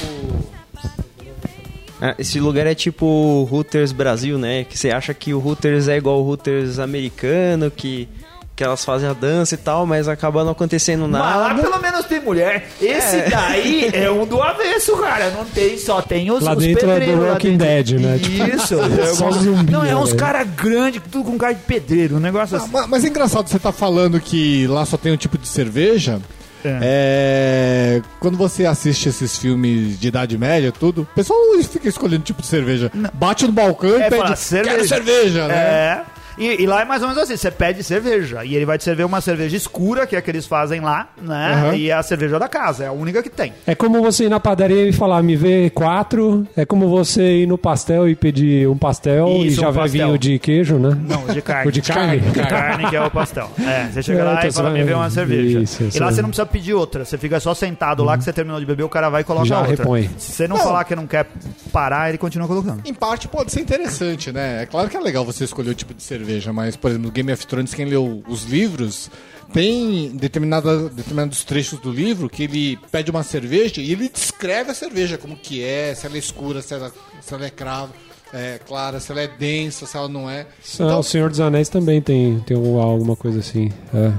Ah, 2.00 2.13
esse 2.19 2.39
lugar 2.39 2.67
é 2.67 2.76
tipo 2.76 3.06
o 3.06 3.50
Hooters 3.52 3.91
Brasil, 3.91 4.38
né? 4.38 4.63
Que 4.63 4.78
você 4.78 4.91
acha 4.91 5.13
que 5.15 5.34
o 5.34 5.43
Hooters 5.43 5.88
é 5.88 5.97
igual 5.97 6.19
o 6.21 6.28
Hooters 6.28 6.78
americano, 6.78 7.71
que, 7.71 8.08
que 8.57 8.63
elas 8.63 8.83
fazem 8.83 9.07
a 9.07 9.13
dança 9.13 9.53
e 9.53 9.57
tal, 9.57 9.85
mas 9.85 10.07
acaba 10.07 10.43
não 10.43 10.51
acontecendo 10.53 11.07
Mas 11.07 11.21
lá 11.21 11.49
nada. 11.49 11.61
pelo 11.61 11.79
menos 11.79 12.05
tem 12.07 12.19
mulher. 12.19 12.67
Esse 12.81 13.17
É. 13.17 13.29
daí 13.29 13.89
é 13.93 14.09
um 14.09 14.25
do 14.25 14.41
avesso, 14.41 14.97
cara. 14.97 15.29
Não 15.29 15.45
tem, 15.45 15.77
só 15.77 16.01
tem 16.01 16.31
os, 16.31 16.41
Lá 16.43 16.53
os 16.53 16.57
dentro 16.57 16.89
é 16.89 16.93
do 16.95 16.99
pedreiros 16.99 17.23
lá 17.23 17.31
Walking. 17.33 17.55
Dead, 17.55 17.89
né? 17.99 18.17
Isso. 18.17 18.75
só 19.15 19.29
zumbi, 19.29 19.71
não, 19.71 19.85
é 19.85 19.95
uns 19.95 20.11
né? 20.11 20.17
caras 20.19 20.47
grandes, 20.49 20.99
tudo 21.11 21.25
com 21.31 21.37
cara 21.37 21.53
de 21.53 21.61
pedreiro. 21.61 22.15
Um 22.15 22.19
negócio 22.19 22.57
Ah, 22.57 22.61
assim. 22.63 22.71
ma- 22.71 22.87
mas 22.87 23.05
é 23.05 23.09
engraçado 23.09 23.47
você 23.47 23.59
tá 23.59 23.71
falando 23.71 24.19
que 24.19 24.65
lá 24.65 24.83
só 24.87 24.97
tem 24.97 25.13
um 25.13 25.17
tipo 25.17 25.37
de 25.37 25.47
cerveja. 25.47 26.19
É. 26.65 26.79
É, 26.81 28.01
Quando 28.19 28.35
você 28.37 28.65
assiste 28.65 29.07
esses 29.07 29.37
filmes 29.37 29.99
de 29.99 30.07
Idade 30.07 30.35
Média, 30.35 30.71
tudo, 30.71 31.03
o 31.03 31.05
pessoal 31.05 31.39
fica 31.61 31.87
escolhendo 31.87 32.23
tipo 32.23 32.41
de 32.41 32.47
cerveja. 32.47 32.91
Bate 33.13 33.45
no 33.45 33.51
balcão 33.53 33.91
É, 34.01 34.07
e 34.07 34.09
pede 34.09 34.17
fala, 34.23 34.35
cerveja. 34.35 34.75
quero 34.75 34.87
cerveja, 34.87 35.47
né? 35.47 35.55
É. 35.55 36.01
E, 36.38 36.62
e 36.62 36.65
lá 36.65 36.82
é 36.82 36.86
mais 36.86 37.02
ou 37.02 37.08
menos 37.10 37.23
assim, 37.23 37.36
você 37.36 37.50
pede 37.52 37.84
cerveja 37.84 38.43
e 38.45 38.56
ele 38.56 38.65
vai 38.65 38.78
te 38.78 38.84
servir 38.84 39.04
uma 39.04 39.21
cerveja 39.21 39.56
escura, 39.58 40.06
que 40.06 40.15
é 40.15 40.19
a 40.19 40.21
que 40.21 40.30
eles 40.30 40.45
fazem 40.45 40.80
lá, 40.82 41.08
né? 41.21 41.54
Aham. 41.54 41.76
E 41.76 41.89
é 41.89 41.93
a 41.93 42.04
cerveja 42.04 42.38
da 42.38 42.47
casa, 42.47 42.84
é 42.84 42.88
a 42.88 42.91
única 42.91 43.23
que 43.23 43.30
tem. 43.30 43.54
É 43.65 43.73
como 43.76 44.02
você 44.02 44.26
ir 44.26 44.30
na 44.30 44.39
padaria 44.39 44.88
e 44.88 44.91
falar, 44.93 45.21
me 45.23 45.36
vê 45.36 45.69
quatro. 45.69 46.45
É 46.56 46.65
como 46.65 46.88
você 46.89 47.41
ir 47.43 47.47
no 47.47 47.58
pastel 47.58 48.08
e 48.08 48.15
pedir 48.15 48.67
um 48.67 48.78
pastel 48.78 49.28
e 49.30 49.47
Isso, 49.47 49.62
já 49.62 49.69
um 49.69 49.71
vai 49.71 49.84
pastel. 49.86 50.08
vinho 50.08 50.17
de 50.19 50.39
queijo, 50.39 50.76
né? 50.78 50.97
Não, 51.02 51.26
de 51.34 51.41
carne. 51.41 51.69
O 51.69 51.71
de 51.71 51.82
carne? 51.82 52.19
De 52.19 52.32
carne 52.39 52.89
que 52.89 52.95
é 52.95 53.02
o 53.02 53.10
pastel. 53.12 53.50
É, 53.60 53.88
você 53.91 54.04
chega 54.04 54.19
É, 54.19 54.23
lá 54.23 54.45
e 54.47 54.52
fala, 54.52 54.69
me 54.71 54.84
vê 54.84 54.93
uma 54.93 55.10
cerveja. 55.10 55.60
Isso, 55.60 55.84
e 55.93 56.00
lá 56.00 56.12
você 56.12 56.21
não 56.21 56.30
precisa 56.30 56.45
pedir 56.45 56.73
outra, 56.73 57.04
você 57.06 57.17
fica 57.17 57.39
só 57.39 57.54
sentado 57.54 58.04
lá 58.04 58.17
que 58.17 58.23
você 58.23 58.32
terminou 58.34 58.60
de 58.60 58.65
beber, 58.65 58.84
o 58.84 58.89
cara 58.89 59.10
vai 59.10 59.21
e 59.21 59.23
coloca 59.23 59.45
Já 59.47 59.60
outra. 59.60 59.76
repõe. 59.76 60.10
Se 60.17 60.32
você 60.34 60.47
não, 60.47 60.58
falar 60.58 60.84
que 60.84 60.95
não 60.95 61.08
quer 61.08 61.26
parar, 61.71 62.10
ele 62.10 62.17
continua 62.17 62.47
colocando. 62.47 62.82
Em 62.86 62.93
parte 62.93 63.28
pode 63.28 63.52
ser 63.52 63.62
interessante, 63.62 64.32
né? 64.32 64.63
É 64.63 64.65
claro 64.65 64.89
que 64.89 64.97
é 64.97 65.00
legal 65.00 65.26
você 65.26 65.43
escolher 65.43 65.69
o 65.71 65.76
tipo 65.76 65.93
de 65.93 66.04
cerveja, 66.04 66.26
mas, 66.53 66.75
por 66.75 66.89
exemplo, 66.91 67.07
no 67.07 67.11
Game 67.13 67.31
of 67.31 67.45
Thrones, 67.47 67.73
quem 67.73 67.85
leu 67.85 68.23
os 68.27 68.43
livros, 68.43 69.09
tem 69.53 70.09
determinada, 70.15 70.89
determinados 70.89 71.43
trechos 71.43 71.79
do 71.79 71.91
livro 71.91 72.29
que 72.29 72.43
ele 72.43 72.77
pede 72.91 73.09
uma 73.11 73.23
cerveja 73.23 73.81
e 73.81 73.91
ele 73.91 74.09
descreve 74.09 74.71
a 74.71 74.73
cerveja, 74.73 75.17
como 75.17 75.35
que 75.35 75.63
é, 75.63 75.93
se 75.95 76.05
ela 76.05 76.15
é 76.15 76.19
escura, 76.19 76.61
se 76.61 76.73
ela, 76.73 76.91
se 77.21 77.33
ela 77.33 77.45
é 77.45 77.49
cravo, 77.49 77.93
é, 78.33 78.59
clara, 78.67 78.99
se 78.99 79.11
ela 79.11 79.21
é 79.21 79.27
densa, 79.27 79.85
se 79.85 79.95
ela 79.95 80.09
não 80.09 80.29
é. 80.29 80.45
Ah, 80.79 80.97
o 80.97 81.03
Senhor 81.03 81.29
dos 81.29 81.39
Anéis 81.39 81.69
também 81.69 82.01
tem, 82.01 82.39
tem 82.39 82.57
um- 82.57 82.79
alguma 82.79 83.15
coisa 83.15 83.39
assim. 83.39 83.71
É. 83.93 84.11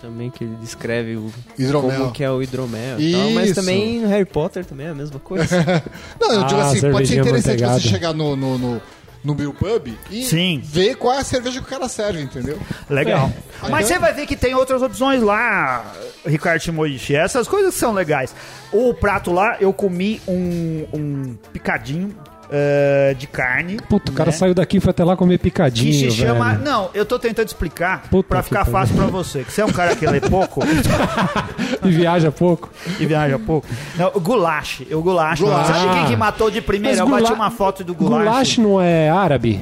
Também 0.00 0.30
que 0.30 0.42
ele 0.42 0.56
descreve 0.60 1.16
o, 1.16 1.32
Hidromel. 1.56 1.98
como 2.00 2.12
que 2.12 2.24
é 2.24 2.30
o 2.30 2.42
hidromel 2.42 3.00
e 3.00 3.12
tal, 3.12 3.30
mas 3.30 3.52
também 3.52 4.00
no 4.00 4.08
Harry 4.08 4.24
Potter 4.24 4.64
também 4.64 4.86
é 4.86 4.90
a 4.90 4.94
mesma 4.94 5.20
coisa. 5.20 5.46
Não, 6.20 6.32
eu 6.32 6.44
digo 6.44 6.60
Ah, 6.60 6.70
assim, 6.70 6.90
pode 6.90 7.06
ser 7.06 7.20
interessante 7.20 7.60
você 7.64 7.80
chegar 7.88 8.12
no, 8.12 8.34
no, 8.34 8.58
no, 8.58 8.82
no 9.24 9.34
Brew 9.34 9.54
Pub 9.54 9.88
e 10.10 10.24
Sim. 10.24 10.60
ver 10.64 10.96
qual 10.96 11.14
é 11.14 11.18
a 11.20 11.24
cerveja 11.24 11.60
que 11.60 11.66
o 11.66 11.68
cara 11.68 11.88
serve, 11.88 12.20
entendeu? 12.20 12.58
Legal. 12.90 13.30
É. 13.62 13.68
Mas 13.68 13.86
você 13.86 13.98
vai 13.98 14.12
ver 14.12 14.26
que 14.26 14.36
tem 14.36 14.54
outras 14.54 14.82
opções 14.82 15.22
lá, 15.22 15.92
Ricardo 16.26 16.60
Shimoishi. 16.60 17.14
Essas 17.14 17.46
coisas 17.46 17.74
são 17.74 17.92
legais. 17.92 18.34
O 18.72 18.92
prato 18.94 19.32
lá, 19.32 19.56
eu 19.60 19.72
comi 19.72 20.20
um, 20.26 20.86
um 20.92 21.36
picadinho 21.52 22.14
eh, 22.52 23.14
de 23.18 23.26
carne. 23.26 23.78
Puta, 23.88 24.12
o 24.12 24.14
cara 24.14 24.30
né? 24.30 24.36
saiu 24.36 24.54
daqui 24.54 24.76
e 24.76 24.80
foi 24.80 24.90
até 24.90 25.02
lá 25.04 25.16
comer 25.16 25.38
Que 25.38 25.44
picadinho, 25.44 26.10
se 26.10 26.16
chama. 26.18 26.50
velho. 26.50 26.62
Não, 26.64 26.90
eu 26.94 27.04
tô 27.06 27.18
tentando 27.18 27.46
explicar 27.46 28.02
Puta 28.10 28.28
pra 28.28 28.38
que 28.38 28.44
ficar 28.48 28.64
fácil 28.66 28.94
pra 28.96 29.06
você. 29.06 29.42
Que 29.44 29.52
você 29.52 29.62
é 29.62 29.64
um 29.64 29.72
cara 29.72 29.96
que 29.96 30.06
lê 30.06 30.20
pouco 30.20 30.60
E 31.84 31.88
viaja 31.90 32.30
pouco. 32.30 32.70
e 33.00 33.06
viaja 33.06 33.38
pouco. 33.38 33.66
Não, 33.96 34.10
o 34.14 34.20
goulash. 34.20 34.82
O 34.92 35.00
goulash. 35.00 35.40
Goulash. 35.40 35.66
Sabe 35.66 35.94
quem 35.94 36.06
que 36.06 36.16
matou 36.16 36.50
de 36.50 36.60
primeira? 36.60 36.98
Eu 36.98 37.06
bati 37.08 37.22
gula- 37.24 37.34
uma 37.34 37.50
foto 37.50 37.82
do 37.82 37.94
goulash. 37.94 38.24
Goulash 38.24 38.58
não 38.58 38.80
é 38.80 39.08
árabe? 39.10 39.60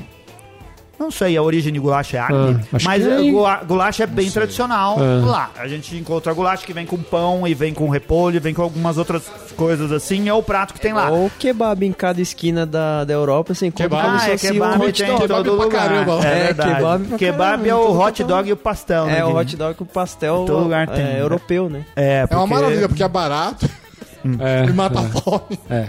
Não 1.00 1.10
sei, 1.10 1.34
a 1.34 1.42
origem 1.42 1.72
de 1.72 1.78
goulash 1.78 2.12
é 2.12 2.18
árabe, 2.18 2.60
Ah, 2.72 2.78
mas 2.84 3.02
que 3.02 3.08
é, 3.08 3.26
eh, 3.26 3.64
goulash 3.66 4.00
é 4.00 4.06
bem 4.06 4.30
tradicional 4.30 4.98
É. 5.02 5.24
lá. 5.24 5.50
A 5.58 5.66
gente 5.66 5.96
encontra 5.96 6.30
goulash 6.34 6.62
que 6.62 6.74
vem 6.74 6.84
com 6.84 6.98
pão 6.98 7.48
e 7.48 7.54
vem 7.54 7.72
com 7.72 7.88
repolho, 7.88 8.36
e 8.36 8.38
vem 8.38 8.52
com 8.52 8.60
algumas 8.60 8.98
outras 8.98 9.22
coisas 9.56 9.90
assim, 9.92 10.28
é 10.28 10.34
o 10.34 10.42
prato 10.42 10.74
que 10.74 10.80
tem 10.80 10.92
lá. 10.92 11.08
Ou 11.08 11.30
kebab 11.38 11.86
em 11.86 11.92
cada 11.92 12.20
esquina 12.20 12.66
da, 12.66 13.04
da 13.04 13.14
Europa, 13.14 13.54
você 13.54 13.66
encontra 13.68 13.88
Kebab. 13.88 14.02
como 14.04 14.18
Ah, 14.20 14.30
é 14.30 14.36
kebab 14.36 14.74
um 14.76 14.78
tem 14.78 14.88
hot 14.88 15.02
em 15.02 15.06
dog. 15.06 15.20
Kebab 15.22 15.56
pra 15.56 15.68
caramba. 15.80 16.12
É, 16.22 16.28
É, 16.28 16.44
verdade. 16.44 16.74
kebab 16.74 17.04
pra 17.08 17.18
Kebab 17.18 17.68
é 17.70 17.74
o 17.74 17.78
todo 17.78 17.98
hot 17.98 18.22
lugar. 18.22 18.36
dog 18.36 18.48
e 18.50 18.52
o 18.52 18.56
pastel, 18.58 19.06
né? 19.06 19.18
É, 19.20 19.24
o 19.24 19.34
hot 19.34 19.56
dog 19.56 19.74
com 19.76 19.84
pastel 19.86 20.44
Todo 20.46 20.62
lugar 20.64 20.82
é, 20.82 20.86
tem, 20.86 21.04
né? 21.04 21.20
europeu, 21.20 21.70
né? 21.70 21.84
É, 21.96 22.26
É 22.30 22.36
uma 22.36 22.46
porque 22.46 22.54
maravilha, 22.54 22.88
porque 22.88 23.02
é 23.02 23.08
barato 23.08 23.66
É. 24.38 24.66
e 24.68 24.72
mata 24.74 25.00
a 25.00 25.02
fome. 25.04 25.58
É. 25.70 25.86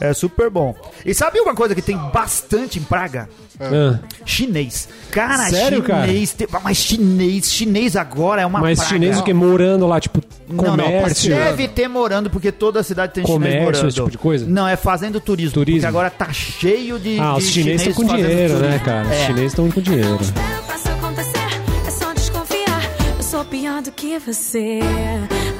é 0.00 0.12
super 0.14 0.48
bom. 0.50 0.74
E 1.04 1.14
sabe 1.14 1.38
uma 1.40 1.54
coisa 1.54 1.74
que 1.74 1.82
tem 1.82 1.96
bastante 1.96 2.78
em 2.78 2.82
Praga? 2.82 3.28
Ah, 3.62 3.98
Chinês. 4.24 4.88
Cara, 5.10 5.50
Sério, 5.50 5.82
cara? 5.82 6.06
chinês. 6.06 6.32
tem- 6.32 6.48
Mas 6.64 6.78
chinês, 6.78 7.52
chinês 7.52 7.94
agora 7.94 8.40
é 8.40 8.46
uma 8.46 8.58
Mas 8.58 8.78
praga. 8.78 8.94
chinês 8.94 9.18
o 9.18 9.22
que? 9.22 9.34
Morando 9.34 9.86
lá, 9.86 10.00
tipo, 10.00 10.22
Não, 10.48 10.64
não, 10.76 10.84
comércio. 10.84 11.34
deve 11.34 11.68
ter 11.68 11.86
morando, 11.86 12.30
porque 12.30 12.50
toda 12.50 12.82
cidade 12.82 13.12
tem 13.12 13.22
chinês 13.24 13.36
Comércio, 13.38 13.62
morando. 13.62 13.86
esse 13.88 13.96
tipo 13.96 14.10
de 14.10 14.16
coisa? 14.16 14.46
Não, 14.48 14.66
é 14.66 14.76
fazendo 14.76 15.20
turismo. 15.20 15.52
Turismo. 15.52 15.80
Porque 15.80 15.86
agora 15.86 16.08
tá 16.10 16.32
cheio 16.32 16.98
de. 16.98 17.18
Ah, 17.20 17.36
os 17.36 17.44
de 17.44 17.50
chineses 17.52 17.86
estão 17.88 18.06
com 18.06 18.14
dinheiro, 18.16 18.54
né, 18.54 18.60
turismo. 18.78 18.84
cara? 18.86 19.06
Os 19.06 19.12
É. 19.12 19.26
chineses 19.26 19.52
estão 19.52 19.70
com 19.70 19.80
dinheiro. 19.82 20.18
Espero, 20.22 20.62
faço 20.66 20.88
acontecer, 20.88 21.38
é 21.86 21.90
só 21.90 22.12
desconfiar. 22.14 22.82
Eu 23.18 23.22
sou 23.22 23.44
pior 23.44 23.82
do 23.82 23.92
que 23.92 24.18
você. 24.20 24.80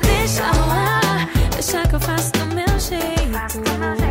Deixa 0.02 0.46
rolar, 0.52 1.28
deixa 1.52 1.86
que 1.86 1.94
eu 1.94 2.00
faço 2.00 2.32
do 2.32 2.46
meu 2.54 2.78
jeito. 2.80 4.09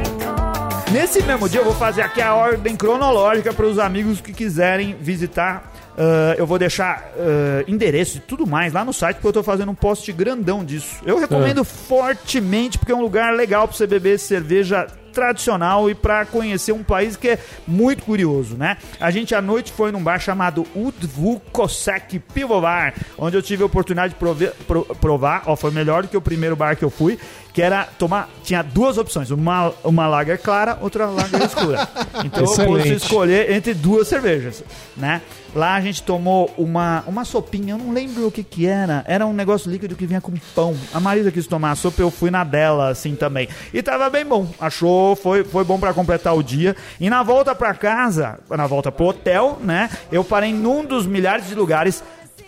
Nesse 0.92 1.22
mesmo 1.22 1.48
dia 1.48 1.60
eu 1.60 1.66
vou 1.66 1.76
fazer 1.76 2.02
aqui 2.02 2.20
a 2.20 2.34
ordem 2.34 2.76
cronológica 2.76 3.54
para 3.54 3.66
os 3.68 3.78
amigos 3.78 4.20
que 4.20 4.34
quiserem 4.34 4.96
visitar. 5.00 5.72
Ah, 5.96 6.34
eu 6.36 6.48
vou 6.48 6.58
deixar 6.58 7.12
ah, 7.16 7.64
endereço 7.68 8.18
e 8.18 8.22
tudo 8.22 8.48
mais 8.48 8.74
lá 8.74 8.84
no 8.84 8.92
site, 8.92 9.18
porque 9.18 9.28
eu 9.28 9.34
tô 9.34 9.44
fazendo 9.44 9.72
um 9.72 9.76
post 9.76 10.12
grandão 10.12 10.66
disso. 10.66 10.96
Eu 11.06 11.20
recomendo 11.20 11.64
fortemente, 11.64 12.80
porque 12.80 12.92
é 12.92 12.96
um 12.96 13.02
lugar 13.02 13.36
legal 13.36 13.68
para 13.68 13.78
você 13.78 13.86
beber 13.86 14.18
cerveja 14.18 14.88
tradicional 15.20 15.90
e 15.90 15.94
pra 15.96 16.26
conhecer 16.26 16.72
um 16.72 16.82
país 16.84 17.18
que 17.18 17.30
é 17.30 17.40
muito 17.68 18.04
curioso, 18.04 18.56
né? 18.56 18.78
A 19.02 19.12
gente 19.12 19.36
à 19.36 19.42
noite 19.42 19.72
foi 19.74 19.92
num 19.92 20.02
bar 20.02 20.18
chamado 20.20 20.66
Udvukosek 20.74 22.20
Pivovar, 22.20 22.94
onde 23.18 23.36
eu 23.36 23.42
tive 23.42 23.64
a 23.64 23.66
oportunidade 23.66 24.14
de 24.14 24.20
prove- 24.20 24.52
pro- 24.68 24.86
provar, 25.02 25.44
ó, 25.46 25.56
foi 25.56 25.72
melhor 25.72 26.04
do 26.04 26.08
que 26.10 26.18
o 26.18 26.22
primeiro 26.22 26.56
bar 26.56 26.76
que 26.78 26.84
eu 26.86 26.90
fui, 26.90 27.20
que 27.54 27.62
era 27.62 27.84
tomar, 27.98 28.30
tinha 28.44 28.62
duas 28.62 28.98
opções, 28.98 29.30
uma, 29.32 29.74
uma 29.84 30.08
lager 30.08 30.40
clara, 30.42 30.78
outra 30.82 31.08
lager 31.08 31.42
escura. 31.44 31.88
Então 32.24 32.44
eu 32.44 32.52
Excelente. 32.52 32.84
pude 32.84 32.94
escolher 32.96 33.52
entre 33.52 33.74
duas 33.74 34.08
cervejas, 34.08 34.64
né? 34.96 35.22
Lá 35.56 35.76
a 35.76 35.82
gente 35.82 36.04
tomou 36.04 36.54
uma, 36.58 37.04
uma 37.08 37.26
sopinha, 37.26 37.74
eu 37.74 37.78
não 37.78 37.92
lembro 37.92 38.28
o 38.28 38.32
que 38.32 38.44
que 38.44 38.68
era, 38.68 39.04
era 39.08 39.26
um 39.26 39.34
negócio 39.34 39.70
líquido 39.70 39.96
que 39.96 40.06
vinha 40.06 40.22
com 40.22 40.34
pão. 40.54 40.76
A 40.94 41.00
Marisa 41.00 41.32
quis 41.32 41.48
tomar 41.48 41.72
a 41.72 41.76
sopa, 41.76 42.02
eu 42.02 42.12
fui 42.12 42.30
na 42.30 42.44
dela 42.44 42.90
assim 42.90 43.16
também. 43.16 43.48
E 43.74 43.82
tava 43.82 44.10
bem 44.10 44.26
bom, 44.26 44.48
achou, 44.60 45.16
foi, 45.16 45.44
foi 45.44 45.64
bom 45.64 45.80
pra 45.80 45.94
completar 45.94 46.36
o 46.36 46.44
dia. 46.44 46.76
E 47.00 47.10
na 47.10 47.24
volta 47.24 47.56
pra 47.56 47.74
casa, 47.74 48.40
na 48.50 48.68
volta 48.68 48.92
pro 48.92 49.08
hotel, 49.08 49.60
né? 49.62 49.90
Eu 50.12 50.24
parei 50.24 50.54
num 50.54 50.86
dos 50.86 51.06
milhares 51.06 51.48
de 51.48 51.56
lugares 51.56 52.04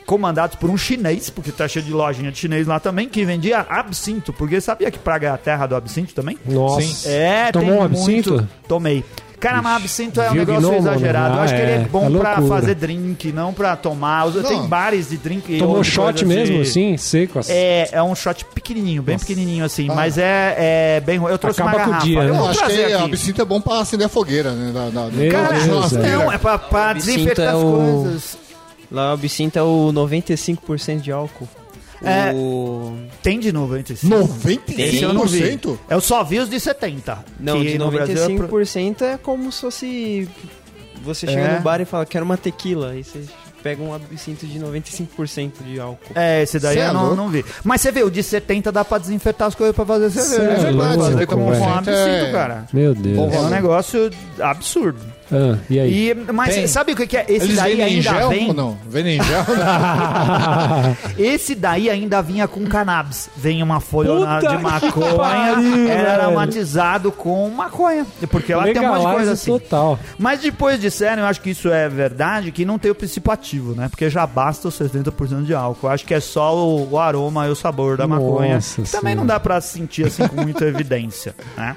comandados 0.06 0.56
por 0.56 0.70
um 0.70 0.78
chinês, 0.78 1.30
porque 1.30 1.52
tá 1.52 1.68
cheio 1.68 1.86
de 1.86 1.92
lojinha 1.92 2.32
de 2.32 2.38
chinês 2.38 2.68
lá 2.68 2.80
também, 2.80 3.08
que 3.08 3.24
vendia 3.24 3.60
absinto, 3.70 4.34
porque 4.34 4.60
sabia 4.60 4.92
que 4.92 5.00
Praga 5.00 5.28
é 5.28 5.32
a 5.32 5.38
terra 5.38 5.66
do 5.66 5.76
absinto 5.76 6.14
também? 6.14 6.38
Nossa. 6.46 7.10
É, 7.10 7.52
Tomou 7.52 7.70
tem 7.70 7.78
um 7.78 7.84
absinto? 7.84 8.34
muito. 8.34 8.50
Tomei. 8.68 9.06
Cara, 9.42 9.62
mas 9.62 9.76
absinto 9.78 10.22
é 10.22 10.30
um 10.32 10.36
negócio 10.36 10.62
não, 10.62 10.70
mano? 10.72 10.88
exagerado. 10.90 11.36
Eu 11.36 11.40
Ah, 11.42 11.44
acho 11.44 11.54
que 11.56 11.62
ele 11.62 11.72
é 11.72 11.76
é. 11.76 11.80
bom 11.80 12.06
É 12.08 12.20
pra 12.20 12.42
fazer 12.44 12.76
drink, 12.76 13.32
não 13.34 13.52
pra 13.54 13.76
tomar. 13.76 14.26
Os- 14.28 14.48
Tem 14.48 14.62
bares 14.68 15.10
de 15.10 15.18
drink. 15.18 15.58
Tomou 15.58 15.78
ou 15.78 15.84
shot 15.84 16.24
coisa 16.24 16.26
mesmo, 16.26 16.56
de- 16.58 16.62
assim, 16.62 16.96
seco? 16.96 17.40
assim? 17.40 17.52
É, 17.52 17.90
é 17.92 18.04
um 18.04 18.14
shot 18.16 18.46
pequenininho, 18.46 19.02
bem 19.02 19.18
pequenininho 19.18 19.66
assim, 19.66 19.88
mas 19.88 20.18
é, 20.18 20.56
é 20.98 21.00
bem 21.04 21.18
ruim. 21.18 21.32
Eu 21.32 21.38
trouxe 21.38 21.60
Acaba 21.62 21.76
uma 21.78 21.84
com 21.84 21.90
o 21.90 21.94
garrafa. 21.94 22.06
dia, 22.08 22.20
eu 22.20 22.34
né? 22.34 22.40
Eu 22.40 22.46
acho 22.48 22.60
que 22.66 22.72
a 22.84 22.86
aqui. 22.86 22.94
absinto 23.06 23.42
é 23.42 23.46
bom 23.46 23.60
pra 23.60 23.80
acender 23.80 24.06
a 24.06 24.10
fogueira, 24.10 24.52
né? 24.52 24.72
Da, 24.72 24.90
da, 24.90 25.06
Meu 25.12 25.32
Cara, 25.32 25.54
Deus, 25.60 25.92
não, 25.92 26.32
é 26.32 26.38
pra, 26.38 26.58
pra 26.60 26.90
Absinto 26.92 27.16
desinfetar 27.18 27.46
é 27.46 27.50
as 27.50 27.56
o- 27.56 28.02
coisas. 28.04 28.38
Lá 28.92 29.10
o 29.10 29.14
absinto 29.14 29.58
é 29.58 29.64
o 29.64 29.92
95% 29.94 31.02
de 31.02 31.12
álcool. 31.12 31.48
É. 32.04 32.32
O... 32.34 32.98
Tem 33.22 33.40
de 33.40 33.52
95. 33.52 34.16
95%? 34.16 34.62
Esse 34.80 35.02
eu 35.04 35.14
não 35.14 35.26
vi. 35.26 35.60
Eu 35.90 36.02
só 36.02 36.24
vi 36.24 36.40
os 36.40 36.50
de 36.50 36.60
70. 36.60 37.24
Não, 37.40 37.60
que 37.62 37.72
de 37.74 37.78
no 37.78 37.92
Brasil 37.92 38.16
é 38.24 38.36
pro- 38.36 38.48
95% 38.48 39.02
é 39.04 39.18
como 39.18 39.52
se 39.52 39.62
fosse... 39.62 40.30
Você 41.04 41.26
chega 41.28 41.42
É. 41.42 41.56
no 41.58 41.62
bar 41.62 41.82
e 41.82 41.86
fala, 41.86 42.06
quero 42.06 42.24
uma 42.26 42.38
tequila. 42.38 42.92
Aí 42.92 43.04
você 43.04 43.24
pega 43.64 43.82
um 43.84 43.94
absinto 43.94 44.46
de 44.46 44.60
95% 44.60 45.52
de 45.66 45.80
álcool. 45.80 46.14
É, 46.16 46.42
esse 46.44 46.60
daí 46.60 46.76
Cê 46.76 46.80
é 46.82 46.88
eu 46.90 46.94
não, 46.94 47.02
louco. 47.02 47.16
não 47.16 47.30
vi. 47.30 47.44
Mas 47.64 47.82
você 47.82 47.92
vê, 47.92 48.04
o 48.04 48.10
de 48.12 48.22
70 48.24 48.72
dá 48.72 48.84
pra 48.86 48.98
desinfetar 49.00 49.48
as 49.48 49.56
coisas 49.56 49.76
pra 49.76 49.86
fazer 49.86 50.10
cerveja. 50.12 50.62
Cê 50.62 50.68
é 50.68 50.72
Você 50.72 51.12
fazer 51.12 51.26
com 51.28 51.36
um 51.36 51.74
absinto, 51.74 52.00
É- 52.00 52.32
cara. 52.32 52.66
Meu 52.74 52.94
Deus. 52.96 53.34
É 53.34 53.40
um 53.40 53.50
negócio 53.50 54.10
absurdo. 54.40 55.00
Ah, 55.32 55.58
e 55.70 55.80
aí? 55.80 56.10
E, 56.12 56.32
mas 56.34 56.54
Tem. 56.54 56.68
sabe 56.68 56.92
o 56.92 56.96
que, 56.96 57.08
que 57.08 57.18
é? 57.18 57.26
Esse 57.28 57.46
Eles 57.46 57.56
daí 57.56 57.82
ainda 57.82 58.02
gel 58.02 58.30
vem. 58.30 58.48
ou 58.50 58.54
não? 58.54 58.78
Vendem 58.88 59.18
em 59.18 59.24
gel? 59.24 59.46
Esse 61.18 61.56
daí 61.56 61.90
ainda 61.90 62.22
vinha 62.22 62.48
com 62.48 62.66
cannabis. 62.66 63.30
Vem 63.36 63.62
uma 63.64 63.80
folha 63.80 64.10
Puta 64.12 64.40
de 64.56 64.58
maconha, 64.64 65.16
pariu, 65.16 65.88
era 65.88 66.04
velho. 66.12 66.22
aromatizado 66.24 67.12
com 67.12 67.50
maconha. 67.50 68.06
Porque 68.30 68.54
lá 68.54 68.64
tem 68.66 68.80
um 68.80 68.88
monte 68.88 69.06
de 69.08 69.14
coisa 69.14 69.32
assim. 69.34 69.52
total. 69.52 70.00
Mas 70.18 70.42
depois 70.42 70.80
disseram, 70.80 71.24
eu 71.24 71.28
acho 71.28 71.42
que 71.42 71.52
isso 71.52 71.70
é 71.70 71.88
verdade, 71.88 72.52
que 72.52 72.66
não 72.66 72.78
tem 72.78 72.92
o 72.92 72.96
princípio 72.96 73.32
ativo, 73.32 73.74
né? 73.74 73.88
Porque 73.90 74.10
já 74.10 74.26
basta 74.28 74.68
os 74.68 74.78
70% 74.80 75.44
de 75.44 75.54
álcool. 75.54 75.88
Eu 75.88 75.92
acho 75.92 76.06
que 76.06 76.14
é 76.14 76.20
só 76.20 76.56
o, 76.56 76.92
o 76.92 77.00
aroma 77.00 77.48
e 77.48 77.50
o 77.50 77.56
sabor 77.56 77.98
da 77.98 78.08
maconha. 78.08 78.56
Nossa 78.56 78.76
também 78.84 78.88
Senhora. 78.88 79.16
não 79.16 79.26
dá 79.26 79.40
pra 79.40 79.60
sentir 79.62 80.06
assim 80.08 80.28
com 80.28 80.42
muita 80.42 80.66
evidência, 80.72 81.34
né? 81.58 81.76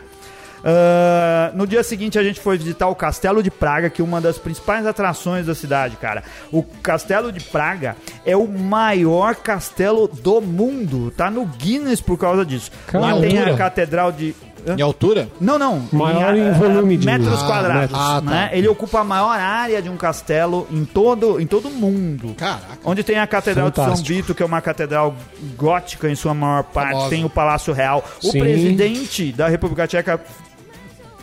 Ah, 0.64 1.50
no 1.54 1.66
dia 1.66 1.82
seguinte 1.82 2.18
a 2.18 2.22
gente 2.22 2.40
foi 2.40 2.56
visitar 2.56 2.88
o 2.88 2.94
Castelo 2.94 3.42
de 3.42 3.50
Praga, 3.50 3.90
que 3.90 4.00
é 4.00 4.04
uma 4.04 4.20
das 4.20 4.38
principais 4.38 4.86
atrações 4.86 5.46
da 5.46 5.54
cidade, 5.54 5.96
cara. 5.96 6.22
O 6.50 6.62
Castelo 6.62 7.30
de 7.30 7.40
Praga 7.40 7.96
é 8.24 8.34
o 8.36 8.48
maior 8.48 9.34
castelo 9.36 10.08
do 10.08 10.40
mundo. 10.40 11.10
Tá 11.16 11.30
no 11.30 11.44
Guinness 11.44 12.00
por 12.00 12.16
causa 12.18 12.44
disso. 12.46 12.70
Lá 12.92 13.00
Caramba. 13.00 13.20
tem 13.20 13.38
a 13.38 13.54
Catedral 13.56 14.10
de. 14.10 14.34
Hã? 14.66 14.76
em 14.78 14.80
altura? 14.80 15.28
Não, 15.38 15.58
não. 15.58 15.86
Maior 15.92 16.34
em 16.34 16.48
ah, 16.48 16.52
volume 16.52 16.96
de- 16.96 17.04
metros 17.04 17.42
Ah, 17.42 17.46
quadrados. 17.46 17.80
metros. 17.82 17.98
Ah, 18.00 18.22
tá. 18.24 18.30
né? 18.30 18.50
Ele 18.54 18.66
ocupa 18.66 19.00
a 19.00 19.04
maior 19.04 19.38
área 19.38 19.82
de 19.82 19.90
um 19.90 19.96
castelo 19.98 20.66
em 20.70 20.86
todo 20.86 21.38
em 21.38 21.46
todo 21.46 21.68
o 21.68 21.70
mundo. 21.70 22.34
Caraca. 22.34 22.78
Onde 22.82 23.04
tem 23.04 23.18
a 23.18 23.26
Catedral 23.26 23.68
de 23.68 23.76
São 23.76 23.84
Fantástico. 23.84 24.08
Vito, 24.08 24.34
que 24.34 24.42
é 24.42 24.46
uma 24.46 24.62
catedral 24.62 25.14
gótica 25.58 26.08
em 26.08 26.14
sua 26.14 26.32
maior 26.32 26.62
parte, 26.64 26.92
Famosa. 26.92 27.10
tem 27.10 27.26
o 27.26 27.28
Palácio 27.28 27.74
Real. 27.74 28.02
O 28.22 28.30
Sim. 28.30 28.38
presidente 28.38 29.32
da 29.32 29.48
República 29.48 29.86
Tcheca 29.86 30.18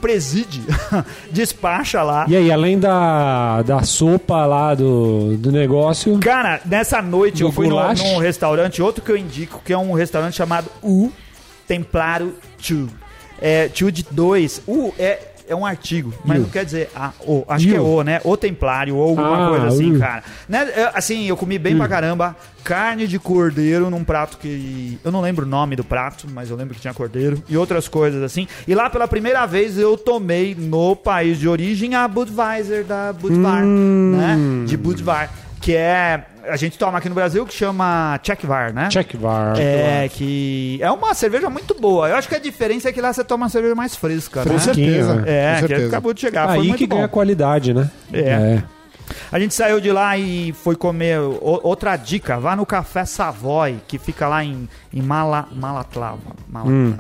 preside, 0.02 0.62
despacha 1.32 2.02
lá. 2.02 2.26
E 2.28 2.36
aí, 2.36 2.52
além 2.52 2.80
da, 2.80 3.62
da 3.62 3.84
sopa 3.84 4.46
lá 4.46 4.74
do, 4.74 5.38
do 5.38 5.52
negócio, 5.52 6.20
Cara, 6.20 6.60
nessa 6.66 7.02
noite 7.02 7.40
Do 7.40 7.48
eu 7.48 7.52
fui 7.52 7.68
no, 7.68 7.76
num 7.94 8.18
restaurante, 8.18 8.82
outro 8.82 9.04
que 9.04 9.12
eu 9.12 9.18
indico, 9.18 9.62
que 9.64 9.72
é 9.72 9.78
um 9.78 9.94
restaurante 9.94 10.36
chamado 10.36 10.68
U 10.84 11.12
Templaro 11.68 12.34
2. 12.68 12.90
É, 13.40 13.68
2 13.70 13.94
de 13.94 14.06
2. 14.12 14.62
U 14.68 14.94
é, 15.00 15.20
é 15.48 15.56
um 15.56 15.66
artigo, 15.66 16.14
mas 16.26 16.38
U. 16.40 16.42
não 16.42 16.50
quer 16.50 16.66
dizer 16.66 16.90
A, 16.96 17.12
O. 17.22 17.44
Acho 17.48 17.68
que 17.68 17.76
é. 17.76 17.80
O, 17.82 18.02
né? 18.04 18.22
O 18.24 18.36
Templário 18.38 18.96
ou 18.96 19.10
alguma 19.10 19.46
Ah, 19.46 19.50
coisa 19.50 19.68
assim, 19.68 19.96
U. 19.96 20.00
cara. 20.00 20.24
Né? 20.48 20.70
é, 20.76 20.92
Assim, 20.94 21.28
eu 21.28 21.38
comi 21.38 21.58
bem 21.60 21.76
pra 21.78 21.88
caramba. 21.88 22.36
Carne 22.64 23.08
de 23.08 23.18
cordeiro 23.18 23.90
num 23.90 24.04
prato 24.04 24.38
que. 24.38 25.00
Eu 25.04 25.12
não 25.12 25.22
lembro 25.22 25.46
o 25.46 25.50
nome 25.50 25.76
do 25.76 25.84
prato, 25.84 26.28
mas 26.32 26.50
eu 26.50 26.56
lembro 26.56 26.76
que 26.76 26.82
tinha 26.82 26.94
cordeiro. 26.94 27.42
E 27.50 27.58
outras 27.58 27.88
coisas 27.88 28.22
assim. 28.22 28.48
E 28.68 28.76
lá 28.76 28.90
pela 28.90 29.08
primeira 29.08 29.46
vez 29.46 29.78
eu 29.78 29.98
tomei 29.98 30.54
no 30.56 30.96
país 30.96 31.40
de 31.40 31.48
origem 31.50 31.96
a 31.96 32.08
Budweiser 32.08 32.84
da 32.84 33.12
Budvar, 33.14 33.64
Hum. 33.64 34.16
né? 34.18 34.38
De 34.68 34.78
Budvar. 34.78 35.30
Que 35.60 35.76
é. 35.76 36.26
A 36.50 36.56
gente 36.56 36.78
toma 36.78 36.98
aqui 36.98 37.08
no 37.08 37.16
Brasil 37.16 37.46
que 37.46 37.54
chama 37.54 38.20
Czechvar, 38.24 38.74
né? 38.74 38.90
check 38.90 39.16
var. 39.16 39.60
É, 39.60 40.10
que 40.10 40.80
é 40.82 40.90
uma 40.92 41.14
cerveja 41.14 41.50
muito 41.50 41.74
boa. 41.80 42.10
Eu 42.10 42.16
acho 42.16 42.28
que 42.28 42.36
a 42.36 42.40
diferença 42.40 42.90
é 42.90 42.92
que 42.92 43.00
lá 43.02 43.14
você 43.14 43.24
toma 43.24 43.46
uma 43.46 43.50
cerveja 43.50 43.76
mais 43.76 43.96
fresca, 43.96 44.44
Com 44.44 44.54
né? 44.54 44.60
certeza. 44.60 45.16
né? 45.16 45.24
É, 45.28 45.56
com 45.56 45.62
que 45.62 45.68
certeza. 45.68 45.88
acabou 45.88 46.14
de 46.14 46.22
chegar. 46.22 46.48
Foi 46.48 46.58
Aí 46.60 46.68
muito 46.68 46.78
que 46.78 46.88
bom. 46.88 46.96
ganha 46.96 47.08
qualidade, 47.08 47.74
né? 47.74 47.90
É. 48.14 48.62
A 49.32 49.40
gente 49.40 49.54
saiu 49.54 49.80
de 49.80 49.92
lá 49.92 50.18
e 50.18 50.54
foi 50.54 50.76
comer. 50.76 51.20
outra 51.20 51.96
dica, 51.98 52.40
vá 52.40 52.56
no 52.56 52.66
Café 52.66 53.06
Savoy, 53.06 53.78
que 53.88 53.98
fica 53.98 54.28
lá 54.28 54.44
em, 54.44 54.68
em 54.94 55.02
Mala, 55.02 55.48
Malatlava. 55.52 56.20
Malatlava. 56.48 56.72
Hum. 56.76 56.98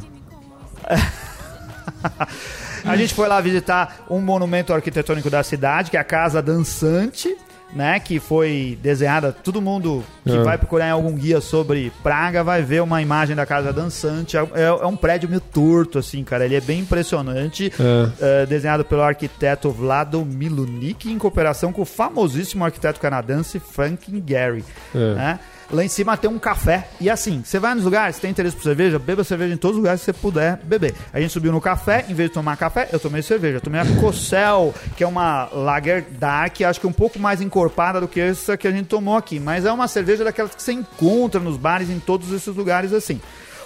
A 2.83 2.97
gente 2.97 3.13
foi 3.13 3.27
lá 3.27 3.39
visitar 3.39 4.05
um 4.09 4.19
monumento 4.19 4.73
arquitetônico 4.73 5.29
da 5.29 5.43
cidade, 5.43 5.91
que 5.91 5.97
é 5.97 5.99
a 5.99 6.03
Casa 6.03 6.41
Dançante, 6.41 7.37
né? 7.73 7.99
Que 7.99 8.19
foi 8.19 8.77
desenhada. 8.81 9.31
Todo 9.31 9.61
mundo 9.61 10.03
que 10.25 10.35
É. 10.35 10.43
vai 10.43 10.57
procurar 10.57 10.87
em 10.87 10.91
algum 10.91 11.13
guia 11.13 11.39
sobre 11.41 11.91
Praga 12.03 12.43
vai 12.43 12.61
ver 12.61 12.81
uma 12.81 13.01
imagem 13.01 13.35
da 13.35 13.45
Casa 13.45 13.71
Dançante. 13.73 14.35
É, 14.37 14.41
é- 14.53 14.63
é 14.65 14.85
um 14.85 14.95
prédio 14.95 15.27
meio 15.29 15.41
torto, 15.41 15.97
assim, 15.99 16.23
cara. 16.23 16.45
Ele 16.45 16.55
é 16.55 16.61
bem 16.61 16.79
impressionante. 16.81 17.71
É. 17.79 18.41
É, 18.43 18.45
desenhado 18.45 18.83
pelo 18.85 19.01
arquiteto 19.01 19.69
Vlado 19.71 20.23
Milunik, 20.25 21.09
em 21.11 21.17
cooperação 21.17 21.71
com 21.73 21.81
o 21.81 21.85
famosíssimo 21.85 22.63
arquiteto 22.65 22.99
canadense 22.99 23.59
Frank 23.59 24.23
Gehry. 24.27 24.63
É. 24.93 25.13
né? 25.15 25.39
Lá 25.71 25.85
em 25.85 25.87
cima 25.87 26.17
tem 26.17 26.29
um 26.29 26.37
café. 26.37 26.89
E 26.99 27.09
assim, 27.09 27.41
você 27.45 27.57
vai 27.57 27.73
nos 27.73 27.85
lugares, 27.85 28.19
tem 28.19 28.29
interesse 28.29 28.55
por 28.55 28.63
cerveja, 28.63 28.99
beba 28.99 29.23
cerveja 29.23 29.53
em 29.53 29.57
todos 29.57 29.77
os 29.77 29.81
lugares 29.81 30.01
que 30.01 30.05
você 30.05 30.13
puder 30.13 30.57
beber. 30.57 30.93
A 31.13 31.19
gente 31.21 31.31
subiu 31.31 31.51
no 31.51 31.61
café, 31.61 32.05
em 32.09 32.13
vez 32.13 32.29
de 32.29 32.33
tomar 32.33 32.57
café, 32.57 32.89
eu 32.91 32.99
tomei 32.99 33.21
cerveja. 33.21 33.57
Eu 33.57 33.61
tomei 33.61 33.79
a 33.79 33.85
Cossel, 34.01 34.73
que 34.97 35.03
é 35.03 35.07
uma 35.07 35.45
Lager 35.53 36.05
Dark, 36.19 36.61
acho 36.61 36.79
que 36.79 36.87
um 36.87 36.91
pouco 36.91 37.17
mais 37.17 37.41
encorpada 37.41 38.01
do 38.01 38.07
que 38.07 38.19
essa 38.19 38.57
que 38.57 38.67
a 38.67 38.71
gente 38.71 38.87
tomou 38.87 39.15
aqui. 39.15 39.39
Mas 39.39 39.65
é 39.65 39.71
uma 39.71 39.87
cerveja 39.87 40.23
daquelas 40.23 40.53
que 40.53 40.61
você 40.61 40.73
encontra 40.73 41.39
nos 41.39 41.55
bares 41.55 41.89
em 41.89 41.99
todos 41.99 42.31
esses 42.33 42.53
lugares 42.53 42.91
assim. 42.91 43.21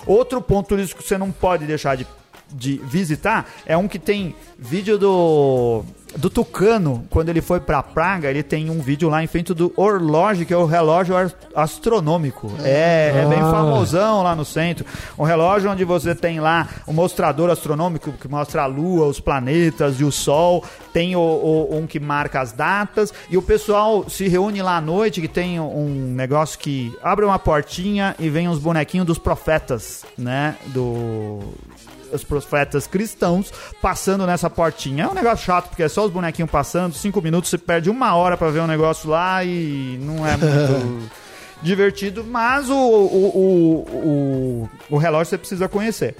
Outro 0.06 0.40
ponto 0.42 0.68
turístico 0.68 1.02
que 1.02 1.08
você 1.08 1.18
não 1.18 1.32
pode 1.32 1.66
deixar 1.66 1.98
de, 1.98 2.06
de 2.52 2.78
visitar 2.84 3.50
é 3.66 3.76
um 3.76 3.88
que 3.88 3.98
tem 3.98 4.36
vídeo 4.60 5.00
do 5.00 5.84
do 6.18 6.30
Tucano, 6.30 7.06
quando 7.10 7.30
ele 7.30 7.42
foi 7.42 7.60
pra 7.60 7.84
Praga, 7.84 8.30
ele 8.30 8.42
tem 8.44 8.70
um 8.70 8.80
vídeo 8.80 9.10
lá 9.10 9.24
em 9.24 9.28
frente 9.28 9.54
do 9.54 9.74
Orloge, 9.76 10.46
que 10.46 10.54
é 10.54 10.58
o 10.58 10.66
relógio 10.66 11.16
astronômico. 11.54 12.52
É, 12.64 13.12
é 13.24 13.26
bem 13.28 13.40
Ah. 13.40 13.52
famosão 13.52 14.24
lá 14.24 14.36
no 14.36 14.46
centro. 14.46 14.86
Um 15.18 15.24
relógio 15.24 15.70
onde 15.72 15.84
você 15.84 16.16
tem 16.16 16.40
lá 16.40 16.68
um 16.88 16.94
mostrador 16.94 17.50
astronômico 17.50 18.14
que 18.14 18.28
mostra 18.28 18.64
a 18.64 18.66
Lua, 18.66 19.08
os 19.08 19.20
planetas 19.20 20.00
e 20.00 20.04
o 20.04 20.12
Sol. 20.12 20.64
Tem 20.94 21.16
o, 21.16 21.20
o- 21.20 21.78
um 21.78 21.86
que 21.86 22.00
marca 22.00 22.40
as 22.40 22.52
datas. 22.54 23.14
E 23.30 23.36
o 23.38 23.42
pessoal 23.42 24.10
se 24.10 24.28
reúne 24.28 24.62
lá 24.62 24.78
à 24.78 24.82
noite, 24.82 25.20
que 25.22 25.28
tem 25.28 25.60
um 25.60 26.14
negócio 26.16 26.58
que 26.58 26.96
abre 27.04 27.26
uma 27.26 27.38
portinha 27.38 28.16
e 28.18 28.30
vem 28.30 28.48
os 28.48 28.60
bonequinhos 28.60 29.06
dos 29.06 29.18
profetas, 29.18 30.06
né? 30.18 30.56
Do 30.68 31.40
os 32.16 32.24
profetas 32.24 32.88
cristãos 32.88 33.52
passando 33.82 34.26
nessa 34.26 34.50
portinha. 34.50 35.04
É 35.04 35.08
um 35.08 35.14
negócio 35.14 35.46
chato, 35.46 35.70
porque 35.70 35.84
é 35.84 35.90
só 35.90 36.06
os 36.06 36.12
bonequinhos 36.12 36.50
passando, 36.50 36.94
cinco 36.94 37.22
minutos, 37.22 37.50
você 37.50 37.58
perde 37.58 37.90
uma 37.90 38.16
hora 38.16 38.38
pra 38.38 38.50
ver 38.50 38.62
um 38.62 38.68
negócio 38.68 39.10
lá 39.10 39.44
e 39.44 40.00
não 40.02 40.26
é 40.26 40.38
muito 40.38 41.10
divertido, 41.62 42.24
mas 42.24 42.70
o, 42.70 42.76
o, 42.76 43.86
o, 43.94 44.70
o, 44.90 44.98
relógio 44.98 45.26
você 45.30 45.38
precisa 45.38 45.68
conhecer. 45.68 46.16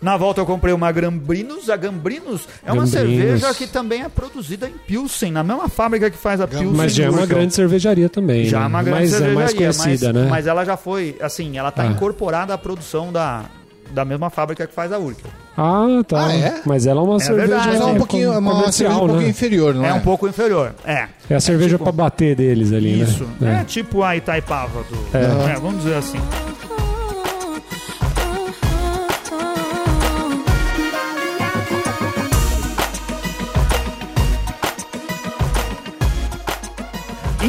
Na 0.00 0.16
volta 0.16 0.40
eu 0.40 0.46
comprei 0.46 0.72
uma 0.74 0.92
Gambrinos. 0.92 1.70
A 1.70 1.76
Gambrinos 1.76 2.46
é 2.64 2.72
uma 2.72 2.86
cerveja 2.86 3.52
que 3.54 3.66
também 3.66 4.02
é 4.02 4.08
produzida 4.08 4.68
em 4.68 4.72
Pilsen, 4.72 5.32
na 5.32 5.42
mesma 5.42 5.68
fábrica 5.68 6.10
que 6.10 6.18
faz 6.18 6.40
a 6.40 6.46
Pilsen. 6.46 6.68
Mas 6.68 6.94
já 6.94 7.04
é 7.06 7.10
uma 7.10 7.26
grande 7.26 7.54
cervejaria 7.54 8.08
também. 8.08 8.44
Já 8.44 8.58
é 8.58 8.60
né? 8.60 8.66
uma 8.66 8.82
grande 8.82 9.00
mas 9.00 9.12
é 9.14 9.18
cervejaria, 9.18 9.40
mais 9.40 9.54
conhecida, 9.54 10.12
mas, 10.12 10.22
né? 10.22 10.30
mas 10.30 10.46
ela 10.46 10.64
já 10.64 10.76
foi, 10.76 11.16
assim, 11.20 11.56
ela 11.58 11.70
tá 11.70 11.82
Ah. 11.82 11.86
incorporada 11.86 12.52
à 12.52 12.58
produção 12.58 13.10
da, 13.12 13.46
da 13.90 14.04
mesma 14.04 14.30
fábrica 14.30 14.66
que 14.66 14.74
faz 14.74 14.92
a 14.92 14.98
Urkel. 14.98 15.30
Ah, 15.56 15.86
tá. 16.06 16.26
Ah, 16.26 16.34
é? 16.34 16.60
Mas 16.66 16.86
ela 16.86 17.00
é 17.00 17.04
uma 17.04 17.18
cerveja 17.18 17.46
verdade. 17.58 17.76
É 17.76 17.84
um 17.84 17.94
é 17.94 17.98
pouquinho, 17.98 18.32
é 18.32 18.38
uma 18.38 18.50
cerveja 18.52 18.60
comercial, 18.60 18.92
um 18.94 18.98
pouquinho 18.98 19.20
né? 19.22 19.28
inferior, 19.28 19.74
não 19.74 19.84
é? 19.84 19.88
É 19.88 19.94
um 19.94 20.00
pouco 20.00 20.28
inferior, 20.28 20.74
é. 20.84 21.08
É 21.30 21.34
a 21.34 21.40
cerveja 21.40 21.70
tipo- 21.76 21.84
pra 21.84 21.92
bater 21.92 22.36
deles 22.36 22.72
ali, 22.72 23.00
Isso. 23.00 23.26
né? 23.40 23.60
É. 23.62 23.64
tipo 23.64 24.02
a 24.02 24.16
Itaipava 24.16 24.82
do. 24.82 25.16
É. 25.16 25.52
é, 25.52 25.54
vamos 25.60 25.82
dizer 25.82 25.96
assim. 25.96 26.18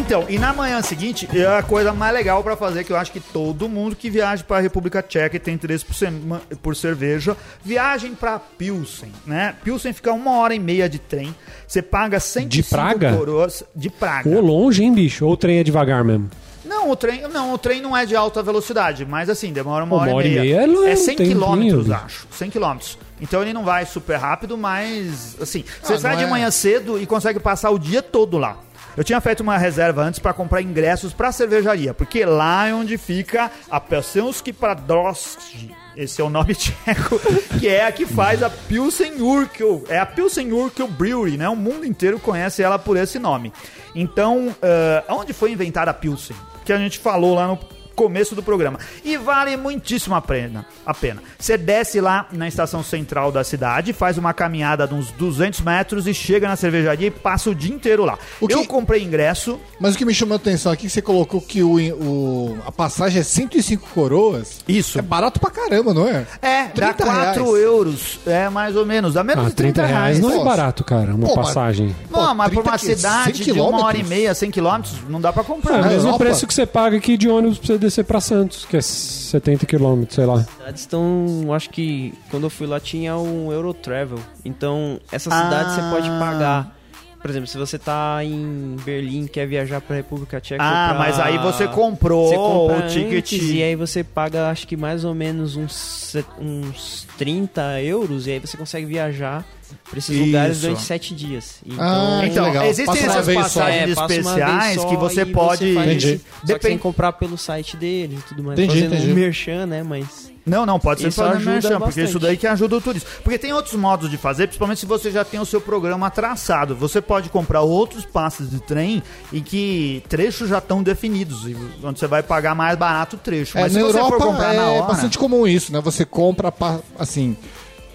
Então, 0.08 0.26
e 0.30 0.40
na 0.40 0.54
manhã 0.54 0.82
seguinte, 0.82 1.28
é 1.38 1.46
a 1.46 1.62
coisa 1.62 1.92
mais 1.92 2.14
legal 2.14 2.42
pra 2.42 2.56
fazer, 2.56 2.86
que 2.86 2.92
eu 2.94 2.96
acho 2.96 3.12
que 3.12 3.20
todo 3.20 3.68
mundo 3.68 3.94
que 3.94 4.10
viaja 4.10 4.42
pra 4.42 4.62
República 4.62 5.02
Tcheca 5.04 5.36
e 5.36 5.40
tem 5.40 5.54
interesse 5.54 5.84
por, 5.84 5.94
sema- 5.94 6.42
por 6.64 6.78
cerveja, 6.78 7.36
viagem 7.62 8.16
pra 8.16 8.40
Pilsen, 8.40 9.12
né? 9.26 9.54
Pilsen 9.66 9.92
fica 9.92 10.14
uma 10.14 10.38
hora 10.40 10.56
e 10.56 10.60
meia 10.60 10.88
de 10.88 10.98
trem, 10.98 11.36
você 11.68 11.82
paga 11.82 12.22
105 12.22 12.70
Praga? 12.70 13.18
coroas 13.18 13.64
de 13.76 13.90
Praga. 13.90 14.30
Ô, 14.30 14.40
longe, 14.40 14.82
hein, 14.82 14.94
bicho? 14.94 15.26
Ou 15.26 15.34
o 15.34 15.38
trem 15.38 15.60
é 15.60 15.64
devagar 15.64 16.06
mesmo? 16.06 16.30
Não, 16.64 16.90
o 16.90 16.96
trem, 16.96 17.24
não, 17.28 17.54
o 17.54 17.58
trem 17.58 17.82
não 17.82 17.96
é 17.96 18.06
de 18.06 18.16
alta 18.16 18.42
velocidade, 18.42 19.06
mas 19.06 19.30
assim, 19.30 19.52
demora 19.52 19.84
uma, 19.84 19.96
Uma 19.98 20.04
hora, 20.04 20.16
hora 20.16 20.28
e 20.28 20.32
e 20.32 20.36
meia. 20.40 20.42
meia 20.42 20.64
é 20.64 20.66
longe, 20.68 20.90
é 20.90 20.96
100 20.96 21.16
tem 21.18 21.28
quilômetros, 21.28 21.84
lindo. 21.84 21.94
acho. 21.96 22.28
100 22.32 22.50
quilômetros. 22.50 22.98
Então 23.20 23.42
ele 23.42 23.52
não 23.52 23.64
vai 23.66 23.86
super 23.86 24.16
rápido, 24.18 24.58
mas 24.58 25.36
assim, 25.42 25.66
você 25.82 25.94
Ah, 25.94 26.00
sai 26.00 26.12
não 26.12 26.20
de 26.20 26.24
é- 26.26 26.30
manhã 26.30 26.52
cedo 26.52 27.02
e 27.02 27.06
consegue 27.06 27.40
passar 27.40 27.72
o 27.72 27.80
dia 27.80 28.02
todo 28.02 28.38
lá. 28.38 28.58
Eu 28.98 29.04
tinha 29.04 29.22
feito 29.22 29.42
uma 29.42 29.60
reserva 29.60 30.02
antes 30.02 30.20
para 30.20 30.34
comprar 30.34 30.60
ingressos 30.60 31.14
para 31.14 31.32
cervejaria, 31.32 31.94
porque 31.94 32.26
lá 32.26 32.68
é 32.68 32.74
onde 32.74 32.98
fica 32.98 33.52
a 33.70 33.80
Pelsenski 33.80 34.52
Pradroski. 34.52 35.72
Esse 35.96 36.20
é 36.20 36.24
o 36.24 36.32
nome 36.32 36.54
tcheco, 36.58 37.20
que 37.60 37.68
é 37.68 37.86
a 37.86 37.92
que 37.92 38.08
faz 38.08 38.42
a 38.42 38.50
Pilsen 38.50 39.22
Urkel. 39.22 39.84
É 39.88 40.00
a 40.00 40.06
Pilsen 40.06 40.52
Urkel 40.52 40.88
Brewery, 40.88 41.38
né? 41.38 41.48
O 41.48 41.56
mundo 41.56 41.86
inteiro 41.86 42.20
conhece 42.20 42.64
ela 42.64 42.80
por 42.80 42.98
esse 42.98 43.20
nome. 43.20 43.54
Então, 43.94 44.56
ah, 44.64 45.04
onde 45.14 45.32
foi 45.32 45.52
inventada 45.52 45.92
a 45.92 45.94
Pilsen? 45.94 46.36
Que 46.66 46.74
a 46.74 46.78
gente 46.80 46.98
falou 46.98 47.36
lá 47.36 47.48
no 47.48 47.58
começo 47.98 48.36
do 48.36 48.44
programa. 48.44 48.78
E 49.04 49.18
vale 49.18 49.58
muitíssimo 49.58 50.14
a 50.14 50.22
pena. 50.22 50.64
A 50.86 50.94
pena. 50.94 51.22
Você 51.38 51.58
desce 51.58 52.00
lá 52.00 52.28
na 52.32 52.48
estação 52.48 52.84
central 52.84 53.32
da 53.32 53.44
cidade, 53.44 53.92
faz 53.92 54.20
uma 54.20 54.34
caminhada 54.36 54.88
de 54.88 54.94
uns 54.94 55.10
200 55.14 55.62
metros 55.62 56.06
e 56.06 56.14
chega 56.14 56.48
na 56.48 56.56
cervejaria 56.56 57.08
e 57.08 57.12
passa 57.12 57.50
o 57.50 57.56
dia 57.56 57.74
inteiro 57.74 58.06
lá. 58.06 58.20
O 58.40 58.48
que- 58.48 58.54
Eu 58.54 58.66
comprei 58.66 59.04
ingresso. 59.04 59.60
Mas 59.80 59.96
o 59.96 59.98
que 59.98 60.06
me 60.06 60.14
chamou 60.14 60.34
a 60.34 60.38
atenção 60.38 60.72
aqui 60.72 60.86
é 60.86 60.90
que 60.90 60.94
você 60.94 61.02
colocou 61.02 61.42
que 61.42 61.64
o, 61.64 61.74
o- 61.76 62.58
a 62.68 62.72
passagem 62.72 63.20
é 63.20 63.24
105 63.24 63.90
coroas. 63.96 64.60
Isso. 64.68 65.00
É 65.00 65.02
barato 65.02 65.40
pra 65.40 65.50
caramba, 65.50 65.92
não 65.94 66.08
é? 66.08 66.26
É, 66.42 66.64
dá 66.66 66.94
30 66.94 67.04
4 67.04 67.44
reais. 67.44 67.64
euros. 67.64 68.20
É 68.28 68.48
mais 68.50 68.76
ou 68.76 68.86
menos. 68.86 69.16
Dá 69.16 69.24
menos 69.24 69.46
Ah, 69.46 69.50
de 69.50 69.56
30, 69.56 69.82
30 69.82 69.88
reais 69.88 70.20
não 70.20 70.40
é 70.40 70.44
barato, 70.44 70.84
cara, 70.84 71.16
uma 71.16 71.28
Pô, 71.28 71.36
mas- 71.36 71.48
passagem. 71.48 71.96
Não, 72.12 72.36
mas 72.36 72.48
por 72.54 72.62
30 72.64 72.70
uma 72.70 72.78
cidade 72.78 73.44
100 73.44 73.54
de 73.54 73.60
uma 73.60 73.84
hora 73.86 73.98
e 73.98 74.04
meia, 74.04 74.36
100 74.36 74.52
quilômetros, 74.52 74.94
não 75.10 75.20
dá 75.20 75.34
pra 75.34 75.42
É 75.42 75.46
comprar. 75.46 75.74
o 75.80 75.82
na 75.82 75.88
mesmo 75.88 76.08
Europa? 76.10 76.26
preço 76.26 76.46
que 76.46 76.54
você 76.54 76.66
paga 76.66 76.98
aqui 76.98 77.18
de 77.18 77.28
ônibus 77.28 77.58
pra 77.58 77.68
você 77.68 77.78
descer 77.88 78.04
pra 78.06 78.20
Santos, 78.22 78.66
que 78.66 78.78
é 78.78 78.82
70 78.82 79.66
quilômetros, 79.66 80.16
sei 80.16 80.26
lá. 80.26 80.44
cidades 80.44 80.82
estão. 80.82 81.54
Acho 81.54 81.70
que 81.70 82.14
quando 82.30 82.44
eu 82.44 82.50
fui 82.50 82.68
lá 82.68 82.80
tinha 82.80 83.18
um 83.18 83.52
Eurotravel. 83.52 84.20
Então, 84.46 85.00
essa 85.12 85.30
Ah. 85.34 85.44
cidade 85.44 85.76
você 85.76 85.82
pode 85.90 86.10
pagar. 86.20 86.76
Por 87.20 87.32
exemplo, 87.32 87.48
se 87.48 87.58
você 87.58 87.80
tá 87.80 88.20
em 88.24 88.76
Berlim 88.86 89.26
e 89.26 89.28
quer 89.28 89.48
viajar 89.48 89.82
pra 89.82 89.96
República 89.96 90.40
Tcheca. 90.40 90.64
Ah, 90.64 90.90
pra- 90.90 91.00
mas 91.00 91.20
aí 91.20 91.38
você 91.40 91.68
comprou 91.68 92.30
Você 92.30 92.36
compra 92.36 92.78
o 92.86 92.88
ticket. 92.88 93.34
antes 93.34 93.50
e 93.50 93.64
aí 93.64 93.76
você 93.76 94.04
paga, 94.04 94.50
acho 94.50 94.68
que 94.68 94.78
mais 94.78 95.04
ou 95.04 95.16
menos 95.16 95.56
uns, 95.56 96.16
uns 96.40 97.08
30 97.18 97.82
euros. 97.82 98.28
E 98.28 98.32
aí 98.32 98.40
você 98.40 98.56
consegue 98.56 98.86
viajar 98.86 99.44
pra 99.90 99.98
esses 100.00 100.18
lugares 100.18 100.58
Isso. 100.58 100.66
durante 100.68 100.82
7 100.84 101.16
dias. 101.16 101.56
Então, 101.66 101.78
Ah, 101.84 102.22
Então, 102.26 102.46
legal. 102.46 102.66
existem 102.66 102.86
Passa 102.86 103.06
essas 103.20 103.26
só. 103.26 103.42
passagens 103.42 103.82
É, 103.92 103.96
passa 103.96 104.00
uma 104.02 104.08
vez 104.08 104.26
especiais 104.26 104.82
só 104.82 104.88
que 104.88 104.96
você 104.98 105.26
pode. 105.26 105.74
faz 105.74 105.88
Entendi. 105.88 106.22
Só 106.42 106.46
Depende. 106.46 106.76
que 106.76 106.82
comprar 106.82 107.14
pelo 107.14 107.38
site 107.38 107.78
deles 107.78 108.20
e 108.20 108.24
tudo 108.24 108.44
mais. 108.44 108.60
Entendi, 108.60 108.76
Fazendo 108.82 108.96
entendi. 108.96 109.12
um 109.12 109.16
merchan, 109.16 109.66
né? 109.66 109.84
Mas. 109.84 110.32
Não, 110.46 110.66
não, 110.66 110.80
pode 110.80 111.02
ser 111.02 111.08
ajuda 111.22 111.40
merchan, 111.52 111.78
porque 111.78 112.02
isso 112.04 112.18
daí 112.20 112.38
que 112.38 112.48
ajuda 112.48 112.78
o 112.78 112.82
turista. 112.82 113.10
Porque 113.22 113.38
tem 113.38 113.52
outros 113.52 113.76
modos 113.76 114.10
de 114.10 114.16
fazer, 114.16 114.48
principalmente 114.48 114.80
se 114.80 114.86
você 114.86 115.12
já 115.12 115.26
tem 115.26 115.42
o 115.42 115.46
seu 115.46 115.60
programa 115.60 116.10
traçado. 116.10 116.74
Você 116.74 117.02
pode 117.02 117.28
comprar 117.28 117.64
outros 117.64 118.06
passes 118.06 118.50
de 118.50 118.62
trem 118.62 119.04
e 119.34 119.42
que 119.42 120.02
trechos 120.08 120.48
já 120.48 120.60
estão 120.60 120.82
definidos, 120.82 121.44
e 121.46 121.54
onde 121.84 122.00
você 122.00 122.08
vai 122.08 122.24
pagar 122.24 122.56
mais 122.56 122.78
barato 122.78 123.18
o 123.18 123.20
trecho. 123.20 123.58
É, 123.58 123.62
Mas 123.64 123.74
na 123.74 123.80
se 123.82 123.86
você 123.88 123.98
Europa 124.00 124.18
for 124.18 124.26
comprar 124.28 124.54
na 124.54 124.62
é 124.64 124.70
hora... 124.78 124.84
bastante 124.88 125.18
comum 125.18 125.46
isso, 125.46 125.74
né? 125.74 125.82
Você 125.82 126.06
compra, 126.06 126.54
assim, 126.98 127.36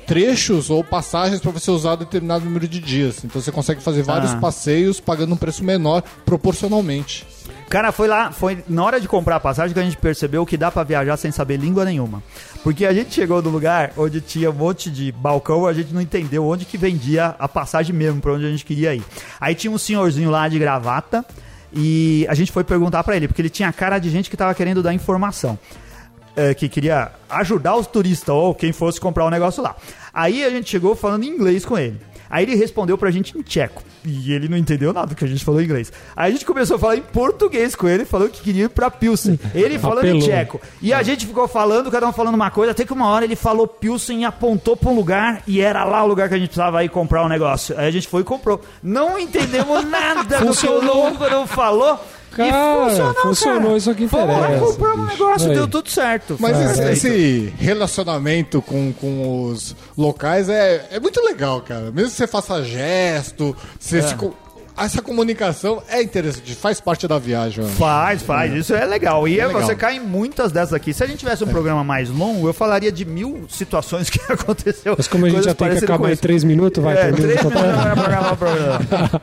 trechos 0.07 0.71
ou 0.71 0.83
passagens 0.83 1.41
pra 1.41 1.51
você 1.51 1.71
usar 1.71 1.97
determinado 1.97 2.45
número 2.45 2.67
de 2.69 2.79
dias. 2.81 3.25
Então 3.25 3.41
você 3.41 3.53
consegue 3.53 3.81
fazer 3.81 4.03
vários 4.03 4.33
Ah. 4.33 4.37
passeios 4.39 5.01
pagando 5.01 5.35
um 5.35 5.37
preço 5.37 5.65
menor 5.65 6.03
proporcionalmente. 6.25 7.27
Cara, 7.69 7.91
foi 7.91 8.07
lá, 8.07 8.31
foi 8.31 8.63
na 8.69 8.85
hora 8.85 9.01
de 9.01 9.09
comprar 9.09 9.37
a 9.37 9.41
passagem 9.41 9.73
que 9.73 9.81
a 9.81 9.83
gente 9.83 9.97
percebeu 9.97 10.45
que 10.45 10.59
dá 10.59 10.71
pra 10.71 10.83
viajar 10.83 11.17
sem 11.17 11.31
saber 11.33 11.57
língua 11.59 11.85
nenhuma. 11.87 12.23
Porque 12.63 12.85
a 12.85 12.93
gente 12.93 13.15
chegou 13.15 13.41
no 13.41 13.49
lugar 13.49 13.93
onde 13.97 14.21
tinha 14.21 14.51
um 14.51 14.55
monte 14.55 14.91
de 14.91 15.11
balcão, 15.11 15.67
a 15.67 15.73
gente 15.73 15.93
não 15.95 16.01
entendeu 16.01 16.45
onde 16.47 16.67
que 16.67 16.77
vendia 16.77 17.35
a 17.39 17.49
passagem 17.49 17.95
mesmo, 17.97 18.21
pra 18.21 18.35
onde 18.35 18.45
a 18.45 18.51
gente 18.51 18.65
queria 18.65 18.95
ir. 18.95 19.03
Aí 19.41 19.55
tinha 19.55 19.71
um 19.71 19.79
senhorzinho 19.79 20.31
lá 20.31 20.47
de 20.49 20.59
gravata 20.59 21.25
e 21.73 22.27
a 22.29 22.35
gente 22.35 22.53
foi 22.53 22.63
perguntar 22.63 23.03
pra 23.05 23.17
ele, 23.17 23.27
porque 23.27 23.41
ele 23.41 23.49
tinha 23.49 23.69
a 23.71 23.73
cara 23.73 23.99
de 23.99 24.11
gente 24.11 24.29
que 24.29 24.37
tava 24.37 24.55
querendo 24.55 24.83
dar 24.83 24.93
informação. 24.93 25.59
É, 26.37 26.55
que 26.55 26.68
queria 26.68 27.11
ajudar 27.28 27.76
os 27.76 27.87
turistas 27.87 28.35
ou 28.35 28.55
quem 28.55 28.72
fosse 28.72 29.01
comprar 29.01 29.24
o 29.24 29.30
negócio 29.30 29.62
lá. 29.62 29.76
Aí 30.12 30.45
a 30.45 30.51
gente 30.51 30.70
chegou 30.70 30.95
falando 30.95 31.24
em 31.24 31.28
inglês 31.28 31.64
com 31.64 31.78
ele. 31.78 32.01
Aí 32.33 32.45
ele 32.45 32.55
respondeu 32.55 32.97
pra 32.97 33.11
gente 33.11 33.37
em 33.37 33.43
tcheco. 33.43 33.83
E 34.07 34.33
ele 34.33 34.49
não 34.49 34.57
entendeu 34.57 34.91
nada 34.91 35.14
que 35.14 35.22
a 35.22 35.28
gente 35.28 35.45
falou 35.45 35.61
em 35.61 35.64
inglês. 35.64 35.93
Aí 36.16 36.30
a 36.30 36.33
gente 36.33 36.47
começou 36.47 36.76
a 36.76 36.78
falar 36.78 36.97
em 36.97 37.03
português 37.03 37.74
com 37.74 37.87
ele, 37.87 38.07
falando 38.07 38.30
que 38.30 38.41
queria 38.41 38.64
ir 38.64 38.68
pra 38.70 38.91
Pilsen. 38.91 39.39
Ele 39.55 39.76
falando 39.78 40.07
em 40.07 40.12
Apelou. 40.12 40.28
tcheco. 40.28 40.61
E 40.80 40.95
a 40.95 41.03
gente 41.03 41.26
ficou 41.26 41.47
falando, 41.47 41.91
cada 41.91 42.09
um 42.09 42.12
falando 42.12 42.35
uma 42.35 42.51
coisa, 42.51 42.72
até 42.72 42.87
que 42.87 42.93
uma 42.93 43.07
hora 43.09 43.26
ele 43.26 43.37
falou 43.37 43.68
Pilsen 43.68 44.22
e 44.22 44.24
apontou 44.24 44.78
pra 44.78 44.89
um 44.89 44.95
lugar 44.95 45.43
e 45.47 45.61
era 45.61 45.85
lá 45.85 46.03
o 46.03 46.07
lugar 46.07 46.30
que 46.30 46.35
a 46.35 46.39
gente 46.39 46.49
precisava 46.49 46.83
ir 46.83 46.89
comprar 46.89 47.22
um 47.22 47.28
negócio. 47.28 47.78
Aí 47.78 47.87
a 47.87 47.91
gente 47.91 48.09
foi 48.09 48.22
e 48.22 48.24
comprou. 48.24 48.62
Não 48.83 49.18
entendemos 49.18 49.85
nada 49.89 50.41
do 50.41 50.57
que 50.57 50.66
o 50.66 50.80
Lúngaro 50.83 51.47
falou. 51.47 52.01
Cara, 52.37 52.49
e 52.49 52.89
funcionou, 52.91 53.14
funcionou, 53.22 53.62
cara. 53.62 53.76
isso 53.76 53.95
Fomos 54.09 54.12
lá 54.12 54.35
interessa, 54.49 54.64
comprar 54.66 54.95
um 54.95 55.05
bicho. 55.07 55.07
negócio, 55.24 55.49
Aí. 55.51 55.55
deu 55.57 55.68
tudo 55.68 55.89
certo. 55.91 56.37
Mas 56.41 56.61
esse, 56.61 56.93
esse 56.93 57.55
relacionamento 57.59 58.62
com, 58.62 58.93
com 58.93 59.47
os 59.49 59.76
locais 59.97 60.49
é, 60.49 60.89
é 60.91 61.01
muito 61.01 61.20
legal, 61.22 61.61
cara. 61.61 61.91
Mesmo 61.91 62.11
que 62.11 62.16
você 62.16 62.26
faça 62.26 62.62
gesto, 62.62 63.57
você 63.78 63.99
É. 63.99 64.03
se 64.03 64.14
essa 64.77 65.03
comunicação 65.03 65.83
é 65.89 66.03
interessante, 66.03 66.55
faz 66.55 66.81
parte 66.81 67.07
da 67.07 67.18
viagem. 67.18 67.64
Faz, 67.68 68.23
faz, 68.23 68.53
isso 68.53 68.75
é 68.75 68.85
legal. 68.85 69.27
E 69.29 69.39
É 69.39 69.47
legal. 69.47 69.62
você 69.62 69.75
cai 69.75 69.97
em 69.97 70.01
muitas 70.01 70.51
dessas 70.53 70.73
aqui. 70.73 70.93
Se 70.93 71.03
a 71.05 71.07
gente 71.07 71.18
tivesse 71.18 71.45
um 71.45 71.49
programa 71.49 71.85
mais 71.85 72.09
longo, 72.09 72.49
eu 72.49 72.53
falaria 72.55 72.91
de 72.91 73.05
mil 73.05 73.45
situações 73.49 74.09
que 74.11 74.20
aconteceu. 74.33 74.95
Mas 74.97 75.07
como 75.09 75.27
a 75.27 75.29
gente 75.29 75.45
já 75.45 75.55
tem 75.55 75.70
que 75.77 75.85
acabar 75.85 76.12
em. 76.12 76.16
3 76.16 76.45
minutos, 76.45 76.83
vai 76.83 76.95
É, 76.97 77.12
três 77.12 77.18
minutos 77.43 77.53
para 77.53 77.97
programar 77.97 78.33
o 78.33 78.37
programa. 78.37 78.81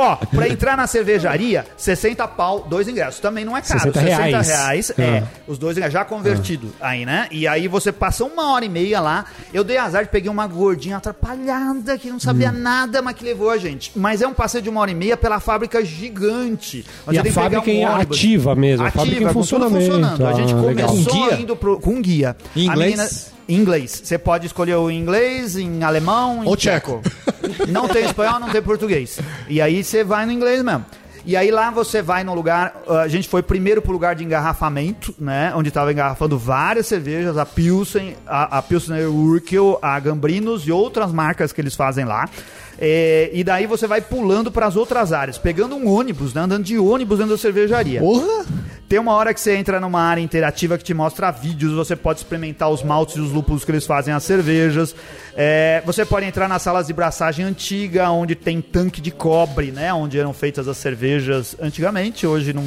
Ó, 0.00 0.16
pra 0.16 0.48
entrar 0.48 0.76
na 0.76 0.86
cervejaria, 0.86 1.66
60 1.76 2.26
pau, 2.28 2.66
dois 2.68 2.86
ingressos. 2.88 3.20
Também 3.20 3.44
não 3.44 3.56
é 3.56 3.60
caro. 3.62 3.80
60 3.80 4.00
reais. 4.00 4.48
reais 4.48 4.92
é. 4.98 5.18
Ah. 5.18 5.28
Os 5.46 5.58
dois 5.58 5.76
ingressos 5.76 5.92
já 5.94 6.04
convertido 6.04 6.72
aí, 6.80 7.04
né? 7.04 7.26
E 7.30 7.48
aí 7.48 7.66
você 7.68 7.90
passa 7.90 8.24
uma 8.24 8.52
hora 8.52 8.64
e 8.64 8.68
meia 8.68 9.00
lá. 9.00 9.24
Eu 9.52 9.64
dei 9.64 9.76
azar 9.76 10.04
de 10.04 10.10
peguei 10.10 10.30
uma 10.30 10.46
gordinha 10.46 10.96
atrapalhada 10.98 11.98
que 11.98 12.08
não 12.10 12.20
sabia 12.20 12.50
Hum. 12.50 12.58
nada, 12.60 13.02
mas 13.02 13.14
que 13.16 13.24
levou 13.24 13.50
a 13.50 13.58
gente. 13.58 13.90
Mas 13.96 14.22
é 14.22 14.26
um 14.26 14.32
passeio 14.34 14.62
de 14.62 14.68
uma 14.70 14.80
hora 14.80 14.87
e 14.90 14.94
meia 14.94 15.16
pela 15.16 15.40
fábrica 15.40 15.84
gigante. 15.84 16.84
E 17.10 17.18
a 17.18 17.24
fábrica 17.32 17.70
um 17.70 17.82
é 17.82 17.90
ônibus. 17.90 18.16
ativa 18.18 18.54
mesmo, 18.54 18.86
a 18.86 18.90
fábrica 18.90 19.16
em 19.16 19.20
tudo 19.20 19.32
funcionamento. 19.32 19.84
funcionando. 19.92 20.26
A 20.26 20.32
gente 20.32 20.52
Ah, 20.52 20.60
legal. 20.60 20.88
começou 20.88 21.12
Com 21.12 21.28
guia? 21.28 21.40
indo 21.40 21.56
pro, 21.56 21.80
com 21.80 22.00
guia. 22.02 22.36
Em 22.56 22.68
A 22.68 22.72
inglês? 22.72 23.32
em 23.48 23.56
inglês. 23.56 24.00
Você 24.04 24.18
pode 24.18 24.46
escolher 24.46 24.74
o 24.76 24.90
inglês, 24.90 25.56
em 25.56 25.82
alemão, 25.82 26.44
em 26.44 26.48
Ou 26.48 26.56
tcheco. 26.56 27.00
Não 27.68 27.88
tem 27.88 28.04
espanhol, 28.04 28.38
não 28.40 28.50
tem 28.50 28.60
português. 28.62 29.18
E 29.48 29.60
aí 29.60 29.82
você 29.82 30.04
vai 30.04 30.26
no 30.26 30.32
inglês 30.32 30.62
mesmo. 30.62 30.84
E 31.26 31.36
aí 31.36 31.50
lá 31.50 31.70
você 31.70 32.00
vai 32.00 32.24
no 32.24 32.32
lugar, 32.32 32.80
a 32.88 33.06
gente 33.08 33.28
foi 33.28 33.42
primeiro 33.42 33.82
pro 33.82 33.92
lugar 33.92 34.14
de 34.14 34.24
engarrafamento, 34.24 35.14
né, 35.18 35.52
onde 35.54 35.70
tava 35.70 35.92
engarrafando 35.92 36.38
várias 36.38 36.86
cervejas, 36.86 37.36
a 37.36 37.44
Pilsen, 37.44 38.14
a, 38.26 38.58
a 38.58 38.62
Pilsner 38.62 39.10
Urquell, 39.10 39.78
a 39.82 39.98
Gambrinos 40.00 40.66
e 40.66 40.72
outras 40.72 41.12
marcas 41.12 41.52
que 41.52 41.60
eles 41.60 41.74
fazem 41.74 42.06
lá. 42.06 42.26
É, 42.80 43.30
e 43.32 43.42
daí 43.42 43.66
você 43.66 43.86
vai 43.86 44.00
pulando 44.00 44.52
para 44.52 44.66
as 44.66 44.76
outras 44.76 45.12
áreas, 45.12 45.36
pegando 45.36 45.74
um 45.74 45.88
ônibus, 45.88 46.32
né, 46.32 46.42
andando 46.42 46.64
de 46.64 46.78
ônibus 46.78 47.18
dentro 47.18 47.34
da 47.34 47.38
cervejaria. 47.38 48.00
Porra! 48.00 48.46
Tem 48.88 48.98
uma 48.98 49.12
hora 49.12 49.34
que 49.34 49.40
você 49.40 49.54
entra 49.54 49.78
numa 49.78 50.00
área 50.00 50.22
interativa 50.22 50.78
que 50.78 50.84
te 50.84 50.94
mostra 50.94 51.30
vídeos, 51.30 51.74
você 51.74 51.94
pode 51.94 52.20
experimentar 52.20 52.70
os 52.70 52.82
maltes 52.82 53.16
e 53.16 53.20
os 53.20 53.30
lúpulos 53.30 53.62
que 53.62 53.70
eles 53.70 53.84
fazem 53.84 54.14
as 54.14 54.22
cervejas. 54.22 54.96
É, 55.36 55.82
você 55.84 56.06
pode 56.06 56.24
entrar 56.24 56.48
nas 56.48 56.62
salas 56.62 56.86
de 56.86 56.94
braçagem 56.94 57.44
antiga, 57.44 58.10
onde 58.10 58.34
tem 58.34 58.62
tanque 58.62 59.02
de 59.02 59.10
cobre, 59.10 59.72
né? 59.72 59.92
Onde 59.92 60.18
eram 60.18 60.32
feitas 60.32 60.66
as 60.66 60.78
cervejas 60.78 61.54
antigamente. 61.60 62.26
Hoje 62.26 62.54
não, 62.54 62.64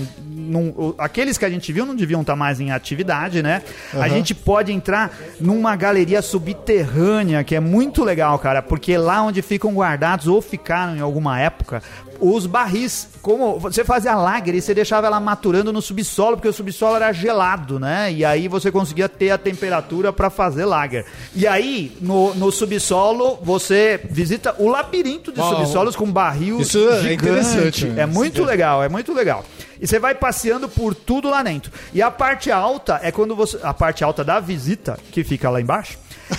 aqueles 0.98 1.38
que 1.38 1.46
a 1.46 1.50
gente 1.50 1.72
viu 1.72 1.86
não 1.86 1.96
deviam 1.96 2.22
estar 2.22 2.36
mais 2.36 2.60
em 2.60 2.72
atividade, 2.72 3.42
né? 3.42 3.62
A 3.94 4.08
gente 4.08 4.34
pode 4.34 4.72
entrar 4.72 5.16
numa 5.40 5.76
galeria 5.76 6.22
subterrânea 6.22 7.44
que 7.44 7.56
é 7.56 7.60
muito 7.60 8.04
legal, 8.04 8.38
cara, 8.40 8.62
porque 8.62 8.98
lá 8.98 9.22
onde 9.24 9.42
ficam 9.42 9.74
guardados 9.74 10.28
ou 10.28 10.42
ficaram 10.42 10.96
em 10.96 11.02
alguma 11.02 11.40
época 11.40 11.82
os 12.22 12.46
barris, 12.46 13.08
como 13.22 13.60
você 13.60 13.84
fazia 13.84 14.16
lager 14.16 14.54
e 14.54 14.62
você 14.62 14.74
deixava 14.74 15.08
ela 15.08 15.20
maturando 15.20 15.74
no 15.74 15.82
subsolo, 15.82 16.38
porque 16.38 16.48
o 16.48 16.54
subsolo 16.54 16.96
era 16.96 17.12
gelado, 17.12 17.80
né? 17.80 18.14
E 18.14 18.24
aí 18.24 18.48
você 18.48 18.72
conseguia 18.72 19.10
ter 19.10 19.32
a 19.32 19.38
temperatura 19.38 20.14
para 20.14 20.30
fazer 20.30 20.66
lager. 20.66 21.06
E 21.36 21.48
aí, 21.48 21.98
no, 22.00 22.34
no 22.36 22.52
subsolo, 22.52 23.40
você 23.42 24.00
visita 24.10 24.56
o 24.60 24.68
labirinto 24.70 25.32
de 25.32 25.40
Uau. 25.40 25.56
subsolos 25.56 25.96
com 25.96 26.10
barril 26.12 26.62
Isso 26.62 26.78
é 26.78 27.02
gigante. 27.02 27.14
interessante, 27.14 27.86
né? 27.88 28.04
É 28.04 28.06
muito 28.06 28.44
legal, 28.44 28.84
é 28.84 28.88
muito 28.88 29.12
legal. 29.14 29.44
E 29.82 29.88
você 29.88 29.98
vai 29.98 30.14
passeando 30.14 30.70
por 30.70 30.94
tudo 30.94 31.28
lá 31.28 31.42
dentro. 31.42 31.72
E 31.92 32.04
a 32.04 32.12
parte 32.12 32.52
alta 32.52 33.00
é 33.02 33.12
quando 33.12 33.36
você. 33.36 33.58
A 33.64 33.74
parte 33.74 34.04
alta 34.04 34.24
da 34.24 34.40
visita, 34.40 35.00
que 35.12 35.24
fica 35.24 35.50
lá 35.50 35.60
embaixo. 35.60 35.98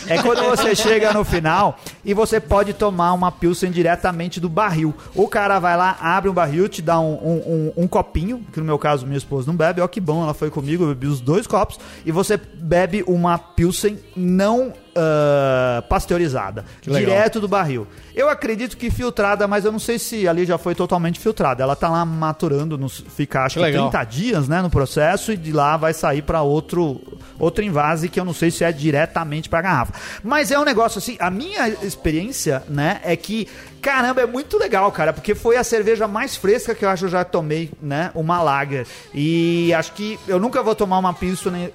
É 0.09 0.21
quando 0.23 0.43
você 0.51 0.75
chega 0.75 1.13
no 1.13 1.25
final 1.25 1.79
e 2.05 2.13
você 2.15 2.41
pode 2.41 2.73
tomar 2.73 3.13
uma 3.13 3.31
Pilsen 3.33 3.71
diretamente 3.71 4.41
do 4.41 4.49
barril. 4.49 4.95
O 5.15 5.29
cara 5.29 5.59
vai 5.59 5.77
lá, 5.77 5.97
abre 6.01 6.29
um 6.31 6.35
barril, 6.35 6.69
te 6.69 6.81
dá 6.83 6.99
um, 7.01 7.13
um, 7.15 7.73
um- 7.77 7.85
um 7.85 7.89
copinho, 7.89 8.45
que 8.53 8.59
no 8.61 8.67
meu 8.67 8.79
caso 8.79 9.07
minha 9.07 9.19
esposa 9.19 9.47
não 9.47 9.57
bebe, 9.57 9.81
ó 9.81 9.89
que 9.89 10.01
bom, 10.01 10.23
ela 10.23 10.35
foi 10.35 10.51
comigo, 10.51 10.85
eu 10.85 10.89
bebi 10.89 11.07
os 11.07 11.21
dois 11.21 11.47
copos, 11.47 11.79
e 12.05 12.13
você 12.13 12.37
bebe 12.37 13.05
uma 13.07 13.39
Pilsen 13.39 13.99
não 14.17 14.73
ah, 14.95 15.83
pasteurizada, 15.89 16.65
direto 16.83 17.41
do 17.41 17.49
barril. 17.49 17.87
Eu 18.15 18.29
acredito 18.29 18.77
que 18.77 18.91
filtrada, 18.91 19.49
mas 19.49 19.65
eu 19.65 19.73
não 19.73 19.79
sei 19.79 19.99
se 19.99 20.29
ali 20.29 20.45
já 20.45 20.59
foi 20.59 20.75
totalmente 20.75 21.19
filtrada. 21.19 21.63
Ela 21.63 21.75
tá 21.75 21.89
lá 21.89 22.05
maturando, 22.05 22.77
nos, 22.77 23.03
fica 23.17 23.45
acho 23.45 23.55
Que 23.55 23.61
que 23.61 23.67
legal. 23.71 23.91
30 23.91 24.05
dias, 24.05 24.49
né, 24.49 24.61
no 24.61 24.69
processo 24.69 25.33
e 25.33 25.37
de 25.37 25.51
lá 25.51 25.77
vai 25.79 25.95
sair 25.95 26.23
para 26.23 26.43
outro 26.43 27.01
outro 27.39 27.65
invase 27.65 28.09
que 28.09 28.21
eu 28.21 28.25
não 28.25 28.35
sei 28.35 28.51
se 28.51 28.65
é 28.65 28.71
diretamente 28.71 29.49
para 29.49 29.63
garrafa. 29.63 29.95
Mas 30.23 30.51
é 30.51 30.59
um 30.59 30.65
negócio 30.65 30.99
assim, 30.99 31.17
a 31.19 31.31
minha 31.31 31.69
experiência, 31.69 32.63
né, 32.69 33.01
é 33.03 33.17
que 33.17 33.49
caramba, 33.81 34.21
é 34.21 34.27
muito 34.27 34.59
legal, 34.59 34.93
cara, 34.93 35.13
porque 35.13 35.35
foi 35.35 35.57
a 35.57 35.65
cerveja 35.65 36.07
mais 36.07 36.37
fresca 36.37 36.75
que 36.75 36.85
eu 36.85 36.89
acho 36.89 37.01
que 37.01 37.07
eu 37.07 37.11
já 37.11 37.25
tomei, 37.25 37.71
né, 37.81 38.11
uma 38.15 38.41
lager. 38.43 38.87
E 39.15 39.73
acho 39.75 39.93
que 39.93 40.19
eu 40.29 40.39
nunca 40.39 40.63
vou 40.63 40.75
tomar 40.75 40.99
uma 40.99 41.13
Pilsen 41.15 41.73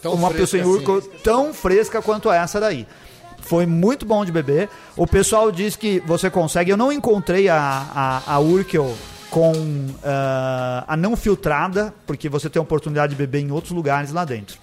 Tão 0.00 0.14
uma 0.14 0.30
Pilsen 0.30 0.60
assim. 0.60 0.70
Urquell 0.70 1.02
tão 1.22 1.52
fresca 1.52 2.00
quanto 2.00 2.30
essa 2.30 2.60
daí. 2.60 2.86
Foi 3.40 3.66
muito 3.66 4.06
bom 4.06 4.24
de 4.24 4.32
beber. 4.32 4.68
O 4.96 5.06
pessoal 5.06 5.52
diz 5.52 5.76
que 5.76 6.00
você 6.06 6.30
consegue. 6.30 6.70
Eu 6.70 6.76
não 6.76 6.90
encontrei 6.90 7.48
a, 7.48 8.22
a, 8.26 8.34
a 8.34 8.38
Urkel 8.40 8.94
com 9.30 9.52
ah, 10.02 10.84
a 10.88 10.96
não 10.96 11.16
filtrada, 11.16 11.92
porque 12.06 12.28
você 12.28 12.48
tem 12.48 12.60
a 12.60 12.62
oportunidade 12.62 13.10
de 13.10 13.16
beber 13.16 13.40
em 13.40 13.50
outros 13.50 13.72
lugares 13.72 14.12
lá 14.12 14.24
dentro. 14.24 14.56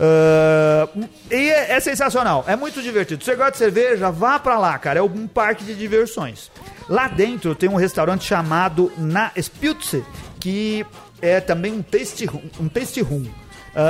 Ah, 0.00 0.88
e 1.30 1.50
é, 1.50 1.72
é 1.72 1.80
sensacional, 1.80 2.44
é 2.48 2.56
muito 2.56 2.82
divertido. 2.82 3.22
Você 3.22 3.36
gosta 3.36 3.52
de 3.52 3.58
cerveja? 3.58 4.10
Vá 4.10 4.38
pra 4.38 4.58
lá, 4.58 4.76
cara. 4.78 4.98
É 4.98 5.02
um 5.02 5.26
parque 5.26 5.64
de 5.64 5.74
diversões. 5.74 6.50
Lá 6.88 7.06
dentro 7.06 7.54
tem 7.54 7.68
um 7.68 7.76
restaurante 7.76 8.24
chamado 8.24 8.90
Na 8.98 9.30
Spilze, 9.36 10.04
que 10.40 10.84
é 11.22 11.40
também 11.40 11.72
um 11.72 11.82
taste 11.82 12.24
room, 12.26 12.42
um 12.60 12.68
taste 12.68 13.00
room 13.00 13.24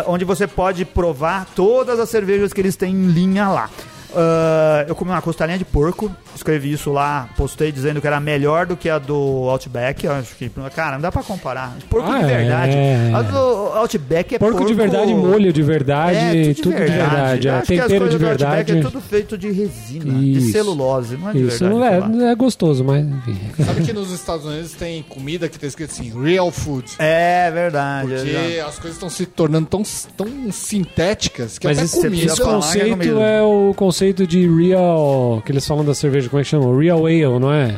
onde 0.07 0.25
você 0.25 0.47
pode 0.47 0.85
provar 0.85 1.47
todas 1.55 2.01
as 2.01 2.09
cervejas 2.09 2.53
que 2.53 2.61
eles 2.61 2.77
têm 2.77 2.95
em 2.95 3.07
linha 3.09 3.49
lá. 3.49 3.71
Ah, 4.17 4.85
eu 4.87 4.95
comi 4.95 5.11
uma 5.11 5.23
costelinha 5.23 5.59
de 5.59 5.65
porco, 5.65 6.11
escrevi 6.35 6.73
isso 6.73 6.93
lá, 6.93 7.29
postei 7.37 7.73
dizendo 7.73 8.01
que 8.01 8.07
era 8.07 8.21
melhor 8.21 8.67
do 8.67 8.77
que 8.77 8.89
a 8.89 8.99
do 8.99 9.49
Outback. 9.51 10.05
Eu 10.05 10.13
acho 10.13 10.35
que, 10.37 10.51
cara, 10.75 10.93
não 10.97 11.01
dá 11.01 11.11
pra 11.11 11.23
comparar. 11.23 11.77
Porco 11.89 12.11
Ah, 12.11 12.19
de 12.19 12.27
verdade. 12.27 12.73
é. 12.77 13.11
A 13.15 13.23
do 13.23 13.39
Outback 13.39 14.35
é 14.35 14.39
Porco, 14.39 14.59
porco, 14.59 14.69
de 14.69 14.75
verdade, 14.75 15.15
molho 15.15 15.53
de 15.53 15.63
verdade, 15.63 16.17
é, 16.51 16.55
tudo, 16.55 16.71
de 16.71 16.77
verdade. 16.77 17.49
Eu 17.49 17.55
é, 17.55 17.59
acho 17.59 17.67
que 17.67 17.81
as 17.81 17.87
tempero 17.87 18.09
de 18.09 18.19
coisas 18.19 18.21
do 18.21 18.27
Outback 18.27 18.73
verdade. 18.73 18.79
É 18.79 18.83
tudo 18.83 19.01
feito 19.01 19.39
de 19.39 19.51
resina, 19.51 20.19
de 20.19 20.39
Isso. 20.39 20.53
celulose, 20.53 21.17
não 21.17 21.31
é 21.31 21.33
de 21.33 21.47
Isso 21.47 21.65
verdade. 21.69 22.09
não 22.09 22.27
é, 22.27 22.33
é 22.33 22.35
gostoso, 22.35 22.85
mas 22.85 23.05
enfim. 23.05 23.39
Sabe 23.65 23.83
que 23.83 23.93
nos 23.93 24.11
Estados 24.13 24.45
Unidos 24.47 24.73
tem 24.73 25.03
comida 25.03 25.49
que 25.49 25.59
tá 25.59 25.67
escrito 25.67 25.91
assim, 25.91 26.13
real 26.23 26.51
food. 26.51 26.93
É 26.99 27.51
verdade. 27.51 28.09
Porque 28.09 28.31
é 28.31 28.61
as 28.61 28.79
coisas 28.79 28.97
estão 28.97 29.11
se 29.11 29.27
tornando 29.27 29.67
tão, 29.67 29.83
tão 30.17 30.53
sintéticas 30.53 31.59
que 31.59 31.67
Mas 31.67 31.79
até 31.79 31.85
esse, 31.87 32.01
comida... 32.01 32.33
esse 32.33 32.43
é 32.43 32.45
conceito 32.45 33.21
é 33.21 33.43
o 33.43 33.75
conceito 33.75 34.04
de 34.13 34.47
real. 34.49 35.43
que 35.45 35.53
eles 35.53 35.67
falam 35.67 35.85
da 35.85 35.95
cerveja, 35.95 36.29
como 36.29 36.41
é 36.41 36.45
que 36.45 36.51
chama? 36.51 36.79
Real 36.81 37.07
ale, 37.07 37.39
não 37.41 37.53
é? 37.53 37.77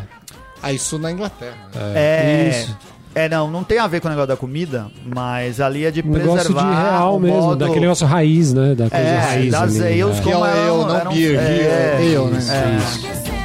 Ah, 0.62 0.72
isso 0.72 0.98
na 0.98 1.12
Inglaterra. 1.12 1.56
né? 1.74 1.92
É, 1.94 2.48
Isso. 2.50 2.76
é, 3.14 3.28
não, 3.28 3.48
não 3.50 3.62
tem 3.62 3.78
a 3.78 3.86
ver 3.86 4.00
com 4.00 4.08
o 4.08 4.10
negócio 4.10 4.28
da 4.28 4.36
comida, 4.36 4.86
mas 5.14 5.60
ali 5.60 5.84
é 5.84 5.90
de 5.90 6.00
Um 6.00 6.10
negócio 6.10 6.48
de 6.48 6.54
preservar 6.54 6.82
real 6.90 7.16
o 7.16 7.20
mesmo, 7.20 7.40
modo- 7.40 7.56
daquele 7.58 7.80
negócio 7.80 8.06
raiz, 8.06 8.52
né? 8.52 8.74
Da 8.74 8.88
coisa 8.90 9.04
É, 9.06 9.18
raiz. 9.18 9.52
das 9.52 9.62
ali, 9.80 10.02
ales 10.02 10.18
é. 10.18 10.22
como 10.22 10.42
ale, 10.44 11.04
não 11.04 11.12
beer, 11.12 11.38
é, 11.38 11.98
real 12.00 12.24
ale, 12.26 12.34
né? 12.34 12.40
é. 12.50 12.76
Aquecer 12.76 13.10
até 13.18 13.35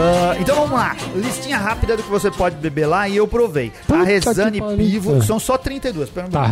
Ah, 0.00 0.36
então 0.38 0.54
vamos 0.54 0.78
lá, 0.78 0.96
listinha 1.16 1.58
rápida 1.58 1.96
do 1.96 2.04
que 2.04 2.08
você 2.08 2.30
pode 2.30 2.54
beber 2.54 2.86
lá 2.86 3.08
e 3.08 3.16
eu 3.16 3.26
provei. 3.26 3.72
Puta 3.84 3.98
a 3.98 4.04
Rezane 4.04 4.60
que. 4.60 4.76
Pivo, 4.76 5.20
são 5.24 5.40
só 5.40 5.58
32, 5.58 6.08
pera 6.08 6.28
Tá. 6.28 6.48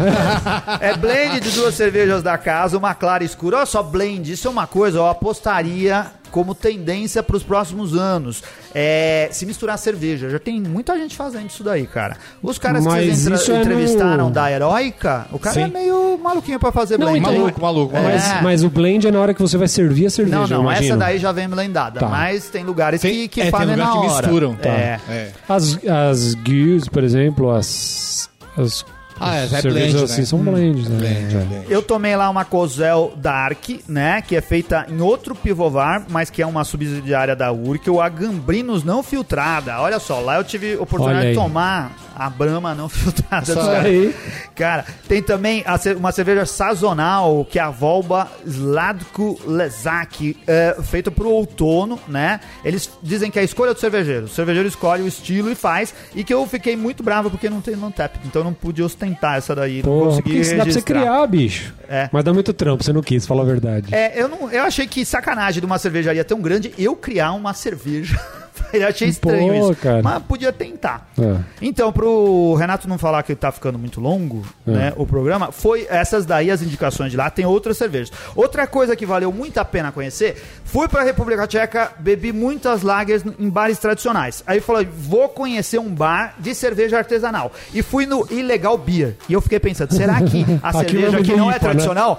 É 0.81 0.97
blend 0.97 1.39
de 1.39 1.51
duas 1.53 1.75
cervejas 1.77 2.25
da 2.25 2.37
casa, 2.37 2.77
uma 2.77 2.93
clara 2.93 3.23
e 3.23 3.27
escura. 3.27 3.59
Olha 3.59 3.67
só, 3.67 3.85
blend, 3.85 4.33
isso 4.33 4.49
é 4.49 4.51
uma 4.51 4.67
coisa, 4.67 4.99
eu 4.99 5.07
apostaria 5.07 6.07
como 6.31 6.55
tendência 6.55 7.23
para 7.23 7.37
os 7.37 7.43
próximos 7.43 7.95
anos. 7.95 8.43
É, 8.75 9.29
se 9.33 9.47
misturar 9.47 9.79
cerveja. 9.79 10.29
Já 10.29 10.39
tem 10.39 10.61
muita 10.61 10.97
gente 10.99 11.17
fazendo 11.17 11.49
isso 11.49 11.65
daí, 11.65 11.87
cara. 11.87 12.17
Os 12.43 12.59
caras 12.59 12.83
que 12.83 12.89
Mas 12.89 13.05
vocês 13.19 13.41
isso 13.41 13.53
é 13.53 13.55
no- 13.55 13.61
entrevistaram 13.63 14.31
da 14.31 14.51
Heroica, 14.53 15.27
o 15.33 15.39
cara 15.39 15.55
Sim. 15.55 15.63
é 15.63 15.69
meio 15.69 16.19
maluquinho 16.23 16.59
para 16.61 16.71
fazer 16.73 16.99
Não, 16.99 17.07
blend. 17.13 17.21
então, 17.27 17.33
Maluco, 17.39 17.61
maluco. 17.61 17.97
É. 17.97 18.03
Mas, 18.03 18.43
mas 18.43 18.65
o 18.65 18.69
blend 18.71 19.07
é 19.07 19.11
na 19.11 19.21
hora 19.21 19.33
que 19.33 19.41
você 19.41 19.57
vai 19.57 19.69
servir 19.69 20.07
a 20.07 20.11
cerveja. 20.11 20.37
Não, 20.39 20.63
não, 20.65 20.71
essa 20.71 20.97
daí 20.97 21.19
já 21.19 21.33
vem 21.33 21.49
blendada. 21.49 22.01
Tá. 22.01 22.09
Mas 22.09 22.49
tem 22.51 22.65
lugares 22.65 23.01
Tem- 23.01 23.13
que, 23.13 23.29
que 23.29 23.41
é, 23.41 23.45
tem 23.45 23.51
fazem 23.53 23.75
lugar 23.77 23.87
na 23.87 23.93
que 23.93 23.99
hora. 24.09 24.27
misturam, 24.27 24.55
tá. 24.57 24.69
É. 24.69 25.01
É. 25.09 25.31
As, 25.49 25.79
as 25.87 26.35
guilds, 26.35 26.89
por 26.89 27.03
exemplo, 27.03 27.51
as. 27.51 28.29
as 28.59 28.85
Ah, 29.19 29.37
é, 29.37 29.45
é 29.47 29.63
blend, 29.63 30.05
assim 30.05 30.21
né? 30.21 30.27
são 30.27 30.39
blends, 30.39 30.89
né? 30.89 30.99
Blend, 30.99 31.37
É. 31.37 31.39
blend. 31.45 31.67
Eu 31.73 31.83
tomei 31.83 32.15
lá 32.17 32.29
uma 32.29 32.45
Cosel 32.45 33.13
Dark, 33.17 33.69
né? 33.89 34.23
Que 34.23 34.37
é 34.37 34.41
feita 34.41 34.87
em 34.89 35.01
outro 35.01 35.35
pivovar, 35.35 36.05
mas 36.09 36.29
que 36.31 36.43
é 36.43 36.47
uma 36.47 36.65
subsidiária 36.65 37.35
da 37.35 37.51
Urkel, 37.53 38.01
a 38.01 38.09
Gambrinos 38.09 38.85
não 38.85 39.03
filtrada. 39.03 39.81
Olha 39.81 39.99
só, 39.99 40.21
lá 40.21 40.37
eu 40.37 40.45
tive 40.45 40.77
oportunidade 40.77 41.29
de 41.31 41.35
tomar 41.35 41.93
a 42.17 42.31
Brahma 42.31 42.75
não 42.75 42.89
filtrada. 42.91 43.45
Isso 43.45 43.55
caras. 43.55 43.85
aí. 43.85 44.15
Cara, 44.55 44.85
tem 45.07 45.23
também 45.23 45.63
a 45.67 45.79
uma 45.97 46.11
cerveja 46.11 46.47
sazonal, 46.47 47.45
que 47.49 47.59
é 47.59 47.63
a 47.63 47.71
Volba 47.71 48.29
Sladko 48.45 49.39
Lezak, 49.47 50.37
é, 50.47 50.77
feita 50.83 51.11
pro 51.11 51.29
outono, 51.29 51.99
né? 52.09 52.41
Eles 52.65 52.91
dizem 53.03 53.31
que 53.31 53.39
é 53.39 53.43
a 53.43 53.45
escolha 53.45 53.75
do 53.75 53.81
cervejeiro. 53.81 54.25
O 54.25 54.29
cervejeiro 54.29 54.69
escolhe 54.69 55.03
o 55.03 55.07
estilo 55.09 55.51
e 55.51 55.55
faz. 55.55 55.95
E 56.15 56.25
que 56.25 56.33
eu 56.33 56.47
fiquei 56.47 56.75
muito 56.77 57.03
bravo 57.03 57.31
porque 57.31 57.51
não 57.51 57.61
tem 57.61 57.77
no 57.77 57.91
tap. 57.91 58.15
Então 58.25 58.41
eu 58.41 58.45
não 58.45 58.55
pude 58.55 58.83
ostentar 58.83 59.37
essa 59.37 59.55
daí. 59.55 59.77
não 59.77 59.83
Porra, 59.83 60.05
consegui 60.07 60.23
porque 60.23 60.39
isso 60.41 60.51
dá 60.51 60.57
pra 60.57 60.65
você 60.65 60.71
registrar. 60.79 61.01
criar, 61.01 61.27
bicho. 61.27 61.75
É. 61.89 62.09
Mas 62.13 62.25
dá 62.25 62.33
muito 62.33 62.53
trampo, 62.53 62.83
você 62.83 62.93
não 62.93 63.03
quis, 63.03 63.27
fala 63.27 63.43
a 63.43 63.45
verdade. 63.47 63.95
É, 63.95 64.21
eu, 64.21 64.29
não, 64.29 64.51
eu 64.51 64.63
achei 64.65 64.87
que 64.87 65.05
sacanagem 65.05 65.61
de 65.61 65.67
uma 65.67 65.79
cervejaria 65.79 66.25
tão 66.25 66.41
grande 66.41 66.73
eu 66.79 66.97
criar 66.97 67.33
uma 67.33 67.53
cerveja. 67.53 68.19
eu 68.73 68.87
achei 68.89 69.09
estranho 69.09 69.53
Pô, 69.63 69.71
isso. 69.73 69.81
cara. 69.81 70.03
Mas 70.03 70.23
podia 70.23 70.53
tentar. 70.53 71.09
É. 71.19 71.37
Então, 71.63 71.93
pro 71.93 72.55
Renato 72.55 72.89
não 72.89 72.99
falar 72.99 73.23
que 73.23 73.35
tá 73.35 73.51
ficando 73.53 73.79
muito 73.79 74.01
longo, 74.01 74.43
É. 74.67 74.71
né, 74.71 74.93
o 74.97 75.07
programa, 75.07 75.51
foi 75.53 75.87
essas 75.89 76.25
daí 76.27 76.51
as 76.51 76.63
indicações 76.63 77.11
de 77.11 77.17
lá, 77.17 77.31
tem 77.31 77.45
outras 77.45 77.77
cervejas. 77.77 78.13
Outra 78.35 78.67
coisa 78.67 78.95
que 78.97 79.07
valeu 79.07 79.33
muito 79.33 79.59
a 79.59 79.65
pena 79.65 79.93
conhecer, 79.93 80.43
fui 80.65 80.89
pra 80.89 81.03
República 81.03 81.47
Tcheca, 81.47 81.93
bebi 81.99 82.33
muitas 82.33 82.83
lagers 82.83 83.23
em 83.39 83.49
bares 83.49 83.79
tradicionais. 83.79 84.43
Aí 84.47 84.61
falei, 84.61 84.87
vou 84.91 85.29
conhecer 85.29 85.79
um 85.79 85.89
bar 85.95 86.35
de 86.39 86.55
cerveja 86.55 86.99
artesanal. 86.99 87.53
E 87.73 87.83
fui 87.83 88.07
no 88.07 88.27
Ilegal 88.31 88.77
Beer. 88.79 89.17
E 89.29 89.33
eu 89.33 89.41
fiquei 89.41 89.59
pensando, 89.61 89.93
será 89.95 90.21
que 90.23 90.45
a 90.63 90.69
Aquilo 90.69 91.01
cerveja 91.03 91.19
é 91.19 91.23
que 91.23 91.37
não 91.37 91.51
é 91.51 91.57
IPA, 91.57 91.75
né? 91.75 92.17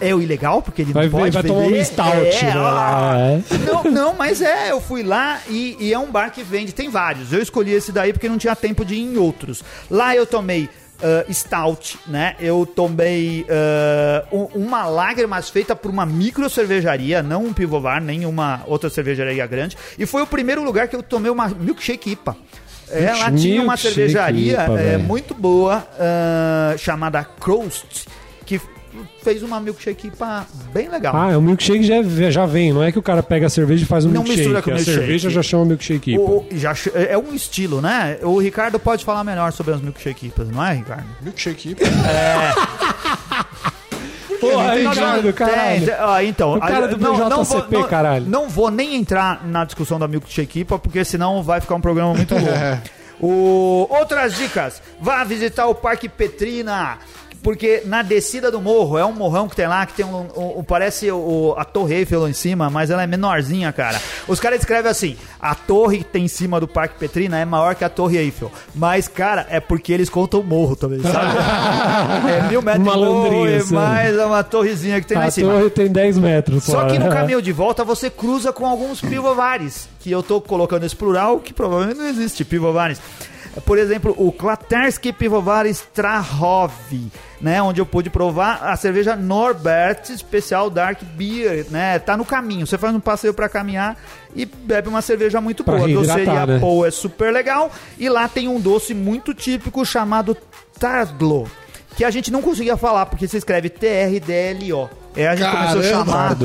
É 0.00 0.14
o 0.14 0.20
ilegal, 0.22 0.62
porque 0.62 0.82
ele 0.82 0.92
Vai 0.92 1.04
não 1.04 1.10
ver- 1.12 1.18
pode 1.18 1.34
vai 1.34 1.42
tomar 1.42 1.60
vender? 1.62 1.80
um 1.80 1.84
stout, 1.84 2.36
é, 2.36 2.54
né? 2.54 3.42
É. 3.50 3.58
não, 3.66 3.84
não, 3.84 4.14
mas 4.14 4.40
é, 4.40 4.70
eu 4.70 4.80
fui 4.80 5.02
lá 5.02 5.40
e, 5.48 5.76
e 5.80 5.92
é 5.92 5.98
um 5.98 6.10
bar 6.10 6.30
que 6.32 6.42
vende, 6.42 6.72
tem 6.72 6.88
vários. 6.88 7.32
Eu 7.32 7.40
escolhi 7.42 7.72
esse 7.72 7.90
daí 7.92 8.12
porque 8.12 8.28
não 8.28 8.38
tinha 8.38 8.54
tempo 8.56 8.84
de 8.84 8.94
ir 8.94 9.00
em 9.02 9.16
outros. 9.16 9.62
Lá 9.90 10.14
eu 10.14 10.24
tomei 10.26 10.68
ah, 11.02 11.24
Stout, 11.32 11.98
né? 12.06 12.34
Eu 12.40 12.66
tomei 12.66 13.46
um- 14.32 14.64
uma 14.64 14.84
Lagermas 14.86 15.48
feita 15.48 15.74
por 15.76 15.90
uma 15.90 16.04
micro 16.06 16.48
cervejaria, 16.50 17.22
não 17.22 17.44
um 17.44 17.52
pivovar, 17.52 18.00
nem 18.00 18.24
uma 18.26 18.62
outra 18.66 18.90
cervejaria 18.90 19.46
grande. 19.46 19.76
E 19.98 20.06
foi 20.06 20.22
o 20.22 20.26
primeiro 20.26 20.62
lugar 20.62 20.88
que 20.88 20.96
eu 20.96 21.02
tomei 21.02 21.30
uma 21.30 21.48
milkshake 21.48 22.12
IPA. 22.12 22.36
Ela 22.90 23.30
tinha 23.32 23.62
uma 23.62 23.76
cervejaria 23.76 24.62
IPA, 24.64 24.80
é, 24.80 24.96
muito 24.96 25.34
boa, 25.34 25.86
ah, 26.00 26.74
chamada 26.78 27.22
Croast, 27.22 28.06
que 28.46 28.58
fez 29.22 29.42
uma 29.42 29.60
milkshake 29.60 30.08
IPA 30.08 30.46
bem 30.72 30.88
legal. 30.88 31.14
Ah, 31.16 31.36
o 31.38 31.42
milkshake 31.42 31.82
já, 31.84 32.02
já 32.30 32.46
vem, 32.46 32.72
não 32.72 32.82
é 32.82 32.90
que 32.92 32.98
o 32.98 33.02
cara 33.02 33.22
pega 33.22 33.46
a 33.46 33.50
cerveja 33.50 33.82
e 33.84 33.86
faz 33.86 34.04
um 34.04 34.08
Não 34.08 34.22
milkshake. 34.22 34.38
mistura 34.40 34.62
com 34.62 34.70
a 34.70 34.74
milkshake. 34.74 34.98
cerveja 34.98 35.30
já 35.30 35.42
chama 35.42 35.64
milkshake 35.66 36.14
IPA. 36.14 36.20
O- 36.22 36.46
já 36.52 36.74
ch- 36.74 36.90
é 36.94 37.16
um 37.18 37.34
estilo, 37.34 37.80
né? 37.80 38.18
O 38.22 38.38
Ricardo 38.38 38.78
pode 38.78 39.04
falar 39.04 39.22
melhor 39.24 39.52
sobre 39.52 39.74
as 39.74 39.80
milkshake 39.80 40.26
IPAs, 40.28 40.48
não 40.50 40.64
é, 40.64 40.74
Ricardo? 40.74 41.04
Milkshake. 41.22 41.76
Porra, 44.40 44.78
entendi. 44.80 44.88
Ricardo, 45.00 45.32
caralho. 45.32 45.78
Tem, 45.78 45.80
tem- 45.86 45.94
ó, 46.00 46.20
então, 46.20 46.54
O 46.54 46.60
cara 46.60 46.86
do 46.86 46.96
BJCP, 46.96 47.70
vou, 47.72 47.80
não, 47.82 47.88
caralho. 47.88 48.24
Não 48.26 48.48
vou 48.48 48.70
nem 48.70 48.94
entrar 48.94 49.44
na 49.44 49.64
discussão 49.64 49.98
da 49.98 50.06
Milkshake 50.06 50.60
IPA, 50.60 50.78
porque 50.78 51.04
senão 51.04 51.42
vai 51.42 51.60
ficar 51.60 51.74
um 51.74 51.80
programa 51.80 52.14
muito 52.14 52.32
longo. 52.36 52.46
o, 53.20 53.86
outras 53.90 54.36
dicas. 54.36 54.80
Vá 55.00 55.24
visitar 55.24 55.66
o 55.66 55.74
Parque 55.74 56.08
Petrina. 56.08 56.98
Porque 57.42 57.82
na 57.86 58.02
descida 58.02 58.50
do 58.50 58.60
morro, 58.60 58.98
é 58.98 59.04
um 59.04 59.12
morrão 59.12 59.48
que 59.48 59.54
tem 59.56 59.66
lá, 59.66 59.86
que 59.86 59.94
tem 59.94 60.04
um. 60.04 60.26
um- 60.36 60.58
um- 60.58 60.64
parece 60.64 61.10
o, 61.10 61.54
a 61.56 61.64
Torre 61.64 61.94
Eiffel 61.96 62.20
lá 62.22 62.28
em 62.28 62.32
cima, 62.32 62.68
mas 62.68 62.90
ela 62.90 63.02
é 63.02 63.06
menorzinha, 63.06 63.72
cara. 63.72 64.00
Os 64.26 64.40
caras 64.40 64.58
escrevem 64.58 64.90
assim: 64.90 65.16
a 65.40 65.54
torre 65.54 65.98
que 65.98 66.04
tem 66.04 66.24
em 66.24 66.28
cima 66.28 66.58
do 66.60 66.66
Parque 66.66 66.98
Petrina 66.98 67.38
é 67.38 67.44
maior 67.44 67.74
que 67.74 67.84
a 67.84 67.88
Torre 67.88 68.16
Eiffel. 68.18 68.50
Mas, 68.74 69.06
cara, 69.08 69.46
é 69.50 69.60
porque 69.60 69.92
eles 69.92 70.10
contam 70.10 70.40
o 70.40 70.44
morro 70.44 70.74
também, 70.76 71.00
sabe? 71.00 71.36
é 72.30 72.42
mil 72.48 72.60
metros 72.60 72.84
de 72.84 72.90
morro 72.96 73.48
e 73.48 73.62
mais 73.72 74.16
uma 74.18 74.42
torrezinha 74.42 75.00
que 75.00 75.06
tem 75.06 75.16
lá 75.16 75.24
A 75.24 75.28
em 75.28 75.30
cima. 75.30 75.52
torre 75.52 75.70
tem 75.70 75.88
10 75.88 76.18
metros. 76.18 76.64
Só 76.64 76.72
fora. 76.72 76.90
que 76.90 76.98
no 76.98 77.08
caminho 77.10 77.40
de 77.40 77.52
volta 77.52 77.84
você 77.84 78.10
cruza 78.10 78.52
com 78.52 78.66
alguns 78.66 79.00
pivovares, 79.00 79.88
que 80.00 80.10
eu 80.10 80.22
tô 80.22 80.40
colocando 80.40 80.84
esse 80.84 80.96
plural, 80.96 81.38
que 81.38 81.52
provavelmente 81.52 81.98
não 81.98 82.08
existe, 82.08 82.44
pivovares. 82.44 83.00
Por 83.64 83.78
exemplo, 83.78 84.14
o 84.16 84.32
Klaterski 84.32 85.12
Pivovares 85.12 85.78
Strahov, 85.78 86.72
né, 87.40 87.60
onde 87.62 87.80
eu 87.80 87.86
pude 87.86 88.10
provar 88.10 88.60
a 88.62 88.76
cerveja 88.76 89.16
Norbert 89.16 90.02
Especial 90.10 90.70
Dark 90.70 91.02
Beer, 91.14 91.66
né? 91.70 91.98
Tá 91.98 92.16
no 92.16 92.24
caminho. 92.24 92.66
Você 92.66 92.76
faz 92.76 92.94
um 92.94 93.00
passeio 93.00 93.34
pra 93.34 93.48
caminhar 93.48 93.96
e 94.34 94.44
bebe 94.44 94.88
uma 94.88 95.02
cerveja 95.02 95.40
muito 95.40 95.64
Pra 95.64 95.76
boa. 95.76 95.88
Doceria 95.88 96.46
né? 96.46 96.58
Paul 96.58 96.86
é 96.86 96.90
super 96.90 97.32
legal 97.32 97.70
e 97.98 98.08
lá 98.08 98.28
tem 98.28 98.48
um 98.48 98.60
doce 98.60 98.94
muito 98.94 99.32
típico 99.34 99.84
chamado 99.84 100.36
Tardlo, 100.78 101.48
que 101.96 102.04
a 102.04 102.10
gente 102.10 102.30
não 102.30 102.42
conseguia 102.42 102.76
falar 102.76 103.06
porque 103.06 103.26
se 103.26 103.36
escreve 103.36 103.68
T 103.68 103.86
R 103.86 104.20
D 104.20 104.32
L 104.32 104.72
O. 104.72 104.90
É, 105.18 105.28
a 105.28 105.34
gente 105.36 105.50
começou 105.50 105.80
a 105.80 105.82
Caramba! 105.82 106.04
chamar 106.12 106.36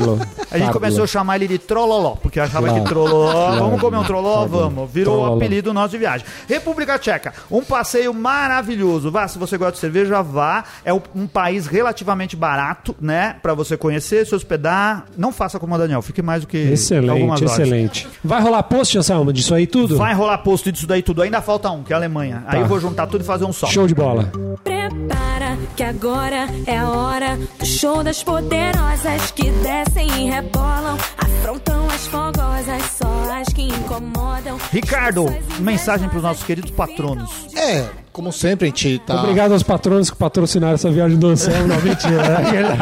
a 0.50 0.58
gente 0.58 0.72
começou 0.72 1.04
a 1.04 1.06
chamar 1.06 1.36
ele 1.36 1.48
de 1.48 1.58
Trololó, 1.58 2.10
porque 2.16 2.38
achava 2.40 2.66
Claro. 2.68 2.82
que 2.82 2.88
Trololó, 2.88 3.56
vamos 3.56 3.80
comer 3.80 3.96
um 3.98 4.04
Trololó, 4.04 4.46
vamos. 4.46 4.90
Virou 4.90 5.22
o 5.22 5.34
apelido 5.36 5.72
nosso 5.72 5.90
de 5.90 5.98
viagem. 5.98 6.26
República 6.48 6.98
Tcheca, 6.98 7.32
um 7.50 7.62
passeio 7.62 8.12
maravilhoso. 8.12 9.10
Vá, 9.10 9.26
se 9.28 9.38
você 9.38 9.56
gosta 9.56 9.72
de 9.74 9.78
cerveja, 9.78 10.22
vá. 10.22 10.64
É 10.84 10.92
um, 10.92 11.26
país 11.26 11.66
relativamente 11.66 12.36
barato, 12.36 12.94
né, 13.00 13.36
Pra 13.42 13.54
você 13.54 13.76
conhecer, 13.76 14.26
se 14.26 14.34
hospedar. 14.34 15.04
Não 15.16 15.32
faça 15.32 15.58
como 15.58 15.74
o 15.74 15.78
Daniel, 15.78 16.02
fique 16.02 16.20
mais 16.22 16.42
do 16.42 16.46
que 16.48 16.58
algumas 16.58 16.72
Excelente, 16.72 17.42
horas. 17.44 17.52
excelente. 17.52 18.08
Vai 18.24 18.40
rolar 18.42 18.62
post, 18.64 18.98
Anselmo, 18.98 19.32
disso 19.32 19.54
aí 19.54 19.66
tudo? 19.66 19.96
Vai 19.96 20.14
rolar 20.14 20.38
posto 20.38 20.70
disso 20.72 20.86
daí 20.86 21.02
tudo. 21.02 21.22
Ainda 21.22 21.40
falta 21.40 21.70
um, 21.70 21.82
que 21.82 21.92
é 21.92 21.96
a 21.96 21.98
Alemanha. 21.98 22.42
Aí 22.46 22.54
Tá. 22.58 22.60
eu 22.60 22.66
vou 22.66 22.80
juntar 22.80 23.06
tudo 23.06 23.22
e 23.22 23.24
fazer 23.24 23.44
um 23.44 23.52
só. 23.52 23.66
Show 23.66 23.86
de 23.86 23.94
bola. 23.94 24.30
Prepara 24.62 25.56
que 25.76 25.82
agora 25.82 26.48
é 26.66 26.76
a 26.78 26.88
hora 26.88 27.38
do 27.58 27.64
show 27.66 28.02
das 28.02 28.22
poderosas 28.64 29.30
que 29.32 29.50
descem 29.50 30.06
e 30.06 30.30
rebolam, 30.30 30.96
afrontam 31.18 31.86
as 31.88 32.06
fogosas, 32.06 32.82
só 32.98 33.32
as 33.40 33.52
que 33.52 33.62
incomodam. 33.62 34.58
Ricardo, 34.70 35.26
mensagem 35.58 36.08
pros 36.08 36.22
nossos 36.22 36.44
queridos 36.44 36.70
patronos. 36.70 37.30
É, 37.56 37.86
como 38.12 38.32
sempre, 38.32 38.66
a 38.66 38.70
gente 38.70 38.98
tá. 39.00 39.22
Obrigado 39.22 39.52
aos 39.52 39.62
patronos 39.62 40.10
que 40.10 40.16
patrocinaram 40.16 40.74
essa 40.74 40.90
viagem 40.90 41.18
do 41.18 41.28
Anselmo. 41.28 41.68
Não, 41.68 41.80
mentira. 41.80 42.40
né? 42.40 42.76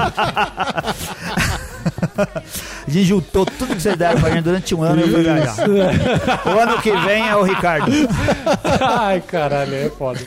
A 2.87 2.91
gente 2.91 3.05
juntou 3.05 3.47
tudo 3.47 3.75
que 3.75 3.81
vocês 3.83 3.97
deram 3.97 4.21
pra 4.21 4.31
gente 4.31 4.45
durante 4.45 4.75
um 4.75 4.83
ano 4.83 5.01
e 5.01 5.03
eu 5.03 5.09
fui 5.09 5.23
viajar. 5.23 5.69
O 6.47 6.59
ano 6.59 6.83
que 6.83 6.91
vem 6.91 7.29
é 7.29 7.37
o 7.37 7.43
Ricardo. 7.43 7.91
Ai, 8.81 9.21
caralho, 9.21 9.75
é 9.75 9.91
foda. 9.91 10.21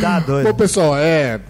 Tá 0.00 0.20
Bom, 0.20 0.26
doido. 0.26 0.54
pessoal, 0.54 0.96
é. 0.96 1.40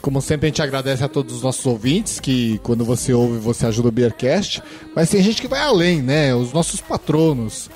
Como 0.00 0.20
sempre, 0.20 0.46
a 0.46 0.48
gente 0.50 0.62
agradece 0.62 1.02
a 1.02 1.08
todos 1.08 1.34
os 1.36 1.42
nossos 1.42 1.64
ouvintes, 1.66 2.20
que 2.20 2.58
quando 2.62 2.84
você 2.84 3.12
ouve, 3.12 3.38
você 3.38 3.66
ajuda 3.66 3.88
o 3.88 3.92
Beercast. 3.92 4.62
Mas 4.94 5.10
tem 5.10 5.22
gente 5.22 5.40
que 5.40 5.48
vai 5.48 5.60
além, 5.60 6.02
né? 6.02 6.34
Os 6.34 6.52
nossos 6.52 6.80
patronos. 6.80 7.68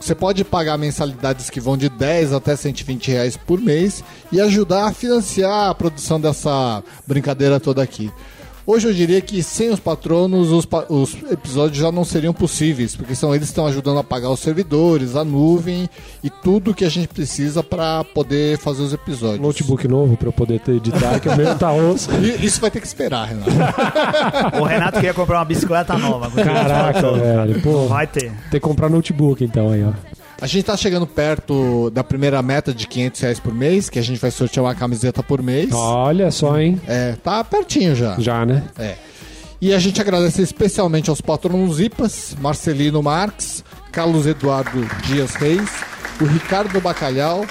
Você 0.00 0.14
pode 0.14 0.44
pagar 0.44 0.78
mensalidades 0.78 1.50
que 1.50 1.60
vão 1.60 1.76
de 1.76 1.88
10 1.88 2.32
até 2.32 2.54
120 2.54 3.10
reais 3.10 3.36
por 3.36 3.60
mês 3.60 4.02
e 4.30 4.40
ajudar 4.40 4.86
a 4.86 4.92
financiar 4.92 5.70
a 5.70 5.74
produção 5.74 6.20
dessa 6.20 6.82
brincadeira 7.06 7.58
toda 7.58 7.82
aqui. 7.82 8.10
Hoje 8.70 8.86
eu 8.86 8.92
diria 8.92 9.18
que 9.22 9.42
sem 9.42 9.70
os 9.70 9.80
patronos 9.80 10.52
os, 10.52 10.66
pa- 10.66 10.84
os 10.90 11.14
episódios 11.30 11.78
já 11.78 11.90
não 11.90 12.04
seriam 12.04 12.34
possíveis, 12.34 12.94
porque 12.94 13.14
são 13.14 13.30
eles 13.34 13.46
que 13.48 13.52
estão 13.52 13.66
ajudando 13.66 13.98
a 13.98 14.04
pagar 14.04 14.28
os 14.28 14.40
servidores, 14.40 15.16
a 15.16 15.24
nuvem 15.24 15.88
e 16.22 16.28
tudo 16.28 16.74
que 16.74 16.84
a 16.84 16.90
gente 16.90 17.08
precisa 17.08 17.62
para 17.62 18.04
poder 18.04 18.58
fazer 18.58 18.82
os 18.82 18.92
episódios. 18.92 19.40
Notebook 19.40 19.88
novo 19.88 20.18
pra 20.18 20.28
eu 20.28 20.32
poder 20.34 20.60
ter 20.60 20.72
editar, 20.72 21.18
que 21.18 21.30
o 21.30 21.34
meu 21.36 21.56
tá 21.56 21.72
osso. 21.72 22.10
E 22.20 22.44
isso 22.44 22.60
vai 22.60 22.70
ter 22.70 22.80
que 22.82 22.86
esperar, 22.86 23.28
Renato. 23.28 23.50
O 24.60 24.64
Renato 24.64 24.96
queria 24.96 25.14
comprar 25.14 25.38
uma 25.38 25.44
bicicleta 25.46 25.96
nova. 25.96 26.30
Caraca, 26.30 27.12
velho. 27.12 27.62
Pô, 27.62 27.86
Vai 27.86 28.06
ter. 28.06 28.30
ter 28.50 28.60
que 28.60 28.60
comprar 28.60 28.90
notebook 28.90 29.42
então 29.42 29.70
aí, 29.70 29.82
ó. 29.82 29.92
A 30.40 30.46
gente 30.46 30.64
tá 30.64 30.76
chegando 30.76 31.06
perto 31.06 31.90
da 31.90 32.04
primeira 32.04 32.40
meta 32.42 32.72
de 32.72 32.86
500 32.86 33.20
reais 33.20 33.40
por 33.40 33.52
mês, 33.52 33.90
que 33.90 33.98
a 33.98 34.02
gente 34.02 34.20
vai 34.20 34.30
sortear 34.30 34.64
uma 34.64 34.74
camiseta 34.74 35.20
por 35.20 35.42
mês. 35.42 35.72
Olha 35.72 36.30
só, 36.30 36.58
hein? 36.60 36.80
É, 36.86 37.16
tá 37.24 37.42
pertinho 37.42 37.96
já. 37.96 38.14
Já, 38.20 38.46
né? 38.46 38.62
É. 38.78 38.94
E 39.60 39.74
a 39.74 39.78
gente 39.80 40.00
agradece 40.00 40.40
especialmente 40.40 41.10
aos 41.10 41.20
patronos 41.20 41.80
IPAs, 41.80 42.36
Marcelino 42.40 43.02
Marques, 43.02 43.64
Carlos 43.90 44.26
Eduardo 44.26 44.88
Dias 45.04 45.34
Reis, 45.34 45.68
o 46.20 46.24
Ricardo 46.24 46.80
Bacalhau, 46.80 47.44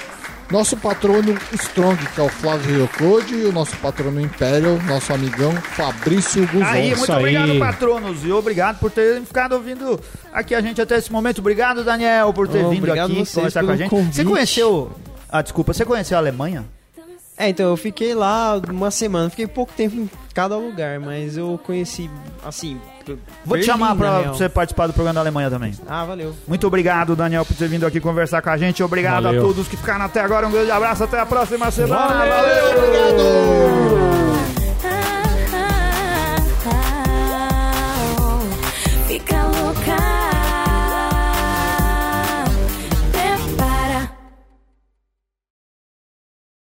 nosso 0.50 0.76
patrono 0.76 1.36
Strong, 1.52 2.06
que 2.14 2.20
é 2.20 2.24
o 2.24 2.28
Flávio 2.28 2.82
Yokode, 2.84 3.34
e 3.34 3.44
o 3.44 3.52
nosso 3.52 3.76
patrono 3.76 4.20
Imperial, 4.20 4.78
nosso 4.86 5.12
amigão 5.12 5.52
Fabrício 5.52 6.46
Guzon. 6.48 6.64
Aí, 6.64 6.88
Isso 6.90 6.98
muito 6.98 7.12
aí. 7.12 7.18
obrigado, 7.18 7.58
patronos. 7.58 8.24
E 8.24 8.32
obrigado 8.32 8.78
por 8.78 8.90
terem 8.90 9.24
ficado 9.24 9.52
ouvindo 9.52 10.00
aqui 10.32 10.54
a 10.54 10.60
gente 10.60 10.80
até 10.80 10.96
esse 10.96 11.12
momento. 11.12 11.38
Obrigado, 11.38 11.84
Daniel, 11.84 12.32
por 12.32 12.48
ter 12.48 12.64
Oh, 12.64 12.70
vindo 12.70 12.90
aqui 12.90 13.26
conversar 13.34 13.62
com 13.64 13.70
a 13.70 13.76
gente. 13.76 13.90
convite. 13.90 14.14
Você 14.16 14.24
conheceu. 14.24 14.90
Ah, 15.30 15.42
desculpa, 15.42 15.72
você 15.74 15.84
conheceu 15.84 16.16
a 16.16 16.20
Alemanha? 16.20 16.64
É, 17.36 17.48
então 17.50 17.66
eu 17.68 17.76
fiquei 17.76 18.14
lá 18.14 18.60
uma 18.68 18.90
semana, 18.90 19.30
fiquei 19.30 19.46
pouco 19.46 19.72
tempo 19.72 19.94
em 19.94 20.10
cada 20.34 20.56
lugar, 20.56 20.98
mas 20.98 21.36
eu 21.36 21.60
conheci, 21.64 22.10
assim. 22.44 22.80
Vou 23.44 23.58
te 23.58 23.64
chamar 23.64 23.94
pra 23.94 24.22
você 24.22 24.48
participar 24.48 24.86
do 24.86 24.92
programa 24.92 25.14
da 25.14 25.20
Alemanha 25.20 25.50
também. 25.50 25.72
Ah, 25.88 26.04
valeu. 26.04 26.34
Muito 26.46 26.66
obrigado, 26.66 27.14
Daniel, 27.16 27.44
por 27.44 27.56
ter 27.56 27.68
vindo 27.68 27.86
aqui 27.86 28.00
conversar 28.00 28.42
com 28.42 28.50
a 28.50 28.56
gente. 28.56 28.82
Obrigado 28.82 29.24
Valeu. 29.24 29.40
a 29.42 29.44
todos 29.44 29.68
que 29.68 29.76
ficaram 29.76 30.04
até 30.04 30.20
agora. 30.20 30.46
Um 30.46 30.50
grande 30.50 30.70
abraço, 30.70 31.04
até 31.04 31.18
a 31.20 31.26
próxima 31.26 31.70
semana. 31.70 32.06
Valeu. 32.08 32.36
Valeu. 32.36 32.78
Obrigado! 32.78 34.37